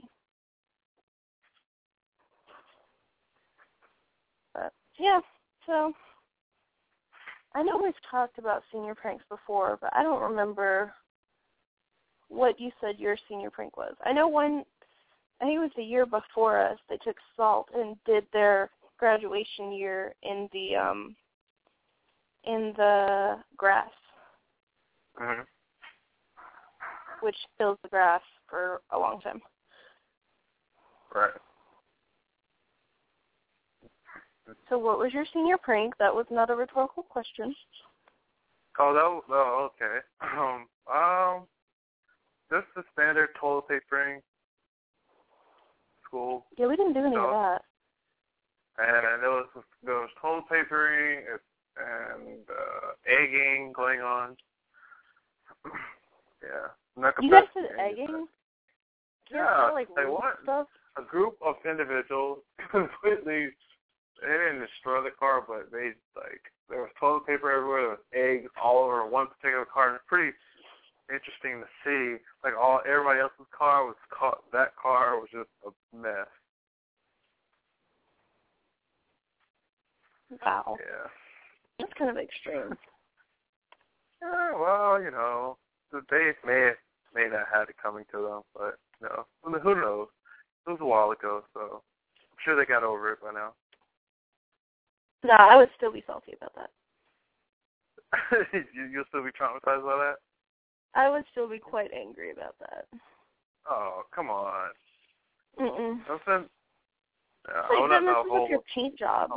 But 4.55 4.73
yeah, 4.99 5.21
so 5.67 5.93
I 7.55 7.63
know 7.63 7.81
we've 7.83 7.95
talked 8.11 8.39
about 8.39 8.63
senior 8.73 8.95
pranks 8.95 9.25
before, 9.29 9.79
but 9.81 9.91
I 9.95 10.03
don't 10.03 10.23
remember 10.23 10.93
what 12.29 12.59
you 12.59 12.71
said 12.81 12.99
your 12.99 13.17
senior 13.29 13.51
prank 13.51 13.77
was. 13.77 13.95
I 14.05 14.13
know 14.13 14.29
one 14.29 14.65
I 15.43 15.45
think 15.45 15.57
it 15.57 15.61
was 15.61 15.71
the 15.77 15.83
year 15.83 16.07
before 16.07 16.65
us, 16.65 16.79
they 16.89 16.99
took 16.99 17.17
salt 17.37 17.69
and 17.75 17.97
did 18.07 18.25
their 18.33 18.71
graduation 19.03 19.73
year 19.73 20.15
in 20.23 20.49
the 20.53 20.77
um 20.77 21.17
in 22.45 22.73
the 22.77 23.43
grass, 23.57 23.91
Mhm. 25.21 25.45
which 27.21 27.37
fills 27.59 27.79
the 27.83 27.89
grass 27.89 28.23
for 28.49 28.81
a 28.91 28.99
long 28.99 29.21
time. 29.21 29.43
Right. 31.13 31.35
So 34.69 34.79
what 34.79 34.99
was 34.99 35.13
your 35.13 35.25
senior 35.33 35.59
prank? 35.59 35.97
That 35.99 36.15
was 36.15 36.27
not 36.31 36.51
a 36.51 36.55
rhetorical 36.55 37.03
question. 37.03 37.55
Oh, 38.79 38.95
that. 38.95 39.09
was- 39.11 39.25
Oh, 39.29 39.71
okay. 39.75 39.99
Um. 40.21 40.69
Um. 40.87 41.49
Just 42.51 42.69
the 42.77 42.85
standard 42.93 43.35
toilet 43.35 43.67
papering. 43.69 44.23
School, 46.05 46.47
Yeah, 46.59 46.67
we 46.67 46.77
didn't 46.77 46.93
do 46.93 47.01
any 47.07 47.17
of 47.17 47.31
that. 47.31 47.65
And 48.79 49.23
there 49.23 49.31
was 49.31 49.47
there 49.85 49.95
was 49.95 50.11
toilet 50.21 50.45
papering 50.49 51.25
and 51.77 52.39
uh, 52.49 52.93
egging 53.07 53.73
going 53.75 54.01
on. 54.01 54.37
yeah. 56.43 56.73
I'm 56.97 57.03
not 57.03 57.15
You 57.21 57.31
guys 57.31 57.45
did 57.55 57.69
to 57.69 57.81
any 57.81 57.93
of 57.93 57.99
egging? 57.99 58.27
Yeah, 59.31 59.69
Yeah, 59.69 59.71
like 59.73 59.89
they 59.97 60.05
want 60.05 60.37
stuff. 60.43 60.67
a 60.99 61.03
group 61.03 61.37
of 61.45 61.57
individuals 61.69 62.39
completely 62.71 63.49
they 64.21 64.29
didn't 64.29 64.61
destroy 64.61 65.03
the 65.03 65.11
car 65.19 65.43
but 65.47 65.73
they 65.73 65.93
like 66.15 66.43
there 66.69 66.81
was 66.81 66.91
toilet 66.99 67.27
paper 67.27 67.51
everywhere, 67.51 67.81
there 67.81 67.91
was 67.91 68.05
eggs 68.15 68.51
all 68.63 68.85
over 68.85 69.07
one 69.07 69.27
particular 69.29 69.65
car 69.67 69.89
and 69.89 69.97
it's 69.97 70.05
pretty 70.09 70.33
interesting 71.13 71.61
to 71.61 71.69
see. 71.85 72.23
Like 72.45 72.55
all 72.57 72.81
everybody 72.89 73.21
else's 73.21 73.47
car 73.57 73.85
was 73.85 73.97
caught 74.09 74.41
that 74.53 74.75
car 74.81 75.21
was 75.21 75.29
just 75.33 75.51
a 75.67 75.71
mess. 75.97 76.31
Wow. 80.45 80.77
Yeah. 80.79 81.09
That's 81.79 81.93
kind 81.99 82.11
of 82.11 82.17
extreme. 82.17 82.77
Yeah, 84.23 84.53
well, 84.57 85.03
you 85.03 85.11
know, 85.11 85.59
the 85.91 86.01
they 86.09 86.31
may 86.47 86.71
may 87.13 87.29
not 87.29 87.47
have 87.53 87.69
it 87.69 87.75
coming 87.83 88.05
to 88.13 88.19
them, 88.23 88.43
but 88.55 88.79
know, 89.03 89.27
who 89.43 89.59
who 89.59 89.75
knows? 89.75 90.09
It 90.67 90.71
was 90.71 90.81
a 90.81 90.85
while 90.85 91.11
ago, 91.11 91.43
so 91.53 91.83
I'm 92.21 92.39
sure 92.45 92.57
they 92.57 92.65
got 92.65 92.85
over 92.85 93.13
it 93.13 93.21
by 93.21 93.33
now. 93.33 93.53
No, 95.25 95.35
I 95.35 95.57
would 95.57 95.71
still 95.77 95.93
be 95.93 96.05
salty 96.07 96.35
about 96.37 96.55
that. 96.55 96.71
you, 98.53 98.87
you'll 98.91 99.05
still 99.09 99.25
be 99.25 99.31
traumatized 99.31 99.85
by 99.85 99.97
that? 99.97 100.15
I 100.95 101.09
would 101.09 101.25
still 101.31 101.49
be 101.49 101.59
quite 101.59 101.91
angry 101.93 102.31
about 102.31 102.55
that. 102.61 102.87
Oh, 103.69 104.03
come 104.15 104.29
on. 104.31 104.71
Mm-mm. 105.59 105.99
Nothing. 106.09 106.49
Yeah, 107.49 107.63
I 107.71 107.81
Like, 107.81 107.91
not 107.91 108.05
messes 108.05 108.17
hold 108.29 108.43
up 108.43 108.51
your 108.51 108.63
paint 108.75 108.99
job. 108.99 109.31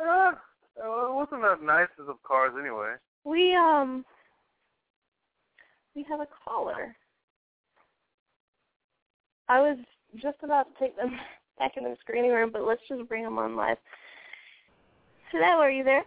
Uh, 0.00 0.32
it 0.76 1.14
wasn't 1.14 1.42
that 1.42 1.62
nicest 1.62 2.08
of 2.08 2.22
cars 2.22 2.52
anyway. 2.58 2.94
We 3.24 3.54
um 3.54 4.04
we 5.94 6.04
have 6.08 6.20
a 6.20 6.28
caller. 6.44 6.94
I 9.48 9.60
was 9.60 9.78
just 10.22 10.38
about 10.42 10.66
to 10.72 10.78
take 10.78 10.96
them 10.96 11.10
back 11.58 11.72
in 11.76 11.84
the 11.84 11.96
screening 12.00 12.30
room, 12.30 12.50
but 12.52 12.64
let's 12.64 12.82
just 12.88 13.08
bring 13.08 13.24
them 13.24 13.38
on 13.38 13.56
live. 13.56 13.78
Hello, 15.32 15.58
are 15.60 15.70
you 15.70 15.84
there? 15.84 16.04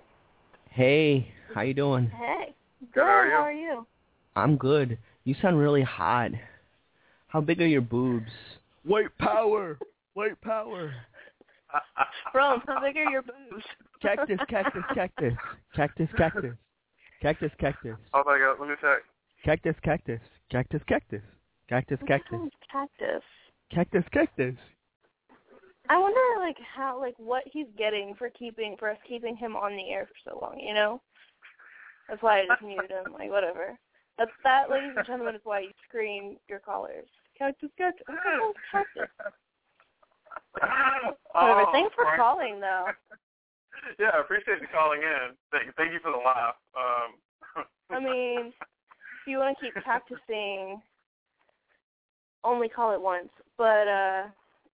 Hey, 0.69 1.31
how 1.53 1.61
you 1.61 1.73
doing? 1.73 2.09
Hey. 2.09 2.55
Good, 2.93 3.03
how 3.03 3.07
are 3.09 3.25
you? 3.25 3.31
How 3.31 3.41
are 3.41 3.51
you? 3.51 3.87
I'm 4.35 4.55
good. 4.55 4.97
You 5.25 5.35
sound 5.41 5.59
really 5.59 5.83
hot. 5.83 6.31
How 7.27 7.41
big 7.41 7.61
are 7.61 7.67
your 7.67 7.81
boobs? 7.81 8.31
White 8.83 9.15
power. 9.19 9.77
White 10.13 10.39
power. 10.41 10.93
Rome, 12.33 12.61
how 12.67 12.81
big 12.81 12.97
are 12.97 13.09
your 13.09 13.21
boobs? 13.21 13.65
Cactus, 14.01 14.39
cactus, 14.49 14.83
cactus. 14.93 15.33
Cactus, 15.75 16.09
cactus. 16.17 16.55
Cactus, 17.21 17.51
cactus. 17.59 17.97
Oh 18.13 18.23
my 18.25 18.39
god, 18.39 18.59
let 18.59 18.69
me 18.69 18.75
check. 18.81 19.03
Cactus, 19.45 19.75
cactus. 19.83 20.19
Cactus, 20.51 20.81
cactus. 20.87 21.21
Cactus, 21.69 21.99
cactus. 22.07 22.39
What 22.39 22.53
cactus? 22.71 23.23
Cactus, 23.71 24.03
cactus. 24.11 24.55
I 25.89 25.97
wonder 25.97 26.19
like 26.39 26.57
how 26.75 26.99
like 26.99 27.15
what 27.17 27.43
he's 27.45 27.67
getting 27.77 28.15
for 28.17 28.29
keeping 28.29 28.75
for 28.77 28.89
us 28.89 28.97
keeping 29.07 29.35
him 29.35 29.55
on 29.55 29.75
the 29.75 29.89
air 29.89 30.07
for 30.07 30.31
so 30.31 30.39
long, 30.41 30.59
you 30.59 30.73
know? 30.73 31.01
That's 32.09 32.21
why 32.21 32.41
I 32.41 32.45
just 32.47 32.61
muted 32.61 32.91
him, 32.91 33.13
like 33.13 33.29
whatever. 33.29 33.77
That's 34.17 34.31
that, 34.43 34.69
ladies 34.69 34.91
and 34.95 35.05
gentlemen, 35.05 35.35
is 35.35 35.41
why 35.43 35.61
you 35.61 35.71
screen 35.87 36.37
your 36.49 36.59
callers. 36.59 37.07
Cactus, 37.37 37.69
cactus, 37.77 38.05
oh, 38.09 38.53
cactus. 38.71 39.09
Whatever. 41.33 41.65
Thanks 41.71 41.95
for 41.95 42.05
calling 42.15 42.59
though. 42.59 42.87
Yeah, 43.99 44.11
I 44.13 44.21
appreciate 44.21 44.61
you 44.61 44.67
calling 44.71 45.01
in. 45.01 45.35
Thank, 45.51 45.75
thank 45.75 45.91
you 45.91 45.99
for 46.03 46.11
the 46.11 46.17
laugh. 46.17 46.55
Um, 46.77 47.65
I 47.89 47.99
mean, 47.99 48.47
if 48.47 49.27
you 49.27 49.39
want 49.39 49.57
to 49.57 49.65
keep 49.65 49.73
practicing, 49.83 50.81
only 52.43 52.69
call 52.69 52.93
it 52.93 53.01
once. 53.01 53.29
But 53.57 53.87
uh, 53.87 54.23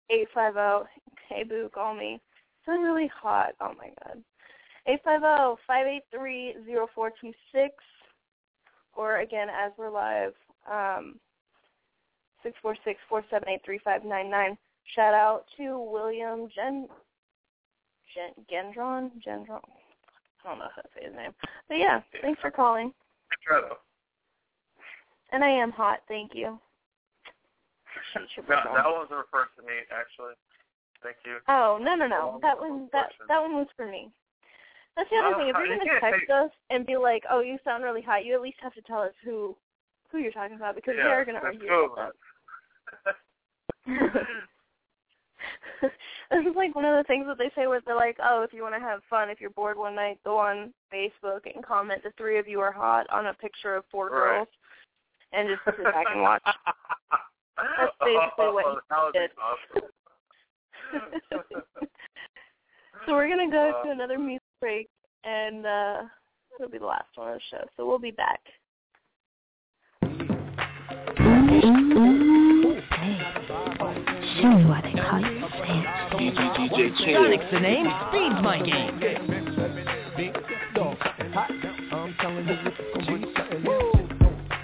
eight 0.10 0.28
five 0.34 0.54
zero, 0.54 0.88
hey 1.30 1.44
boo, 1.44 1.70
call 1.74 1.96
me. 1.96 2.20
It's 2.60 2.68
really 2.68 3.10
hot. 3.14 3.54
Oh 3.62 3.74
my 3.78 3.92
god. 4.04 4.22
Eight 4.88 5.00
five 5.04 5.22
zero 5.22 5.58
five 5.66 5.88
eight 5.88 6.04
three 6.12 6.56
zero 6.66 6.88
four 6.94 7.12
two 7.22 7.32
six, 7.54 7.76
or 8.96 9.20
again 9.20 9.48
as 9.50 9.72
we're 9.78 9.90
live, 9.90 10.34
um, 10.70 11.20
six 12.44 12.58
four 12.62 12.76
six 12.84 13.00
four 13.08 13.24
seven 13.30 13.48
eight 13.50 13.62
three 13.64 13.80
five 13.84 14.04
nine 14.04 14.30
nine. 14.30 14.58
Shout 14.96 15.14
out 15.14 15.46
to 15.58 15.80
William 15.80 16.48
Gen. 16.56 16.88
Gen 18.16 18.32
Gendron 18.52 19.12
Gendron. 19.26 19.62
I 20.44 20.50
don't 20.50 20.60
know 20.60 20.68
how 20.74 20.82
to 20.82 20.88
say 20.96 21.06
his 21.06 21.16
name, 21.16 21.34
but 21.68 21.78
yeah, 21.78 22.02
thanks 22.22 22.40
for 22.42 22.52
calling. 22.52 22.94
And 25.32 25.44
I 25.44 25.50
am 25.50 25.72
hot, 25.72 26.00
thank 26.08 26.32
you. 26.34 26.58
No, 28.16 28.74
that 28.74 28.86
wasn't 28.86 29.20
referred 29.20 29.50
to 29.58 29.64
me, 29.64 29.74
actually. 29.92 30.34
Thank 31.04 31.18
you. 31.26 31.38
Oh 31.48 31.78
no 31.82 31.96
no 31.96 32.08
no! 32.08 32.40
That 32.42 32.58
one 32.60 32.90
that 32.94 33.10
that 33.28 33.42
one 33.42 33.54
was 33.56 33.68
for 33.76 33.88
me. 33.88 34.10
That's 34.96 35.10
the 35.10 35.18
other 35.18 35.36
thing. 35.36 35.50
If 35.50 35.56
you're 35.58 35.78
gonna 35.78 36.00
text 36.00 36.30
us 36.30 36.52
and 36.70 36.86
be 36.86 36.98
like, 36.98 37.24
"Oh, 37.30 37.42
you 37.42 37.60
sound 37.64 37.84
really 37.84 38.02
hot," 38.02 38.26
you 38.26 38.34
at 38.34 38.42
least 38.42 38.58
have 38.62 38.74
to 38.74 38.82
tell 38.82 39.02
us 39.02 39.14
who 39.24 39.56
who 40.12 40.18
you're 40.18 40.32
talking 40.32 40.56
about 40.56 40.76
because 40.76 40.96
we 40.96 41.02
are 41.02 41.26
gonna 41.26 41.40
argue 41.40 41.72
about 41.72 42.16
that. 43.06 43.16
this 46.32 46.46
is 46.46 46.56
like 46.56 46.76
one 46.76 46.86
of 46.86 46.96
the 46.98 47.04
things 47.08 47.26
that 47.28 47.38
they 47.38 47.52
say 47.56 47.68
where 47.68 47.82
they're 47.86 47.96
like, 47.96 48.18
"Oh, 48.24 48.44
if 48.44 48.54
you 48.54 48.64
want 48.64 48.76
to 48.76 48.80
have 48.80 49.02
fun, 49.10 49.30
if 49.30 49.40
you're 49.42 49.50
bored 49.52 49.78
one 49.78 49.96
night, 49.96 50.20
go 50.24 50.38
on 50.38 50.74
Facebook 50.94 51.42
and 51.54 51.64
comment 51.66 52.04
the 52.04 52.12
three 52.18 52.38
of 52.40 52.48
you 52.48 52.60
are 52.60 52.72
hot 52.72 53.08
on 53.10 53.28
a 53.28 53.34
picture 53.34 53.76
of 53.76 53.86
four 53.92 54.06
Right. 54.06 54.12
girls, 54.12 54.48
and 55.34 55.50
just 55.50 55.78
sit 55.78 55.84
back 55.86 56.08
and 56.12 56.22
watch." 56.22 56.44
That's 57.58 57.96
basically 58.02 58.54
what 58.54 58.66
Oh, 58.92 59.12
he 59.14 59.20
did. 59.20 59.32
awesome. 59.42 59.90
so 63.06 63.14
we're 63.14 63.28
gonna 63.30 63.50
go 63.50 63.72
Uh, 63.72 63.84
to 63.84 63.92
another 63.92 64.18
music 64.20 64.44
break, 64.60 64.90
and 65.24 65.66
uh 65.66 66.04
it'll 66.60 66.72
be 66.72 66.78
the 66.78 66.86
last 66.86 67.10
one 67.16 67.30
of 67.30 67.36
the 67.36 67.42
show. 67.58 67.64
So 67.76 67.86
we'll 67.88 68.00
be 68.00 68.12
back. 68.12 68.42
Show 74.48 74.56
me 74.56 74.64
why 74.64 74.80
they 74.80 74.94
call 74.94 75.20
you 75.20 76.96
Sonic's 77.14 77.44
the 77.52 77.60
name, 77.60 77.86
speed's 78.08 78.42
my 78.42 78.62
game. 78.64 78.98
I'm 81.92 82.16
telling 82.22 82.48
you 82.48 82.56
it's 82.64 82.78
gonna 82.96 83.18
be 83.18 83.26
something 83.36 83.68
else. 83.68 83.98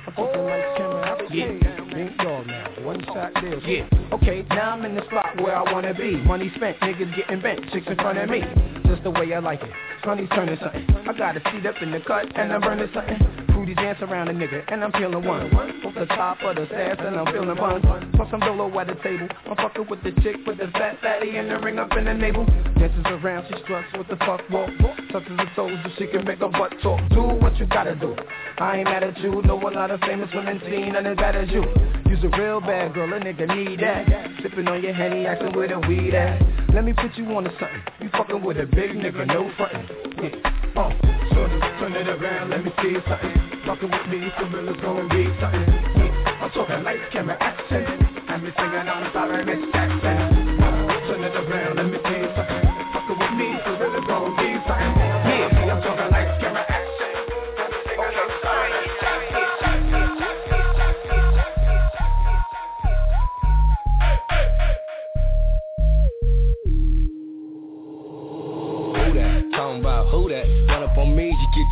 I'm 0.07 0.14
talking 0.15 0.45
like 0.45 0.77
camera 0.77 1.27
yeah. 1.34 1.47
Big 1.93 2.18
dog 2.18 2.47
now, 2.47 2.85
one 2.85 3.03
shot 3.03 3.34
deal. 3.41 3.60
Yeah. 3.68 3.89
Okay, 4.14 4.45
now 4.51 4.72
I'm 4.72 4.85
in 4.85 4.95
the 4.95 5.03
spot 5.07 5.35
where 5.41 5.57
I 5.57 5.69
wanna 5.69 5.93
be. 5.93 6.15
Money 6.15 6.49
spent, 6.55 6.80
niggas 6.80 7.14
getting 7.18 7.41
bent, 7.41 7.69
chicks 7.73 7.88
in 7.88 7.95
front 7.95 8.19
of 8.19 8.30
me. 8.30 8.41
Just 8.85 9.03
the 9.03 9.11
way 9.11 9.34
I 9.34 9.39
like 9.39 9.64
it. 9.64 9.72
Money's 10.05 10.30
turning 10.30 10.57
something. 10.61 10.88
I 11.10 11.11
got 11.11 11.35
a 11.35 11.41
seat 11.51 11.65
up 11.65 11.81
in 11.81 11.91
the 11.91 11.99
cut 11.99 12.31
and 12.38 12.53
I'm 12.53 12.61
burning 12.61 12.89
something. 12.93 13.42
Fruity 13.64 13.81
dance 13.81 13.99
around 14.02 14.27
a 14.27 14.34
nigga 14.34 14.61
and 14.73 14.84
I'm 14.84 14.91
feeling 14.91 15.23
one. 15.23 15.56
Off 15.56 15.95
the 15.95 16.06
top 16.07 16.38
of 16.44 16.57
the 16.57 16.65
stairs 16.65 16.98
and 16.99 17.15
I'm 17.15 17.26
feeling 17.31 17.56
fun. 17.56 18.11
Plus 18.14 18.27
I'm 18.34 18.41
dolo 18.41 18.68
at 18.77 18.88
the 18.88 18.95
table. 18.95 19.30
I'm 19.45 19.56
fucking 19.56 19.88
with 19.90 20.03
the 20.03 20.11
chick 20.22 20.35
with 20.45 20.57
the 20.57 20.68
fat 20.73 20.99
fatty 21.02 21.38
and 21.38 21.49
the 21.49 21.60
ring 21.60 21.80
up 21.80 21.95
in 21.95 22.03
the 22.03 22.14
navel. 22.14 22.44
Dances 22.77 23.06
around, 23.06 23.45
she 23.48 23.64
struts 23.64 23.88
with 23.98 24.10
the 24.10 24.18
fuck 24.18 24.41
walk. 24.49 24.69
Touches 25.14 25.40
her 25.40 25.49
toes 25.56 25.80
so 25.81 25.90
she 25.98 26.07
can 26.07 26.26
make 26.26 26.40
her 26.40 26.49
butt 26.49 26.73
talk. 26.84 26.99
Do 27.11 27.22
what 27.40 27.56
you 27.56 27.65
gotta 27.68 27.95
do. 27.95 28.14
I 28.57 28.80
ain't 28.80 28.84
mad 28.84 29.02
at 29.02 29.18
you. 29.19 29.41
Know 29.44 29.56
a 29.56 29.72
lot 29.72 29.91
of 29.91 30.02
famous 30.02 30.27
women 30.35 30.60
seen 30.65 30.98
and 30.98 31.07
as 31.07 31.15
bad 31.15 31.38
as 31.38 31.48
you. 31.48 31.64
You's 32.10 32.22
a 32.26 32.38
real 32.38 32.60
bad 32.60 32.94
girl, 32.94 33.14
a 33.14 33.18
nigga 33.18 33.48
need 33.48 33.80
that. 33.80 34.10
Sipping 34.41 34.68
on 34.68 34.84
your 34.84 34.94
henny, 34.94 35.26
asking 35.26 35.53
where 35.56 35.69
the 35.69 35.80
weed 35.88 36.14
at. 36.14 36.41
Let 36.73 36.84
me 36.84 36.91
put 36.91 37.15
you 37.15 37.26
on 37.27 37.45
to 37.45 37.49
something. 37.52 37.81
You 38.02 38.10
fucking 38.11 38.44
with 38.44 38.57
a 38.57 38.65
big 38.65 38.91
nigga, 38.91 39.26
no 39.26 39.49
frontin'. 39.56 39.88
Yeah. 40.22 40.81
Uh, 40.81 40.90
Shorty, 41.34 41.72
turn 41.84 41.95
it 41.95 42.07
around, 42.07 42.49
let 42.49 42.64
me 42.64 42.72
see 42.81 42.95
something. 43.07 43.61
Fucking 43.65 43.91
with 43.91 44.07
me, 44.07 44.31
for 44.38 44.45
real, 44.45 44.73
gonna 44.80 45.10
be 45.10 45.26
something. 45.41 46.14
I'm 46.39 46.49
talking 46.51 46.84
lights, 46.84 47.11
camera, 47.11 47.38
action. 47.41 47.99
Me 48.43 48.51
singing 48.57 48.88
on 48.88 49.11
top 49.14 49.30
of 49.30 49.82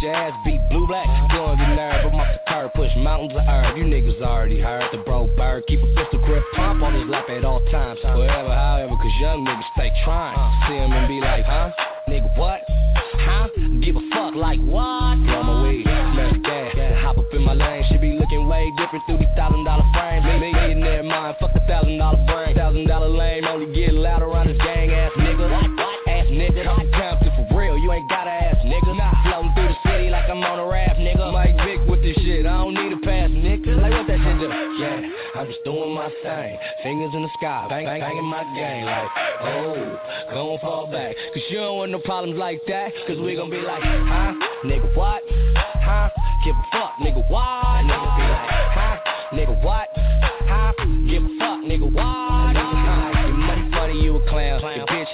your 0.02 0.14
ass 0.14 0.34
beat 0.46 0.62
blue 0.70 0.88
black. 0.88 1.08
Blowing 1.32 1.58
the 1.58 1.68
nerve, 1.76 2.06
I'm 2.06 2.20
off 2.20 2.28
the 2.34 2.40
curb, 2.48 2.74
push 2.74 2.92
mountains 2.98 3.34
of 3.34 3.46
herb. 3.46 3.78
You 3.78 3.86
niggas 3.86 4.22
already 4.22 4.60
heard 4.60 4.90
the 4.92 5.00
bro 5.00 5.28
bird. 5.36 5.64
Keep 5.68 5.82
a 5.82 5.88
pistol 5.96 6.20
grip 6.26 6.44
pump 6.56 6.84
on 6.84 6.94
his 6.94 7.08
lap 7.10 7.30
at 7.30 7.44
all 7.44 7.62
times. 7.72 8.00
Wherever, 8.04 8.54
however, 8.54 8.96
cause 8.96 9.16
young 9.20 9.46
niggas 9.46 9.68
stay 9.76 9.92
trying. 10.04 10.38
See 10.68 10.76
him 10.76 10.92
and 10.92 11.08
be 11.08 11.20
like, 11.20 11.46
huh? 11.46 11.72
Nigga, 12.08 12.38
what? 12.38 12.62
Huh? 12.68 13.48
Give 13.84 13.96
a 13.96 14.04
fuck 14.14 14.36
like 14.36 14.60
what? 14.62 15.16
Blow 15.26 15.44
my 15.44 15.64
weed, 15.64 15.84
smash 15.84 16.38
gas, 16.44 16.76
hop 17.02 17.18
up 17.18 17.26
in 17.34 17.42
my 17.42 17.54
lane. 17.54 17.84
She 17.90 17.98
be 17.98 18.18
looking 18.20 18.48
way 18.48 18.72
different 18.78 19.06
through 19.06 19.18
these 19.20 19.36
thousand 19.36 19.64
dollar 19.64 19.86
frames. 19.94 20.26
Me, 20.26 20.52
millionaire 20.52 21.04
mind, 21.04 21.38
fuck 21.40 21.54
the 21.54 21.62
thousand 21.68 21.98
dollar 21.98 22.24
brain. 22.26 22.56
Thousand 22.56 22.88
dollar 22.88 23.10
lame, 23.10 23.46
only 23.46 23.74
get 23.74 23.94
loud 23.94 24.22
around 24.22 24.48
this 24.48 24.58
gang 24.58 24.92
ass 24.92 25.12
nigga. 25.18 25.48
Ass 26.08 26.28
nigga, 26.28 26.91
Like 33.78 33.92
what 33.94 34.08
that 34.08 34.20
shit 34.20 34.40
do? 34.40 34.48
Yeah, 34.82 35.02
I'm 35.36 35.48
just 35.48 35.64
doing 35.64 35.94
my 35.94 36.10
thing. 36.24 36.58
Fingers 36.84 37.12
in 37.14 37.22
the 37.22 37.30
sky, 37.38 37.68
bang, 37.70 37.86
bang, 37.86 38.02
banging 38.02 38.26
my 38.26 38.44
game. 38.56 38.86
Like, 38.86 39.10
oh, 39.42 40.00
gon' 40.34 40.60
fall 40.60 40.88
back. 40.92 41.16
Cause 41.34 41.44
you 41.50 41.58
don't 41.58 41.78
want 41.78 41.92
no 41.92 42.00
problems 42.00 42.38
like 42.38 42.62
that. 42.68 42.92
Cause 43.08 43.18
we 43.20 43.36
gon' 43.36 43.50
be 43.50 43.62
like, 43.62 43.84
huh? 43.84 44.34
Nigga, 44.66 44.96
what? 44.96 45.22
Huh? 45.56 46.10
Give 46.46 46.56
a 46.56 46.66
fuck, 46.72 46.94
nigga, 47.02 47.30
what? 47.30 47.86
Nigga 47.86 48.18
be 48.18 48.24
like, 48.24 48.50
huh? 48.74 48.98
Nigga, 49.34 49.64
what? 49.64 49.88
Huh? 49.96 50.74
give 51.12 51.24
a 51.24 51.40
fuck, 51.40 51.60
nigga. 51.64 51.92
Why? 51.94 52.81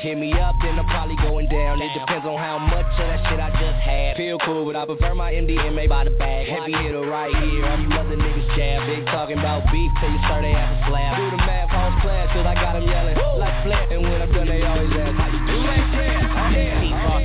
Hit 0.07 0.17
me 0.17 0.31
up, 0.39 0.55
then 0.63 0.79
I'm 0.79 0.87
probably 0.87 1.19
going 1.19 1.51
down. 1.51 1.81
It 1.83 1.91
depends 1.91 2.23
on 2.23 2.39
how 2.39 2.55
much 2.57 2.87
of 2.95 3.05
that 3.11 3.19
shit 3.27 3.39
I 3.43 3.51
just 3.59 3.79
had. 3.83 4.15
Feel 4.15 4.39
cool, 4.39 4.63
but 4.63 4.79
I 4.79 4.85
prefer 4.85 5.13
my 5.13 5.33
MDMA 5.33 5.89
by 5.89 6.05
the 6.05 6.15
bag. 6.15 6.47
Heavy 6.47 6.71
hitter 6.71 7.03
right 7.03 7.35
here, 7.43 7.67
all 7.67 7.75
you 7.75 7.91
other 7.91 8.15
niggas 8.15 8.55
jab. 8.55 8.87
Big 8.87 9.03
talking 9.11 9.37
about 9.37 9.67
beef 9.67 9.91
till 9.99 10.07
you 10.09 10.19
start 10.23 10.47
they 10.47 10.55
have 10.55 10.71
a 10.71 10.79
slab. 10.87 11.17
Do 11.19 11.31
the 11.35 11.37
math, 11.43 11.69
false 11.75 11.99
class, 11.99 12.31
cause 12.31 12.47
I 12.47 12.55
got 12.55 12.79
them 12.79 12.87
yelling 12.87 13.19
like 13.35 13.57
flat. 13.67 13.91
And 13.91 14.01
when 14.03 14.21
I'm 14.21 14.31
done, 14.31 14.47
they 14.47 14.63
always 14.63 14.95
ask, 14.95 15.11
how 15.19 15.27
you 15.27 15.41
do 15.43 15.57
that? 15.67 15.83
Yeah. 16.55 16.76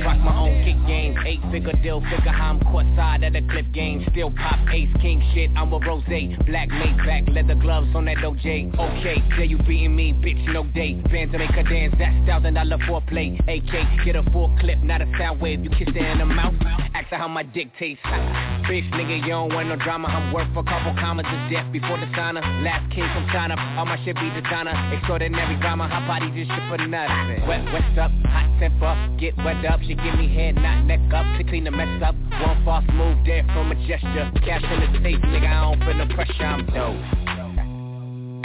Rock 0.03 0.19
my 0.19 0.35
own 0.37 0.63
kick 0.63 0.75
game. 0.87 1.15
Eight 1.25 1.39
figure 1.51 1.73
deal, 1.81 2.01
figure 2.01 2.31
how 2.31 2.51
I'm 2.51 2.59
court 2.71 2.85
side 2.95 3.23
at 3.23 3.33
the 3.33 3.41
clip 3.49 3.71
game. 3.73 4.05
Still 4.11 4.31
pop 4.31 4.59
ace 4.71 4.89
king 5.01 5.23
shit. 5.33 5.49
I'm 5.55 5.71
a 5.73 5.79
rose. 5.79 6.03
Black 6.03 6.67
Maybach, 6.69 7.33
leather 7.33 7.55
gloves 7.55 7.87
on 7.95 8.05
that 8.05 8.17
OJ. 8.17 8.77
Okay, 8.77 9.23
yeah, 9.37 9.43
you 9.43 9.57
beating 9.59 9.95
me, 9.95 10.13
bitch, 10.13 10.45
no 10.53 10.63
date. 10.75 11.01
Bands 11.09 11.31
to 11.31 11.39
make 11.39 11.51
her 11.51 11.63
dance, 11.63 11.95
that's 11.97 12.13
thousand 12.27 12.55
dollar 12.55 12.77
foreplay. 12.79 13.39
AK, 13.47 14.05
get 14.05 14.15
a 14.15 14.23
full 14.31 14.53
clip, 14.59 14.77
not 14.83 15.01
a 15.01 15.07
sound 15.17 15.39
wave. 15.39 15.63
You 15.63 15.69
kiss 15.71 15.87
it 15.87 15.95
in 15.95 16.19
the 16.19 16.25
mouth. 16.25 16.53
Ask 16.93 17.07
her 17.07 17.17
how 17.17 17.27
my 17.27 17.43
dick 17.43 17.71
tastes. 17.79 18.03
bitch, 18.03 18.85
nigga, 18.91 19.21
you 19.23 19.29
don't 19.29 19.53
want 19.53 19.69
no 19.69 19.75
drama. 19.77 20.07
I'm 20.07 20.33
worth 20.33 20.51
a 20.51 20.63
couple 20.63 20.93
commas 20.99 21.25
of 21.25 21.51
death 21.51 21.71
before 21.71 21.97
the 21.97 22.07
signer. 22.15 22.41
Last 22.61 22.91
king 22.93 23.07
from 23.15 23.25
China, 23.31 23.55
all 23.77 23.85
my 23.85 23.97
shit 24.03 24.15
be 24.15 24.29
designer. 24.35 24.75
Extraordinary 24.93 25.55
drama, 25.61 25.87
hot 25.87 26.05
body 26.05 26.29
just 26.35 26.51
shit 26.51 26.63
for 26.69 26.77
nothing. 26.77 27.47
Wet, 27.47 27.63
west 27.71 27.97
up, 27.97 28.11
hot 28.27 28.47
temper, 28.59 28.93
get 29.19 29.37
wet 29.37 29.63
up. 29.65 29.79
She 29.87 29.92
give 29.95 30.15
me 30.15 30.33
head, 30.33 30.55
not 30.55 30.85
neck 30.85 30.99
up. 31.13 31.25
To 31.37 31.43
clean 31.43 31.63
the 31.65 31.71
mess 31.71 32.01
up. 32.03 32.15
One 32.41 32.63
false 32.65 32.85
move 32.93 33.17
there 33.25 33.43
from 33.53 33.71
a 33.71 33.75
gesture. 33.87 34.31
Cash 34.45 34.63
in 34.63 34.79
the 34.93 34.99
safe, 35.03 35.19
nigga, 35.21 35.47
I 35.47 35.61
don't 35.61 35.79
feel 35.83 35.93
no 35.93 36.05
pressure, 36.13 36.45
I'm 36.45 36.65
dope. 36.67 36.97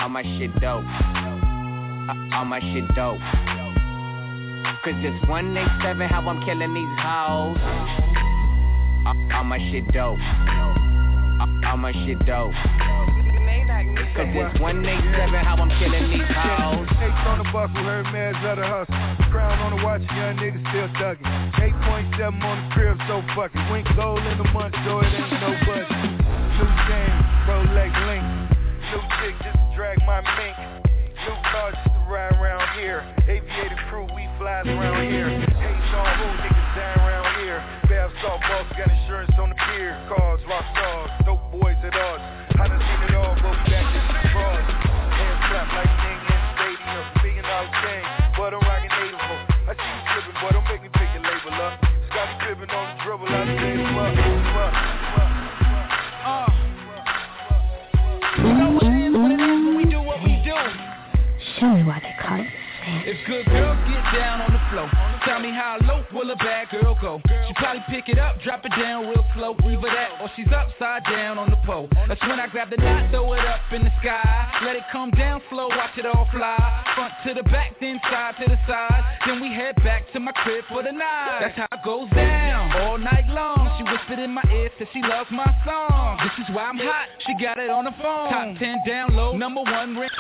All 0.01 0.09
my 0.09 0.23
shit 0.23 0.53
dope. 0.61 0.85
All 2.33 2.45
my 2.45 2.61
shit 2.61 2.87
dope. 2.95 3.21
Cause 4.85 4.95
it's 5.03 5.29
187 5.29 6.09
how 6.09 6.29
I'm 6.29 6.41
killing 6.45 6.73
these 6.73 6.99
hoes. 6.99 7.59
All 9.35 9.45
my 9.45 9.59
shit 9.71 9.87
dope. 9.93 10.19
All 11.67 11.77
my 11.77 11.93
shit 11.93 12.25
dope. 12.27 12.55
Cause 14.17 14.31
it's 14.35 14.61
187 14.61 15.45
how 15.45 15.57
I'm 15.59 15.71
killing 15.79 16.11
these 16.11 16.27
hoes. 16.27 16.89
Eight 16.99 17.15
on 17.29 17.39
the 17.39 17.49
buckle, 17.53 17.83
heard 17.85 18.09
man's 18.11 18.39
of 18.43 18.57
the 18.59 18.67
hustle. 18.67 18.95
Crown 19.31 19.59
on 19.63 19.77
the 19.77 19.81
watch, 19.85 20.03
young 20.15 20.37
niggas 20.41 20.65
still 20.73 20.91
thugging. 20.99 21.27
8.7 21.59 22.43
on 22.43 22.57
the 22.59 22.67
crib, 22.75 22.99
so 23.07 23.23
fucking. 23.37 23.63
Wink 23.71 23.87
gold 23.95 24.25
in 24.25 24.39
the 24.39 24.49
month, 24.51 24.75
so 24.83 25.01
it 25.01 25.13
ain't 25.13 25.39
no 25.39 25.53
budget. 25.69 25.93
New 26.59 26.71
game, 26.91 27.19
Rolex 27.47 27.93
link. 28.09 28.27
New 28.91 29.03
chick 29.21 29.35
just 29.45 29.61
drag 29.77 29.99
my 30.09 30.25
mink. 30.41 30.57
New 31.29 31.37
car 31.53 31.71
just 31.73 31.93
to 31.93 32.01
ride 32.09 32.33
around 32.41 32.67
here. 32.79 33.05
Aviator 33.29 33.79
crew, 33.91 34.09
we 34.17 34.25
fly 34.39 34.63
around 34.65 35.11
here. 35.11 35.29
Hating 35.29 35.95
on 35.95 36.11
who 36.19 36.27
niggas 36.43 36.71
down 36.75 36.99
around 37.05 37.18
Bath 37.89 38.13
salt 38.23 38.41
boss 38.41 38.67
got 38.77 38.91
insurance 38.91 39.35
on 39.39 39.51
the 39.51 39.57
pier. 39.57 39.95
Cars, 40.09 40.41
rock 40.49 40.65
stars, 40.73 41.11
dope 41.25 41.45
boys 41.53 41.77
at 41.85 41.95
odds. 41.95 42.23
I 42.59 42.69
done 42.69 42.81
seen 42.81 43.01
it 43.09 43.15
all, 43.15 43.35
go 43.37 43.51
back 43.67 43.87
to 43.87 44.01
the 44.13 44.29
cross. 44.33 44.65
Hands 44.65 45.41
clap 45.49 45.69
like 45.73 46.08
That's 72.21 72.31
when 72.31 72.41
I 72.41 72.47
grab 72.49 72.71
the 72.71 72.77
knot, 72.77 73.11
throw 73.11 73.33
it 73.35 73.45
up 73.47 73.61
in 73.73 73.85
the 73.85 73.93
sky, 74.01 74.61
let 74.65 74.75
it 74.77 74.83
come 74.91 75.11
down 75.11 75.41
slow, 75.51 75.69
watch 75.69 75.97
it 75.97 76.07
all 76.07 76.27
fly. 76.33 76.57
Front 76.95 77.13
to 77.27 77.35
the 77.35 77.49
back, 77.49 77.79
then 77.81 78.01
side 78.11 78.35
to 78.41 78.49
the 78.49 78.59
side, 78.67 79.03
then 79.27 79.41
we 79.41 79.49
head 79.49 79.77
back 79.85 80.11
to 80.13 80.21
my 80.21 80.33
crib 80.33 80.65
for 80.69 80.83
the 80.83 80.91
night. 80.91 81.39
That's 81.41 81.57
how 81.57 81.69
it 81.71 81.85
goes 81.85 82.11
down 82.11 82.73
all 82.83 82.99
night 82.99 83.18
my 84.43 84.53
ear, 84.55 84.71
said 84.79 84.89
she 84.93 85.03
loves 85.03 85.31
my 85.31 85.47
song. 85.65 86.19
This 86.23 86.47
is 86.47 86.55
why 86.55 86.65
I'm 86.65 86.79
hot. 86.79 87.09
She 87.27 87.35
got 87.43 87.59
it 87.59 87.71
on 87.71 87.85
the 87.85 87.95
phone. 88.03 88.31
Top 88.31 88.59
ten 88.59 88.79
download, 88.87 89.39
number 89.39 89.63
one 89.63 89.97
ring 89.97 90.11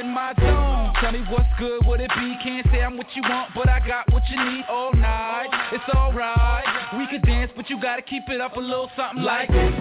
in 0.00 0.08
my 0.08 0.34
zone. 0.40 0.92
Tell 1.00 1.12
me 1.12 1.22
what's 1.30 1.48
good, 1.58 1.86
would 1.86 2.00
it 2.00 2.10
be? 2.18 2.36
Can't 2.42 2.66
say 2.72 2.82
I'm 2.82 2.96
what 2.96 3.06
you 3.14 3.22
want, 3.22 3.54
but 3.54 3.68
I 3.68 3.78
got 3.86 4.10
what 4.12 4.22
you 4.28 4.36
need 4.36 4.64
all 4.68 4.92
night. 4.92 5.48
It's 5.72 5.84
alright. 5.94 6.64
We 6.98 7.06
could 7.06 7.22
dance, 7.22 7.52
but 7.54 7.70
you 7.70 7.80
gotta 7.80 8.02
keep 8.02 8.28
it 8.28 8.40
up 8.40 8.56
a 8.56 8.60
little 8.60 8.90
something 8.96 9.22
like 9.22 9.48
this. 9.48 9.72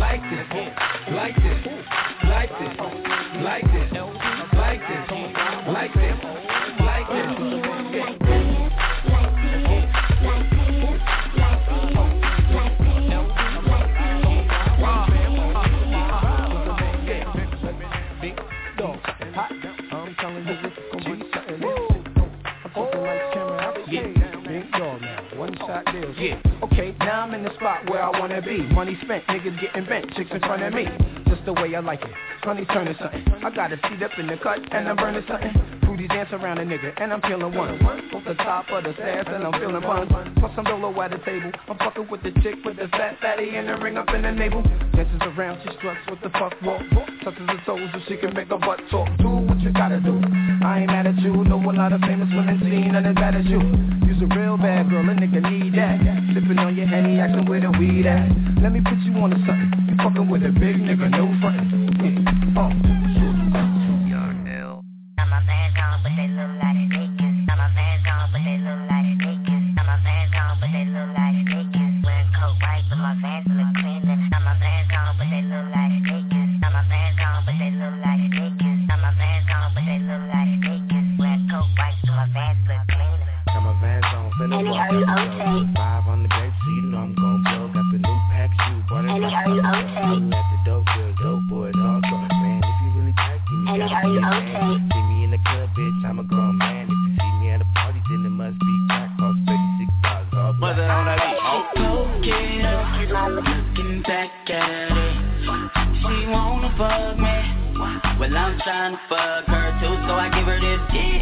Like 0.00 0.22
this, 0.22 0.46
like 1.12 1.36
this, 1.36 1.66
like 2.24 2.50
this, 2.58 2.76
like 3.42 3.64
this, 3.72 3.90
like 4.60 4.80
this, 4.80 5.10
like 5.68 5.94
this, 5.94 6.35
the 27.46 27.54
spot 27.54 27.88
where 27.88 28.02
I 28.02 28.10
wanna 28.18 28.42
be. 28.42 28.58
Money 28.74 28.98
spent, 29.02 29.24
niggas 29.26 29.60
getting 29.60 29.84
bent, 29.84 30.12
chicks 30.14 30.30
in 30.32 30.40
front 30.40 30.62
of 30.62 30.72
me. 30.74 30.86
Just 31.28 31.44
the 31.44 31.52
way 31.52 31.74
I 31.74 31.80
like 31.80 32.02
it. 32.02 32.10
Funny 32.44 32.64
turning 32.66 32.96
something. 32.98 33.24
I 33.44 33.50
got 33.50 33.72
a 33.72 33.76
seat 33.76 34.02
up 34.02 34.10
in 34.18 34.26
the 34.26 34.36
cut 34.36 34.58
and 34.72 34.88
I'm 34.88 34.96
burning 34.96 35.22
something. 35.28 35.54
Fruity 35.82 36.08
dance 36.08 36.28
around 36.32 36.58
a 36.58 36.64
nigga 36.64 36.92
and 37.00 37.12
I'm 37.12 37.20
feeling 37.22 37.54
one. 37.54 37.82
Off 38.14 38.24
the 38.24 38.34
top 38.34 38.66
of 38.70 38.84
the 38.84 38.92
stairs 38.94 39.26
and 39.28 39.44
I'm 39.44 39.52
feeling 39.60 39.82
fun. 39.82 40.34
Plus 40.38 40.52
some 40.56 40.64
dolo 40.64 40.90
at 41.02 41.10
the 41.10 41.18
table. 41.18 41.52
I'm 41.68 41.78
fucking 41.78 42.08
with 42.10 42.22
the 42.22 42.32
chick 42.42 42.56
with 42.64 42.76
the 42.76 42.88
fat 42.88 43.18
fatty 43.20 43.54
and 43.54 43.68
the 43.68 43.76
ring 43.76 43.96
up 43.96 44.08
in 44.10 44.22
the 44.22 44.32
navel. 44.32 44.62
Dances 44.94 45.22
around, 45.22 45.60
she 45.62 45.76
struts 45.78 46.00
with 46.10 46.20
the 46.22 46.30
fuck 46.30 46.54
walk. 46.62 46.82
Touches 47.22 47.46
her 47.46 47.62
toes 47.66 47.90
so 47.92 48.00
she 48.08 48.16
can 48.16 48.34
make 48.34 48.48
her 48.48 48.58
butt 48.58 48.80
talk. 48.90 49.08
Do 49.18 49.28
what 49.28 49.60
you 49.60 49.72
gotta 49.72 50.00
do. 50.00 50.18
I 50.64 50.80
ain't 50.80 50.90
mad 50.90 51.06
at 51.06 51.18
you. 51.18 51.32
Know 51.44 51.58
a 51.58 51.70
lot 51.70 51.92
of 51.92 52.00
famous 52.00 52.28
women 52.34 52.58
seen 52.60 52.94
and 52.94 53.06
as 53.06 53.14
bad 53.14 53.34
as 53.34 53.46
you. 53.46 53.60
You's 54.06 54.22
a 54.22 54.34
real 54.38 54.56
bad 54.56 54.88
girl, 54.88 55.02
a 55.02 55.12
nigga 55.12 55.42
need 55.50 55.74
that. 55.74 56.00
Sipping 56.32 56.58
on 56.58 56.76
your 56.76 56.86
henny, 56.86 57.20
asking 57.36 57.50
where 57.50 57.60
the 57.60 57.70
weed 57.78 58.06
at. 58.06 58.28
Let 58.62 58.72
me 58.72 58.80
put 58.80 58.98
you 59.04 59.12
on 59.20 59.30
to 59.30 59.36
something. 59.44 59.70
You 59.88 59.96
fucking 59.96 60.28
with 60.28 60.42
a 60.44 60.50
big 60.50 60.76
nigga, 60.76 61.10
no 61.10 61.28
frontin'. 61.40 61.92
Yeah. 62.00 62.62
Oh. 62.62 62.70
Some 65.18 65.32
of 65.32 65.42
fans 65.44 65.74
gone, 65.76 66.00
but 66.02 66.12
they 66.16 66.28
look 66.28 66.52
like 66.62 66.88
bacon. 66.88 67.46
Some 67.48 67.60
of 67.60 67.70
fans 67.74 68.02
gone, 68.04 68.28
but 68.32 68.40
they 68.44 68.58
look 68.58 68.80
like 68.88 69.18
bacon. 69.18 69.74
Some 69.76 69.88
of 69.88 70.00
fans 70.00 70.30
gone, 70.32 70.56
but 70.60 70.70
they 70.72 70.86
look 70.86 71.10
like 71.12 71.44
bacon. 71.44 72.02
Wearing 72.04 72.32
coat 72.32 72.56
white, 72.62 72.84
but 72.88 72.98
my 72.98 73.14
fans 73.20 73.46
look 73.52 73.70
cleaning. 73.76 74.22
Some 74.32 74.46
of 74.46 74.56
fans 74.56 74.88
gone, 74.88 75.14
but 75.18 75.28
they 75.28 75.42
look 75.44 75.66
like 75.76 75.96
bacon. 76.08 76.46
Some 76.62 76.74
of 76.76 76.84
fans 76.88 77.16
gone, 77.20 77.42
but 77.44 77.54
they 77.60 77.70
look 77.76 77.96
like 78.00 78.24
bacon. 78.32 78.76
Some 78.88 79.04
of 79.04 79.14
fans 79.20 79.44
gone, 79.44 79.70
but 79.76 79.84
they 79.84 80.00
look 80.00 80.24
like 80.32 80.54
bacon. 80.64 81.04
Wearing 81.20 81.44
coat 81.52 81.68
white, 81.76 81.98
so 82.06 82.12
my 82.16 82.26
fans 82.32 82.60
look 82.64 82.84
cleaning. 82.88 83.28
Got 83.46 83.60
my 83.60 83.74
vans 83.82 84.08
on, 84.16 84.30
finna 84.40 84.56
Annie, 84.56 84.70
walk 84.72 84.88
are 84.88 84.94
you 84.96 85.04
up 85.04 85.20
okay? 85.36 85.58
Five 85.76 86.06
on 86.08 86.22
the 86.24 86.30
back 86.32 86.55
seat, 86.96 87.02
I'm 87.02 87.14
gon' 87.14 87.42
blow. 87.44 87.68
Got 87.72 87.92
the 87.92 87.98
new 87.98 88.18
pack 88.32 88.50
shoe, 88.64 88.80
bought 88.88 89.04
it 89.04 89.10
Annie, 89.10 89.26
off 89.26 89.32
are 89.32 89.48
you 89.52 89.60
the 89.60 89.68
okay? 89.68 90.00
Holla 90.00 90.32
at 90.32 90.46
the 90.48 90.58
dope 90.64 90.86
deal, 90.96 91.12
dope 91.20 91.44
boys 91.48 91.74
all 91.76 92.00
talk. 92.00 92.30
Man, 92.32 92.60
if 92.64 92.76
you 92.80 92.88
really 92.96 93.12
tight, 93.12 93.40
then 93.44 93.58
you 93.60 93.68
Annie, 93.68 93.84
gotta 93.84 93.94
are 93.94 94.02
be 94.02 94.08
you 94.08 94.20
a 94.20 94.26
okay? 94.26 94.52
man. 94.56 94.88
See 94.92 95.02
me 95.04 95.24
in 95.24 95.30
the 95.30 95.40
club, 95.44 95.68
bitch, 95.76 96.04
I'm 96.04 96.18
a 96.18 96.24
grown 96.24 96.58
man. 96.58 96.88
If 96.88 96.96
you 96.96 97.12
see 97.20 97.32
me 97.40 97.50
at 97.50 97.60
a 97.60 97.68
party, 97.76 98.00
then 98.08 98.24
it 98.24 98.32
must 98.32 98.58
be 98.58 98.74
crack. 98.88 99.10
Cost 99.18 99.38
thirty-six 99.44 99.90
dollars 100.02 100.32
all 100.32 100.52
black. 100.56 100.76
Mother 100.76 100.88
on 100.88 101.04
that 101.06 101.20
beat. 101.20 101.36
Poke 101.76 102.24
it 102.24 102.64
up, 102.64 103.30
looking 103.30 104.02
back 104.02 104.30
at 104.50 104.96
it. 104.96 105.16
She 106.00 106.26
wanna 106.32 106.72
fuck 106.80 107.18
me. 107.18 107.36
Well, 108.18 108.34
I'm 108.34 108.58
trying 108.64 108.92
to 108.96 109.00
fuck 109.08 109.44
her 109.52 109.68
too, 109.80 109.94
so 110.08 110.14
I 110.16 110.32
give 110.32 110.48
her 110.48 110.56
this 110.56 110.80
dick. 110.96 111.20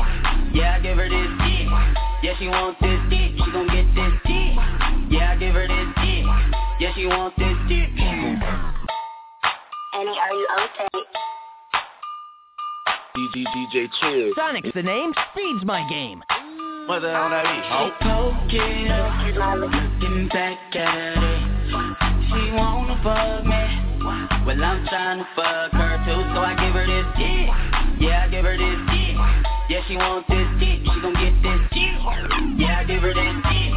Yeah, 0.55 0.79
I 0.79 0.81
give 0.81 0.97
her 0.97 1.09
this 1.11 1.31
dick. 1.43 1.67
Yeah, 2.23 2.39
she 2.39 2.47
want 2.47 2.79
this 2.81 3.01
dick. 3.11 3.35
She 3.35 3.51
gon' 3.51 3.67
get 3.67 3.87
this 3.95 4.15
dick 4.25 4.34
if 6.95 7.01
you 7.01 7.09
want 7.09 7.35
this 7.37 7.57
dick. 7.69 7.91
Annie, 7.99 8.41
are 9.95 10.33
you 10.33 10.47
okay? 10.63 10.89
DJ, 13.17 13.45
DJ 13.55 13.89
Chill. 14.01 14.33
Sonic's 14.37 14.71
the 14.75 14.83
name, 14.83 15.13
speed's 15.33 15.65
my 15.65 15.87
game. 15.89 16.23
Mother 16.87 17.15
on 17.15 17.31
that 17.31 17.45
beat. 17.45 17.65
Oh. 17.73 17.91
Poke 18.01 18.53
it 18.53 19.39
up, 19.39 19.59
looking 19.59 20.29
back 20.29 20.77
at 20.77 21.19
it. 21.19 21.39
She 22.29 22.51
wanna 22.53 23.01
fuck 23.03 23.45
me. 23.45 23.65
Well, 24.47 24.63
I'm 24.63 24.87
trying 24.87 25.19
to 25.19 25.27
fuck 25.35 25.73
her 25.73 25.97
too, 26.05 26.23
so 26.35 26.41
I 26.45 26.55
give 26.55 26.75
her 26.75 26.87
this 26.87 27.07
dick. 27.17 27.49
Yeah, 28.07 28.25
I 28.25 28.29
give 28.29 28.45
her 28.45 28.57
this 28.57 28.79
dick. 28.93 29.17
Yeah, 29.71 29.81
she 29.89 29.97
wants 29.97 30.29
this 30.29 30.47
dick. 30.61 30.85
She 30.85 31.01
gon' 31.01 31.15
get 31.15 31.35
this. 31.43 31.54
Yeah, 32.57 32.81
I 32.81 32.85
give 32.85 33.03
her 33.03 33.13
that 33.13 33.43
dick. 33.51 33.75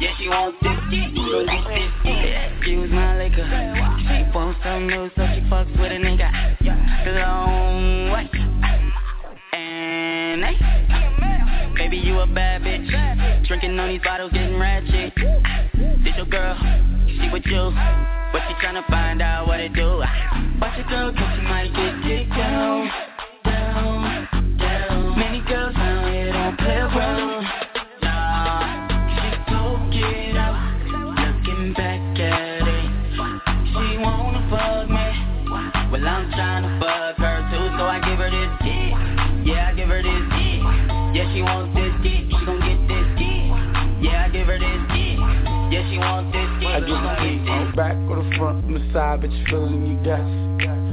Yeah, 0.00 0.14
she 0.18 0.28
wants 0.28 0.58
this 0.62 0.78
dick. 0.90 1.08
She. 1.14 2.68
She 2.68 2.76
was 2.76 2.90
my 2.90 3.16
liquor. 3.16 3.44
She 3.44 4.36
wants 4.36 4.60
some 4.62 4.86
new, 4.86 5.08
so 5.16 5.26
she 5.34 5.40
fucks 5.48 5.70
with 5.80 5.92
a 5.92 5.96
nigga. 5.96 6.28
The 7.04 7.12
long 7.12 8.10
way. 8.12 8.28
And 9.52 10.44
hey, 10.44 11.74
baby, 11.74 11.96
you 11.96 12.20
a 12.20 12.26
bad 12.26 12.62
bitch. 12.62 13.46
Drinking 13.46 13.78
on 13.78 13.88
these 13.88 14.02
bottles, 14.02 14.32
getting 14.32 14.58
ratchet. 14.58 15.14
This 16.04 16.14
your 16.16 16.26
girl. 16.26 16.56
She 17.06 17.30
with 17.32 17.46
you. 17.46 17.72
But 18.30 18.42
she 18.46 18.54
tryna 18.60 18.86
find 18.88 19.22
out 19.22 19.46
what 19.46 19.58
it 19.60 19.72
do. 19.72 20.02
Watch 20.60 20.76
your 20.76 20.86
girl 20.88 21.12
cause 21.12 21.36
she 21.36 21.42
might 21.42 21.72
get 21.74 22.02
kicked 22.02 22.32
out. 22.32 23.17
back 47.78 47.94
or 48.10 48.18
the 48.18 48.26
front, 48.36 48.64
from 48.66 48.74
the 48.74 48.82
side, 48.92 49.22
bitch, 49.22 49.30
feeling 49.48 49.86
you 49.86 49.94
dust. 50.02 50.26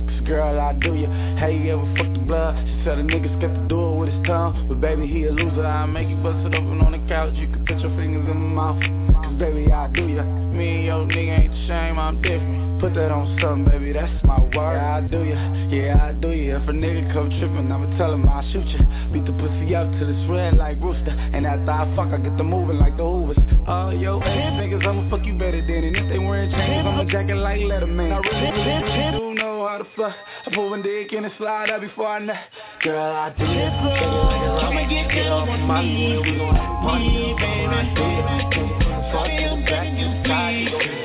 This 0.06 0.22
girl, 0.30 0.62
I 0.62 0.72
do 0.78 0.94
ya. 0.94 1.10
How 1.42 1.48
you 1.48 1.74
ever 1.74 1.82
fuck 1.98 2.14
the 2.14 2.22
blood? 2.22 2.54
She 2.62 2.86
said 2.86 3.00
a 3.00 3.04
nigga's 3.04 3.34
got 3.42 3.50
to 3.58 3.66
do 3.68 3.90
it 3.90 3.96
with 3.98 4.14
his 4.14 4.22
tongue, 4.28 4.70
but 4.70 4.80
baby, 4.80 5.08
he 5.08 5.26
a 5.26 5.32
loser. 5.32 5.66
I 5.66 5.88
make 5.88 6.08
you 6.08 6.16
bust 6.18 6.46
it 6.46 6.54
open 6.54 6.82
on 6.82 6.92
the 6.92 7.02
couch. 7.10 7.34
You 7.34 7.48
can 7.48 7.66
put 7.66 7.80
your 7.80 7.90
fingers 7.98 8.30
in 8.30 8.38
my 8.38 8.70
mouth, 8.70 8.78
cause 9.18 9.34
baby, 9.40 9.72
I 9.72 9.88
do 9.98 10.06
ya. 10.06 10.22
Me 10.22 10.76
and 10.76 10.86
your 10.86 11.06
nigga 11.10 11.40
ain't 11.42 11.52
the 11.52 11.68
same. 11.68 11.98
I'm 11.98 12.22
different. 12.22 12.65
Put 12.80 12.94
that 12.96 13.12
on 13.12 13.40
something, 13.40 13.66
baby, 13.72 13.94
that's 13.94 14.12
my 14.26 14.38
word. 14.52 14.76
Yeah, 14.76 14.98
I 14.98 15.02
do 15.08 15.24
ya, 15.24 15.40
yeah, 15.72 16.10
I 16.10 16.12
do 16.12 16.32
ya. 16.32 16.60
If 16.60 16.68
a 16.68 16.74
nigga 16.74 17.14
come 17.14 17.30
trippin', 17.32 17.72
I'ma 17.72 17.98
tell 17.98 18.14
him 18.14 18.28
I'll 18.28 18.44
shoot 18.52 18.68
ya. 18.68 18.84
Beat 19.14 19.26
the 19.26 19.32
pussy 19.32 19.74
up 19.74 19.88
till 19.96 20.12
it's 20.12 20.30
red 20.30 20.58
like 20.58 20.76
rooster. 20.82 21.12
And 21.12 21.48
after 21.48 21.72
I 21.72 21.88
fuck, 21.96 22.12
I 22.12 22.18
get 22.18 22.36
the 22.38 22.44
moving 22.44 22.78
like 22.78 22.98
the 22.98 23.04
Hoovers. 23.04 23.40
Oh 23.68 23.90
yo 23.92 24.20
ass 24.20 24.60
niggas, 24.60 24.86
I'ma 24.86 25.10
fuck 25.10 25.26
you 25.26 25.38
better 25.40 25.62
than. 25.62 25.88
And 25.88 25.96
if 25.96 26.10
they 26.12 26.20
wearin' 26.20 26.52
chains, 26.52 26.86
I'ma 26.86 27.06
jacket 27.06 27.38
like 27.38 27.62
Letterman. 27.62 28.12
I 28.12 28.20
really, 28.20 28.52
really, 28.60 28.84
really 28.92 29.12
do 29.18 29.34
know 29.40 29.68
how 29.68 29.78
to 29.80 29.88
fuck. 29.96 30.16
I 30.46 30.54
pull 30.54 30.70
one 30.70 30.84
dick 30.84 31.14
in 31.14 31.24
and 31.24 31.34
slide 31.38 31.70
out 31.70 31.80
before 31.80 32.08
I 32.08 32.20
nut. 32.20 32.36
Girl, 32.84 33.00
I 33.00 33.32
do 33.40 33.46
ya. 33.46 33.72
Come 34.62 34.78
and 34.78 34.90
get 34.92 35.08
down 35.16 35.48
with 35.48 35.64
me, 35.64 36.20
me, 36.92 37.36
baby. 37.40 37.96
Fuck 39.16 39.32
you 39.32 39.64
baby. 39.64 40.02
inside, 40.02 40.68
you 40.68 41.05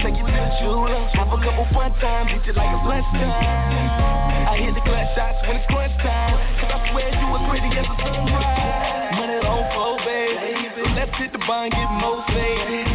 take 0.00 0.16
you 0.16 0.24
to 0.24 0.32
the 0.32 0.50
jeweler. 0.62 1.04
Have 1.12 1.28
a 1.28 1.38
couple 1.42 1.66
fun 1.74 1.92
times, 2.00 2.30
hit 2.30 2.46
you 2.46 2.54
like 2.54 2.72
a 2.72 2.80
lunch. 2.88 3.04
I 3.12 4.56
hit 4.56 4.74
the 4.74 4.84
glass 4.86 5.12
shots 5.16 5.38
when 5.46 5.56
it's 5.56 5.66
crunch 5.68 5.92
time. 6.00 6.36
Cause 6.60 6.70
I 6.72 6.78
swear 6.92 7.08
you 7.12 7.26
were 7.28 7.44
pretty 7.50 7.68
as 7.76 7.84
a 7.84 7.96
sunrise. 8.00 9.16
Money 9.18 9.38
on 9.44 9.62
pro, 9.74 9.96
babe. 10.04 10.96
Let's 10.96 11.14
hit 11.18 11.32
the 11.32 11.42
bond, 11.44 11.72
get 11.72 11.90
more 12.00 12.24
babe. 12.28 12.91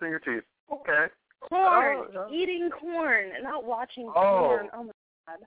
Flossing 0.00 0.10
your 0.10 0.18
teeth. 0.20 0.44
Okay. 0.72 1.06
Corn, 1.48 2.04
Oh, 2.14 2.28
yeah. 2.30 2.36
eating 2.36 2.70
corn, 2.70 3.32
and 3.34 3.44
not 3.44 3.64
watching 3.64 4.08
Oh. 4.08 4.12
porn. 4.12 4.70
Oh 4.72 4.84
my 4.84 4.92
god. 5.26 5.38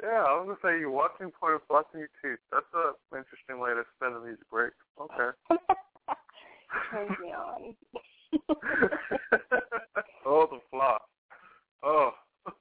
Yeah, 0.00 0.22
I 0.22 0.32
was 0.34 0.46
gonna 0.46 0.74
say 0.74 0.78
you 0.78 0.90
watching 0.90 1.30
porn 1.32 1.54
and 1.54 1.62
flossing 1.68 1.98
your 1.98 2.10
teeth. 2.22 2.38
That's 2.52 2.72
a 2.74 2.94
interesting 3.16 3.58
way 3.58 3.74
to 3.74 3.84
spend 3.96 4.14
a 4.14 4.20
music 4.20 4.48
break. 4.50 4.72
Okay. 5.00 5.30
Turns 6.90 7.18
me 7.18 7.32
on. 7.32 7.76
oh, 10.26 10.46
the 10.50 10.60
floss. 10.70 11.02
Oh. 11.82 12.14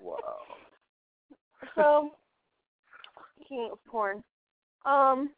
wow. 0.00 0.18
so, 1.74 2.10
speaking 3.36 3.70
of 3.72 3.78
porn, 3.86 4.22
um, 4.84 5.30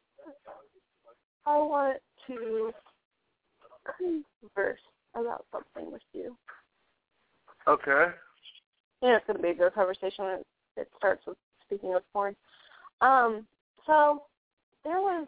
I 1.46 1.58
want 1.58 1.98
to 2.26 2.72
converse 3.98 4.80
about 5.14 5.44
something 5.52 5.92
with 5.92 6.02
you. 6.12 6.36
Okay. 7.68 8.06
Yeah, 9.02 9.16
it's 9.16 9.26
going 9.26 9.36
to 9.36 9.42
be 9.42 9.50
a 9.50 9.54
good 9.54 9.74
conversation. 9.74 10.24
It, 10.26 10.46
it 10.76 10.88
starts 10.96 11.22
with 11.26 11.36
speaking 11.66 11.94
of 11.94 12.02
porn. 12.12 12.36
Um, 13.00 13.46
so 13.86 14.22
there 14.84 15.00
was 15.00 15.26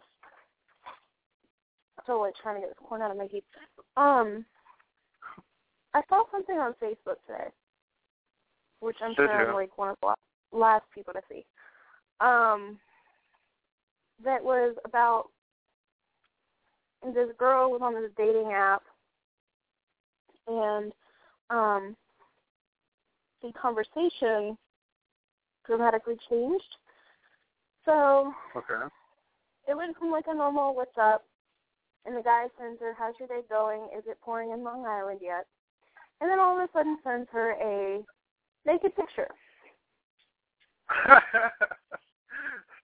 so 2.05 2.19
like 2.19 2.33
trying 2.41 2.55
to 2.55 2.61
get 2.61 2.69
this 2.69 2.87
corn 2.87 3.01
out 3.01 3.11
of 3.11 3.17
my 3.17 3.27
teeth. 3.27 3.43
Um, 3.97 4.45
I 5.93 6.01
saw 6.09 6.23
something 6.31 6.55
on 6.55 6.73
Facebook 6.81 7.17
today, 7.27 7.49
which 8.79 8.97
I'm 9.01 9.09
Did 9.09 9.17
sure 9.17 9.49
I'm 9.49 9.53
like 9.53 9.77
one 9.77 9.89
of 9.89 9.97
the 10.01 10.57
last 10.57 10.85
people 10.93 11.13
to 11.13 11.21
see. 11.29 11.45
Um, 12.21 12.79
that 14.23 14.43
was 14.43 14.75
about 14.85 15.25
this 17.13 17.29
girl 17.37 17.71
was 17.71 17.81
on 17.81 17.93
this 17.93 18.11
dating 18.17 18.51
app, 18.53 18.83
and 20.47 20.91
um, 21.49 21.95
the 23.41 23.51
conversation 23.53 24.57
dramatically 25.65 26.17
changed. 26.29 26.75
So 27.85 28.33
Okay. 28.55 28.85
it 29.67 29.75
went 29.75 29.97
from 29.97 30.11
like 30.11 30.25
a 30.27 30.33
normal 30.33 30.75
"What's 30.75 30.97
up," 30.97 31.25
and 32.05 32.15
the 32.15 32.21
guy 32.21 32.47
sends 32.59 32.79
her, 32.81 32.93
"How's 32.97 33.15
your 33.19 33.27
day 33.27 33.41
going? 33.49 33.89
Is 33.97 34.03
it 34.07 34.19
pouring 34.21 34.51
in 34.51 34.63
Long 34.63 34.85
Island 34.85 35.19
yet?" 35.21 35.47
And 36.21 36.29
then 36.29 36.39
all 36.39 36.59
of 36.59 36.69
a 36.69 36.71
sudden 36.73 36.97
sends 37.03 37.29
her 37.31 37.51
a 37.51 38.03
naked 38.65 38.95
picture 38.95 39.29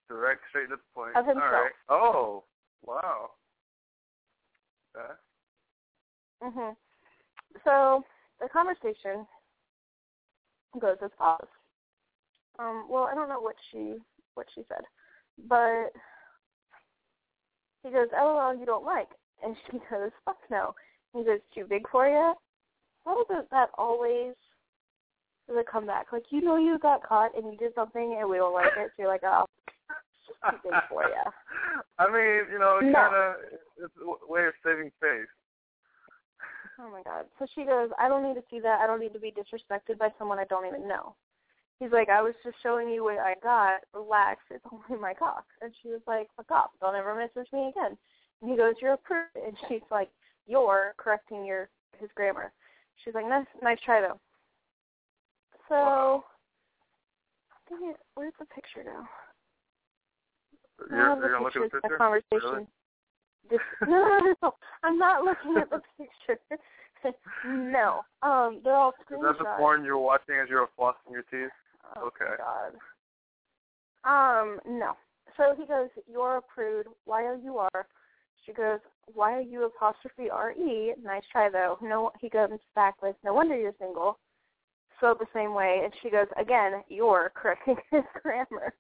Direct, 0.08 0.42
straight 0.50 0.70
to 0.70 0.76
the 0.76 0.82
point. 0.94 1.16
Of 1.16 1.26
himself. 1.26 1.44
All 1.44 1.62
right. 1.62 1.72
Oh, 1.90 2.44
wow. 2.86 3.32
Okay. 4.96 5.14
Mhm. 6.44 6.76
So 7.64 8.04
the 8.40 8.50
conversation 8.50 9.28
goes 10.80 10.98
as 11.02 11.12
follows. 11.18 11.48
Um, 12.60 12.88
well, 12.90 13.04
I 13.04 13.16
don't 13.16 13.30
know 13.30 13.42
what 13.42 13.56
she 13.72 13.98
what 14.36 14.48
she 14.54 14.64
said, 14.68 14.84
but 15.48 15.92
he 17.84 17.90
goes, 17.92 18.08
"LOL, 18.14 18.56
you 18.56 18.66
don't 18.66 18.86
like," 18.86 19.10
and 19.44 19.56
she 19.72 19.80
goes, 19.90 20.12
"Fuck 20.24 20.38
no." 20.50 20.76
He 21.14 21.24
goes, 21.24 21.40
"Too 21.54 21.66
big 21.66 21.88
for 21.90 22.08
you." 22.08 22.34
Why 23.04 23.24
does 23.30 23.46
that 23.52 23.70
always 23.78 24.34
does 25.48 25.58
it 25.58 25.68
come 25.68 25.86
back? 25.86 26.12
Like 26.12 26.26
you 26.32 26.42
know 26.42 26.58
you 26.58 26.80
got 26.80 27.04
caught 27.04 27.36
and 27.36 27.52
you 27.52 27.58
did 27.58 27.74
something 27.76 28.18
and 28.20 28.30
we 28.30 28.38
don't 28.38 28.54
like 28.54 28.72
it, 28.78 28.92
so 28.96 29.04
you're 29.04 29.08
like, 29.08 29.24
"Oh, 29.24 29.46
it's 30.46 30.54
just 30.54 30.64
too 30.64 30.70
big 30.70 30.82
for 30.90 31.04
you." 31.04 31.26
I 32.00 32.06
mean, 32.08 32.52
you 32.52 32.60
know, 32.60 32.78
it 32.82 32.86
No. 32.86 32.94
kind 32.94 33.16
of 33.16 33.36
it's 33.78 33.94
a 34.02 34.32
way 34.32 34.46
of 34.46 34.54
saving 34.64 34.92
face. 35.02 35.28
Oh 36.80 36.90
my 36.92 37.02
god. 37.04 37.26
So 37.40 37.46
she 37.56 37.64
goes, 37.64 37.90
I 37.98 38.08
don't 38.10 38.24
need 38.24 38.36
to 38.36 38.44
see 38.50 38.60
that. 38.60 38.82
I 38.82 38.88
don't 38.88 39.00
need 39.00 39.14
to 39.14 39.20
be 39.20 39.32
disrespected 39.32 39.98
by 39.98 40.10
someone 40.18 40.40
I 40.40 40.46
don't 40.46 40.66
even 40.68 40.88
know. 40.88 41.16
He's 41.80 41.92
like, 41.92 42.10
I 42.10 42.22
was 42.22 42.34
just 42.44 42.58
showing 42.64 42.90
you 42.90 43.04
what 43.04 43.18
I 43.18 43.36
got. 43.42 43.82
Relax. 43.94 44.42
It's 44.50 44.66
only 44.72 45.02
my 45.02 45.14
cock. 45.14 45.46
And 45.62 45.72
she 45.82 45.90
was 45.90 46.02
like, 46.06 46.28
fuck 46.36 46.52
off. 46.52 46.72
Don't 46.82 46.96
ever 46.96 47.16
message 47.16 47.52
me 47.54 47.70
again. 47.70 47.98
And 48.42 48.52
he 48.52 48.58
goes, 48.58 48.76
you're 48.82 48.94
a 48.94 48.98
prude. 48.98 49.28
And 49.46 49.56
she's 49.68 49.88
like, 49.90 50.10
you're 50.48 50.94
correcting 50.98 51.46
your 51.46 51.70
his 52.00 52.10
grammar. 52.16 52.52
She's 53.04 53.14
like, 53.14 53.28
nice, 53.28 53.46
nice 53.64 53.80
try 53.86 54.02
though. 54.02 54.20
So, 55.70 56.24
dang 57.70 57.90
it, 57.90 57.98
where's 58.16 58.34
the 58.38 58.46
picture 58.46 58.84
now? 58.84 59.08
You're, 60.90 61.00
you're 61.00 61.42
look 61.42 61.56
at 61.56 61.62
the 61.72 61.80
picture. 61.82 61.98
conversation. 61.98 62.42
Really? 62.44 62.68
This, 63.48 63.60
no, 63.88 64.34
no, 64.42 64.56
I'm 64.84 64.98
not 64.98 65.24
looking 65.24 65.62
at 65.62 65.70
the 65.70 65.80
picture. 66.00 66.42
no, 67.46 68.02
um, 68.24 68.62
they're 68.64 68.74
all 68.74 68.90
Is 68.90 69.06
that 69.22 69.36
the 69.38 69.46
porn 69.58 69.86
you're 69.86 70.00
watching 70.00 70.34
as 70.42 70.50
you're 70.50 70.68
flossing 70.80 71.12
your 71.12 71.22
teeth? 71.30 71.52
Oh, 71.96 72.08
okay. 72.08 72.34
God. 72.40 72.74
Um, 74.04 74.60
no. 74.68 74.94
So 75.38 75.54
he 75.56 75.68
goes, 75.68 75.90
"You're 76.12 76.38
a 76.38 76.42
prude. 76.42 76.88
Why 77.06 77.24
are 77.24 77.36
Y 77.36 77.42
O 77.42 77.44
U 77.44 77.58
R." 77.58 77.88
She 78.46 78.54
goes, 78.54 78.80
why 79.14 79.34
are 79.34 79.42
you 79.42 79.66
apostrophe 79.66 80.30
R 80.30 80.52
E." 80.54 80.94
Nice 81.04 81.24
try 81.32 81.50
though. 81.50 81.78
No, 81.82 82.12
he 82.20 82.30
goes 82.30 82.50
back 82.74 83.02
with, 83.02 83.16
"No 83.24 83.34
wonder 83.34 83.56
you're 83.56 83.74
single." 83.80 84.20
Spelled 84.98 85.20
the 85.20 85.28
same 85.34 85.54
way, 85.54 85.82
and 85.84 85.94
she 86.02 86.10
goes, 86.10 86.28
"Again, 86.38 86.84
you're 86.88 87.32
correcting 87.36 87.78
his 87.92 88.04
grammar." 88.22 88.74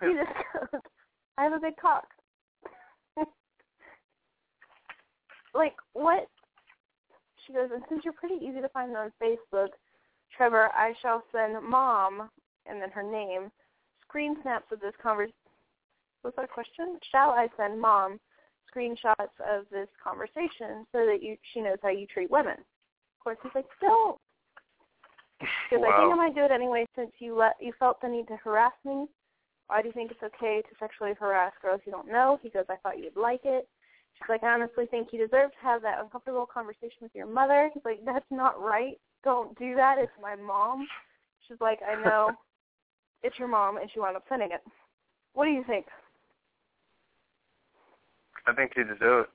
He 0.00 0.14
just 0.14 0.72
goes, 0.72 0.80
"I 1.38 1.44
have 1.44 1.52
a 1.52 1.58
big 1.58 1.76
cock." 1.76 2.06
like 5.54 5.74
what? 5.92 6.26
She 7.46 7.52
goes, 7.52 7.70
and 7.72 7.82
since 7.88 8.04
you're 8.04 8.12
pretty 8.12 8.36
easy 8.36 8.60
to 8.60 8.68
find 8.68 8.96
on 8.96 9.12
Facebook, 9.22 9.70
Trevor, 10.36 10.70
I 10.74 10.94
shall 11.02 11.22
send 11.32 11.62
mom, 11.64 12.28
and 12.66 12.80
then 12.80 12.90
her 12.90 13.02
name, 13.02 13.50
screen 14.02 14.36
snaps 14.42 14.72
of 14.72 14.80
this 14.80 14.94
conversation. 15.02 15.34
Was 16.22 16.34
that 16.36 16.44
a 16.44 16.48
question? 16.48 16.98
Shall 17.10 17.30
I 17.30 17.48
send 17.56 17.80
mom 17.80 18.20
screenshots 18.74 19.36
of 19.40 19.66
this 19.70 19.88
conversation 20.02 20.86
so 20.92 21.06
that 21.06 21.18
you 21.22 21.36
she 21.52 21.60
knows 21.60 21.78
how 21.82 21.90
you 21.90 22.06
treat 22.06 22.30
women. 22.30 22.54
Of 22.54 23.24
course, 23.24 23.38
he's 23.42 23.52
like, 23.54 23.66
don't. 23.80 24.18
Because 25.38 25.84
I 25.84 25.96
think 25.96 26.06
I 26.06 26.08
Wow. 26.08 26.16
might 26.16 26.34
do 26.34 26.44
it 26.44 26.50
anyway 26.50 26.86
since 26.94 27.12
you 27.18 27.34
let 27.34 27.56
you 27.60 27.72
felt 27.78 28.00
the 28.00 28.08
need 28.08 28.28
to 28.28 28.36
harass 28.36 28.72
me. 28.84 29.08
Why 29.70 29.82
do 29.82 29.86
you 29.86 29.94
think 29.94 30.10
it's 30.10 30.22
okay 30.34 30.62
to 30.62 30.76
sexually 30.80 31.12
harass 31.20 31.52
girls 31.62 31.80
you 31.86 31.92
don't 31.92 32.10
know? 32.10 32.40
He 32.42 32.50
goes, 32.50 32.64
I 32.68 32.74
thought 32.82 32.98
you'd 32.98 33.16
like 33.16 33.42
it. 33.44 33.68
She's 34.14 34.28
like, 34.28 34.42
I 34.42 34.52
honestly 34.52 34.86
think 34.86 35.10
you 35.12 35.24
deserve 35.24 35.52
to 35.52 35.58
have 35.62 35.80
that 35.82 36.00
uncomfortable 36.02 36.44
conversation 36.44 36.98
with 37.02 37.14
your 37.14 37.28
mother. 37.28 37.70
He's 37.72 37.84
like, 37.84 38.04
that's 38.04 38.26
not 38.32 38.60
right. 38.60 38.98
Don't 39.22 39.56
do 39.60 39.76
that. 39.76 39.98
It's 39.98 40.10
my 40.20 40.34
mom. 40.34 40.88
She's 41.46 41.60
like, 41.60 41.78
I 41.88 42.02
know. 42.02 42.32
it's 43.22 43.38
your 43.38 43.46
mom, 43.46 43.76
and 43.76 43.88
she 43.94 44.00
wound 44.00 44.16
up 44.16 44.24
sending 44.28 44.50
it. 44.50 44.60
What 45.34 45.44
do 45.44 45.52
you 45.52 45.62
think? 45.68 45.86
I 48.48 48.52
think 48.52 48.74
just 48.74 48.98
do 48.98 49.20
it. 49.20 49.26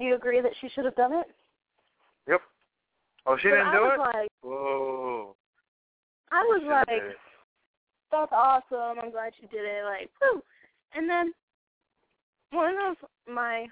Do 0.00 0.04
you 0.06 0.16
agree 0.16 0.40
that 0.40 0.52
she 0.60 0.68
should 0.70 0.86
have 0.86 0.96
done 0.96 1.12
it? 1.12 1.26
Yep. 2.26 2.40
Oh, 3.26 3.36
she 3.40 3.48
But 3.48 3.54
didn't 3.54 3.68
I 3.68 3.76
do 3.76 3.80
was 3.80 3.92
it? 3.94 4.00
Like, 4.00 4.28
Whoa. 4.42 5.36
I 6.32 6.42
was 6.42 6.84
like. 6.88 7.16
That's 8.10 8.32
awesome. 8.32 8.98
I'm 9.02 9.10
glad 9.10 9.32
you 9.40 9.48
did 9.48 9.64
it. 9.64 9.84
Like, 9.84 10.10
woo. 10.20 10.42
And 10.94 11.08
then 11.08 11.32
one 12.50 12.74
of 12.88 12.96
my 13.32 13.66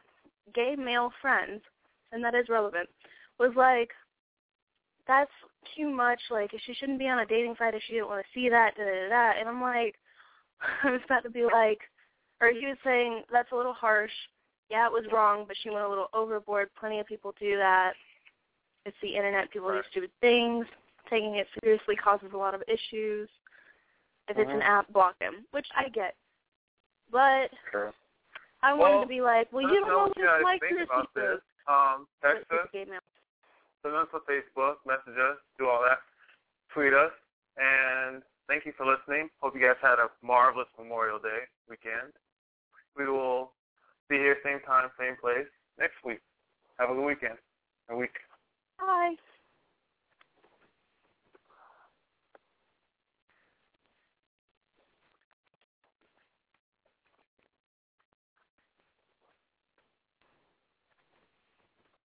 gay 0.55 0.77
male 0.77 1.13
friends, 1.21 1.61
and 2.13 2.23
that 2.25 2.35
is 2.35 2.49
relevant, 2.49 2.89
was 3.39 3.53
like, 3.57 3.91
that's 5.07 5.31
too 5.77 5.91
much. 5.91 6.21
Like, 6.31 6.51
she 6.65 6.75
shouldn't 6.75 6.99
be 6.99 7.09
on 7.09 7.21
a 7.21 7.27
dating 7.27 7.55
site 7.59 7.75
if 7.75 7.83
she 7.87 7.95
didn't 7.95 8.09
want 8.09 8.25
to 8.25 8.39
see 8.39 8.49
that. 8.49 8.77
Da 8.77 8.85
da 8.85 9.09
da. 9.09 9.41
And 9.41 9.49
I'm 9.49 9.61
like, 9.61 9.97
I 10.85 10.91
was 10.91 11.01
about 11.05 11.25
to 11.25 11.31
be 11.31 11.45
like, 11.45 11.81
or 12.41 12.51
he 12.51 12.67
was 12.67 12.77
saying 12.85 13.23
that's 13.33 13.53
a 13.53 13.57
little 13.57 13.73
harsh. 13.73 14.13
Yeah, 14.71 14.87
it 14.87 14.93
was 14.93 15.05
wrong, 15.11 15.45
but 15.49 15.57
she 15.63 15.71
went 15.71 15.85
a 15.85 15.89
little 15.89 16.09
overboard. 16.13 16.69
Plenty 16.79 17.01
of 17.01 17.07
people 17.07 17.35
do 17.41 17.57
that. 17.57 17.95
It's 18.85 18.97
the 19.03 19.17
internet. 19.17 19.51
People 19.51 19.71
do 19.71 19.81
stupid 19.91 20.11
things. 20.21 20.67
Taking 21.09 21.37
it 21.37 21.47
seriously 21.63 21.97
causes 21.97 22.29
a 22.35 22.37
lot 22.37 22.55
of 22.55 22.63
issues. 22.69 23.29
If 24.29 24.37
it's 24.37 24.51
an 24.51 24.61
Mhm. 24.61 24.65
app, 24.65 24.89
block 24.89 25.19
him, 25.21 25.47
which 25.51 25.69
I 25.75 25.89
get. 25.89 26.17
But 27.11 27.51
Sure. 27.71 27.95
I 28.63 28.75
wanted 28.75 29.01
to 29.01 29.07
be 29.07 29.21
like, 29.21 29.51
well, 29.53 29.63
you 29.63 29.85
don't 29.85 30.17
know 30.17 30.35
it's 30.35 30.45
like 30.45 30.61
think 30.61 30.79
to 30.79 30.85
about 30.85 31.15
this. 31.15 31.41
Um, 31.67 32.09
text 32.21 32.51
us, 32.51 32.69
send 32.73 33.95
us 33.95 34.09
a 34.13 34.21
Facebook, 34.21 34.85
message 34.85 35.17
us, 35.17 35.39
do 35.59 35.69
all 35.69 35.83
that, 35.83 36.01
tweet 36.71 36.93
us, 36.93 37.13
and 37.57 38.23
thank 38.47 38.65
you 38.67 38.73
for 38.73 38.85
listening. 38.87 39.31
Hope 39.41 39.55
you 39.55 39.61
guys 39.61 39.77
had 39.81 39.99
a 39.99 40.11
marvelous 40.23 40.69
Memorial 40.79 41.19
Day 41.19 41.47
weekend. 41.69 42.13
We 42.97 43.07
will 43.07 43.53
be 44.09 44.17
here 44.17 44.39
same 44.43 44.61
time, 44.61 44.91
same 44.99 45.17
place 45.17 45.49
next 45.79 46.03
week. 46.05 46.21
Have 46.79 46.91
a 46.91 46.95
good 46.95 47.05
weekend. 47.05 47.39
A 47.91 47.97
week. 47.97 48.19
Bye. 48.79 49.17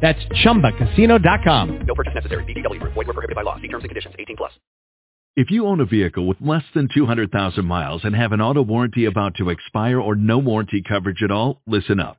That's 0.00 0.24
ChumbaCasino.com. 0.44 1.80
No 1.86 1.94
purchase 1.94 2.14
necessary. 2.14 2.44
VGW 2.44 2.80
Group. 2.80 2.94
Void 2.94 3.06
were 3.06 3.12
prohibited 3.12 3.36
by 3.36 3.42
law. 3.42 3.56
See 3.56 3.68
terms 3.68 3.84
and 3.84 3.90
conditions. 3.90 4.14
18 4.18 4.36
plus. 4.36 4.52
If 5.36 5.50
you 5.50 5.66
own 5.66 5.80
a 5.80 5.84
vehicle 5.84 6.26
with 6.26 6.38
less 6.40 6.64
than 6.74 6.88
200,000 6.92 7.64
miles 7.64 8.04
and 8.04 8.16
have 8.16 8.32
an 8.32 8.40
auto 8.40 8.62
warranty 8.62 9.04
about 9.04 9.36
to 9.36 9.48
expire 9.50 10.00
or 10.00 10.16
no 10.16 10.38
warranty 10.38 10.82
coverage 10.86 11.22
at 11.22 11.30
all, 11.30 11.62
listen 11.66 12.00
up. 12.00 12.18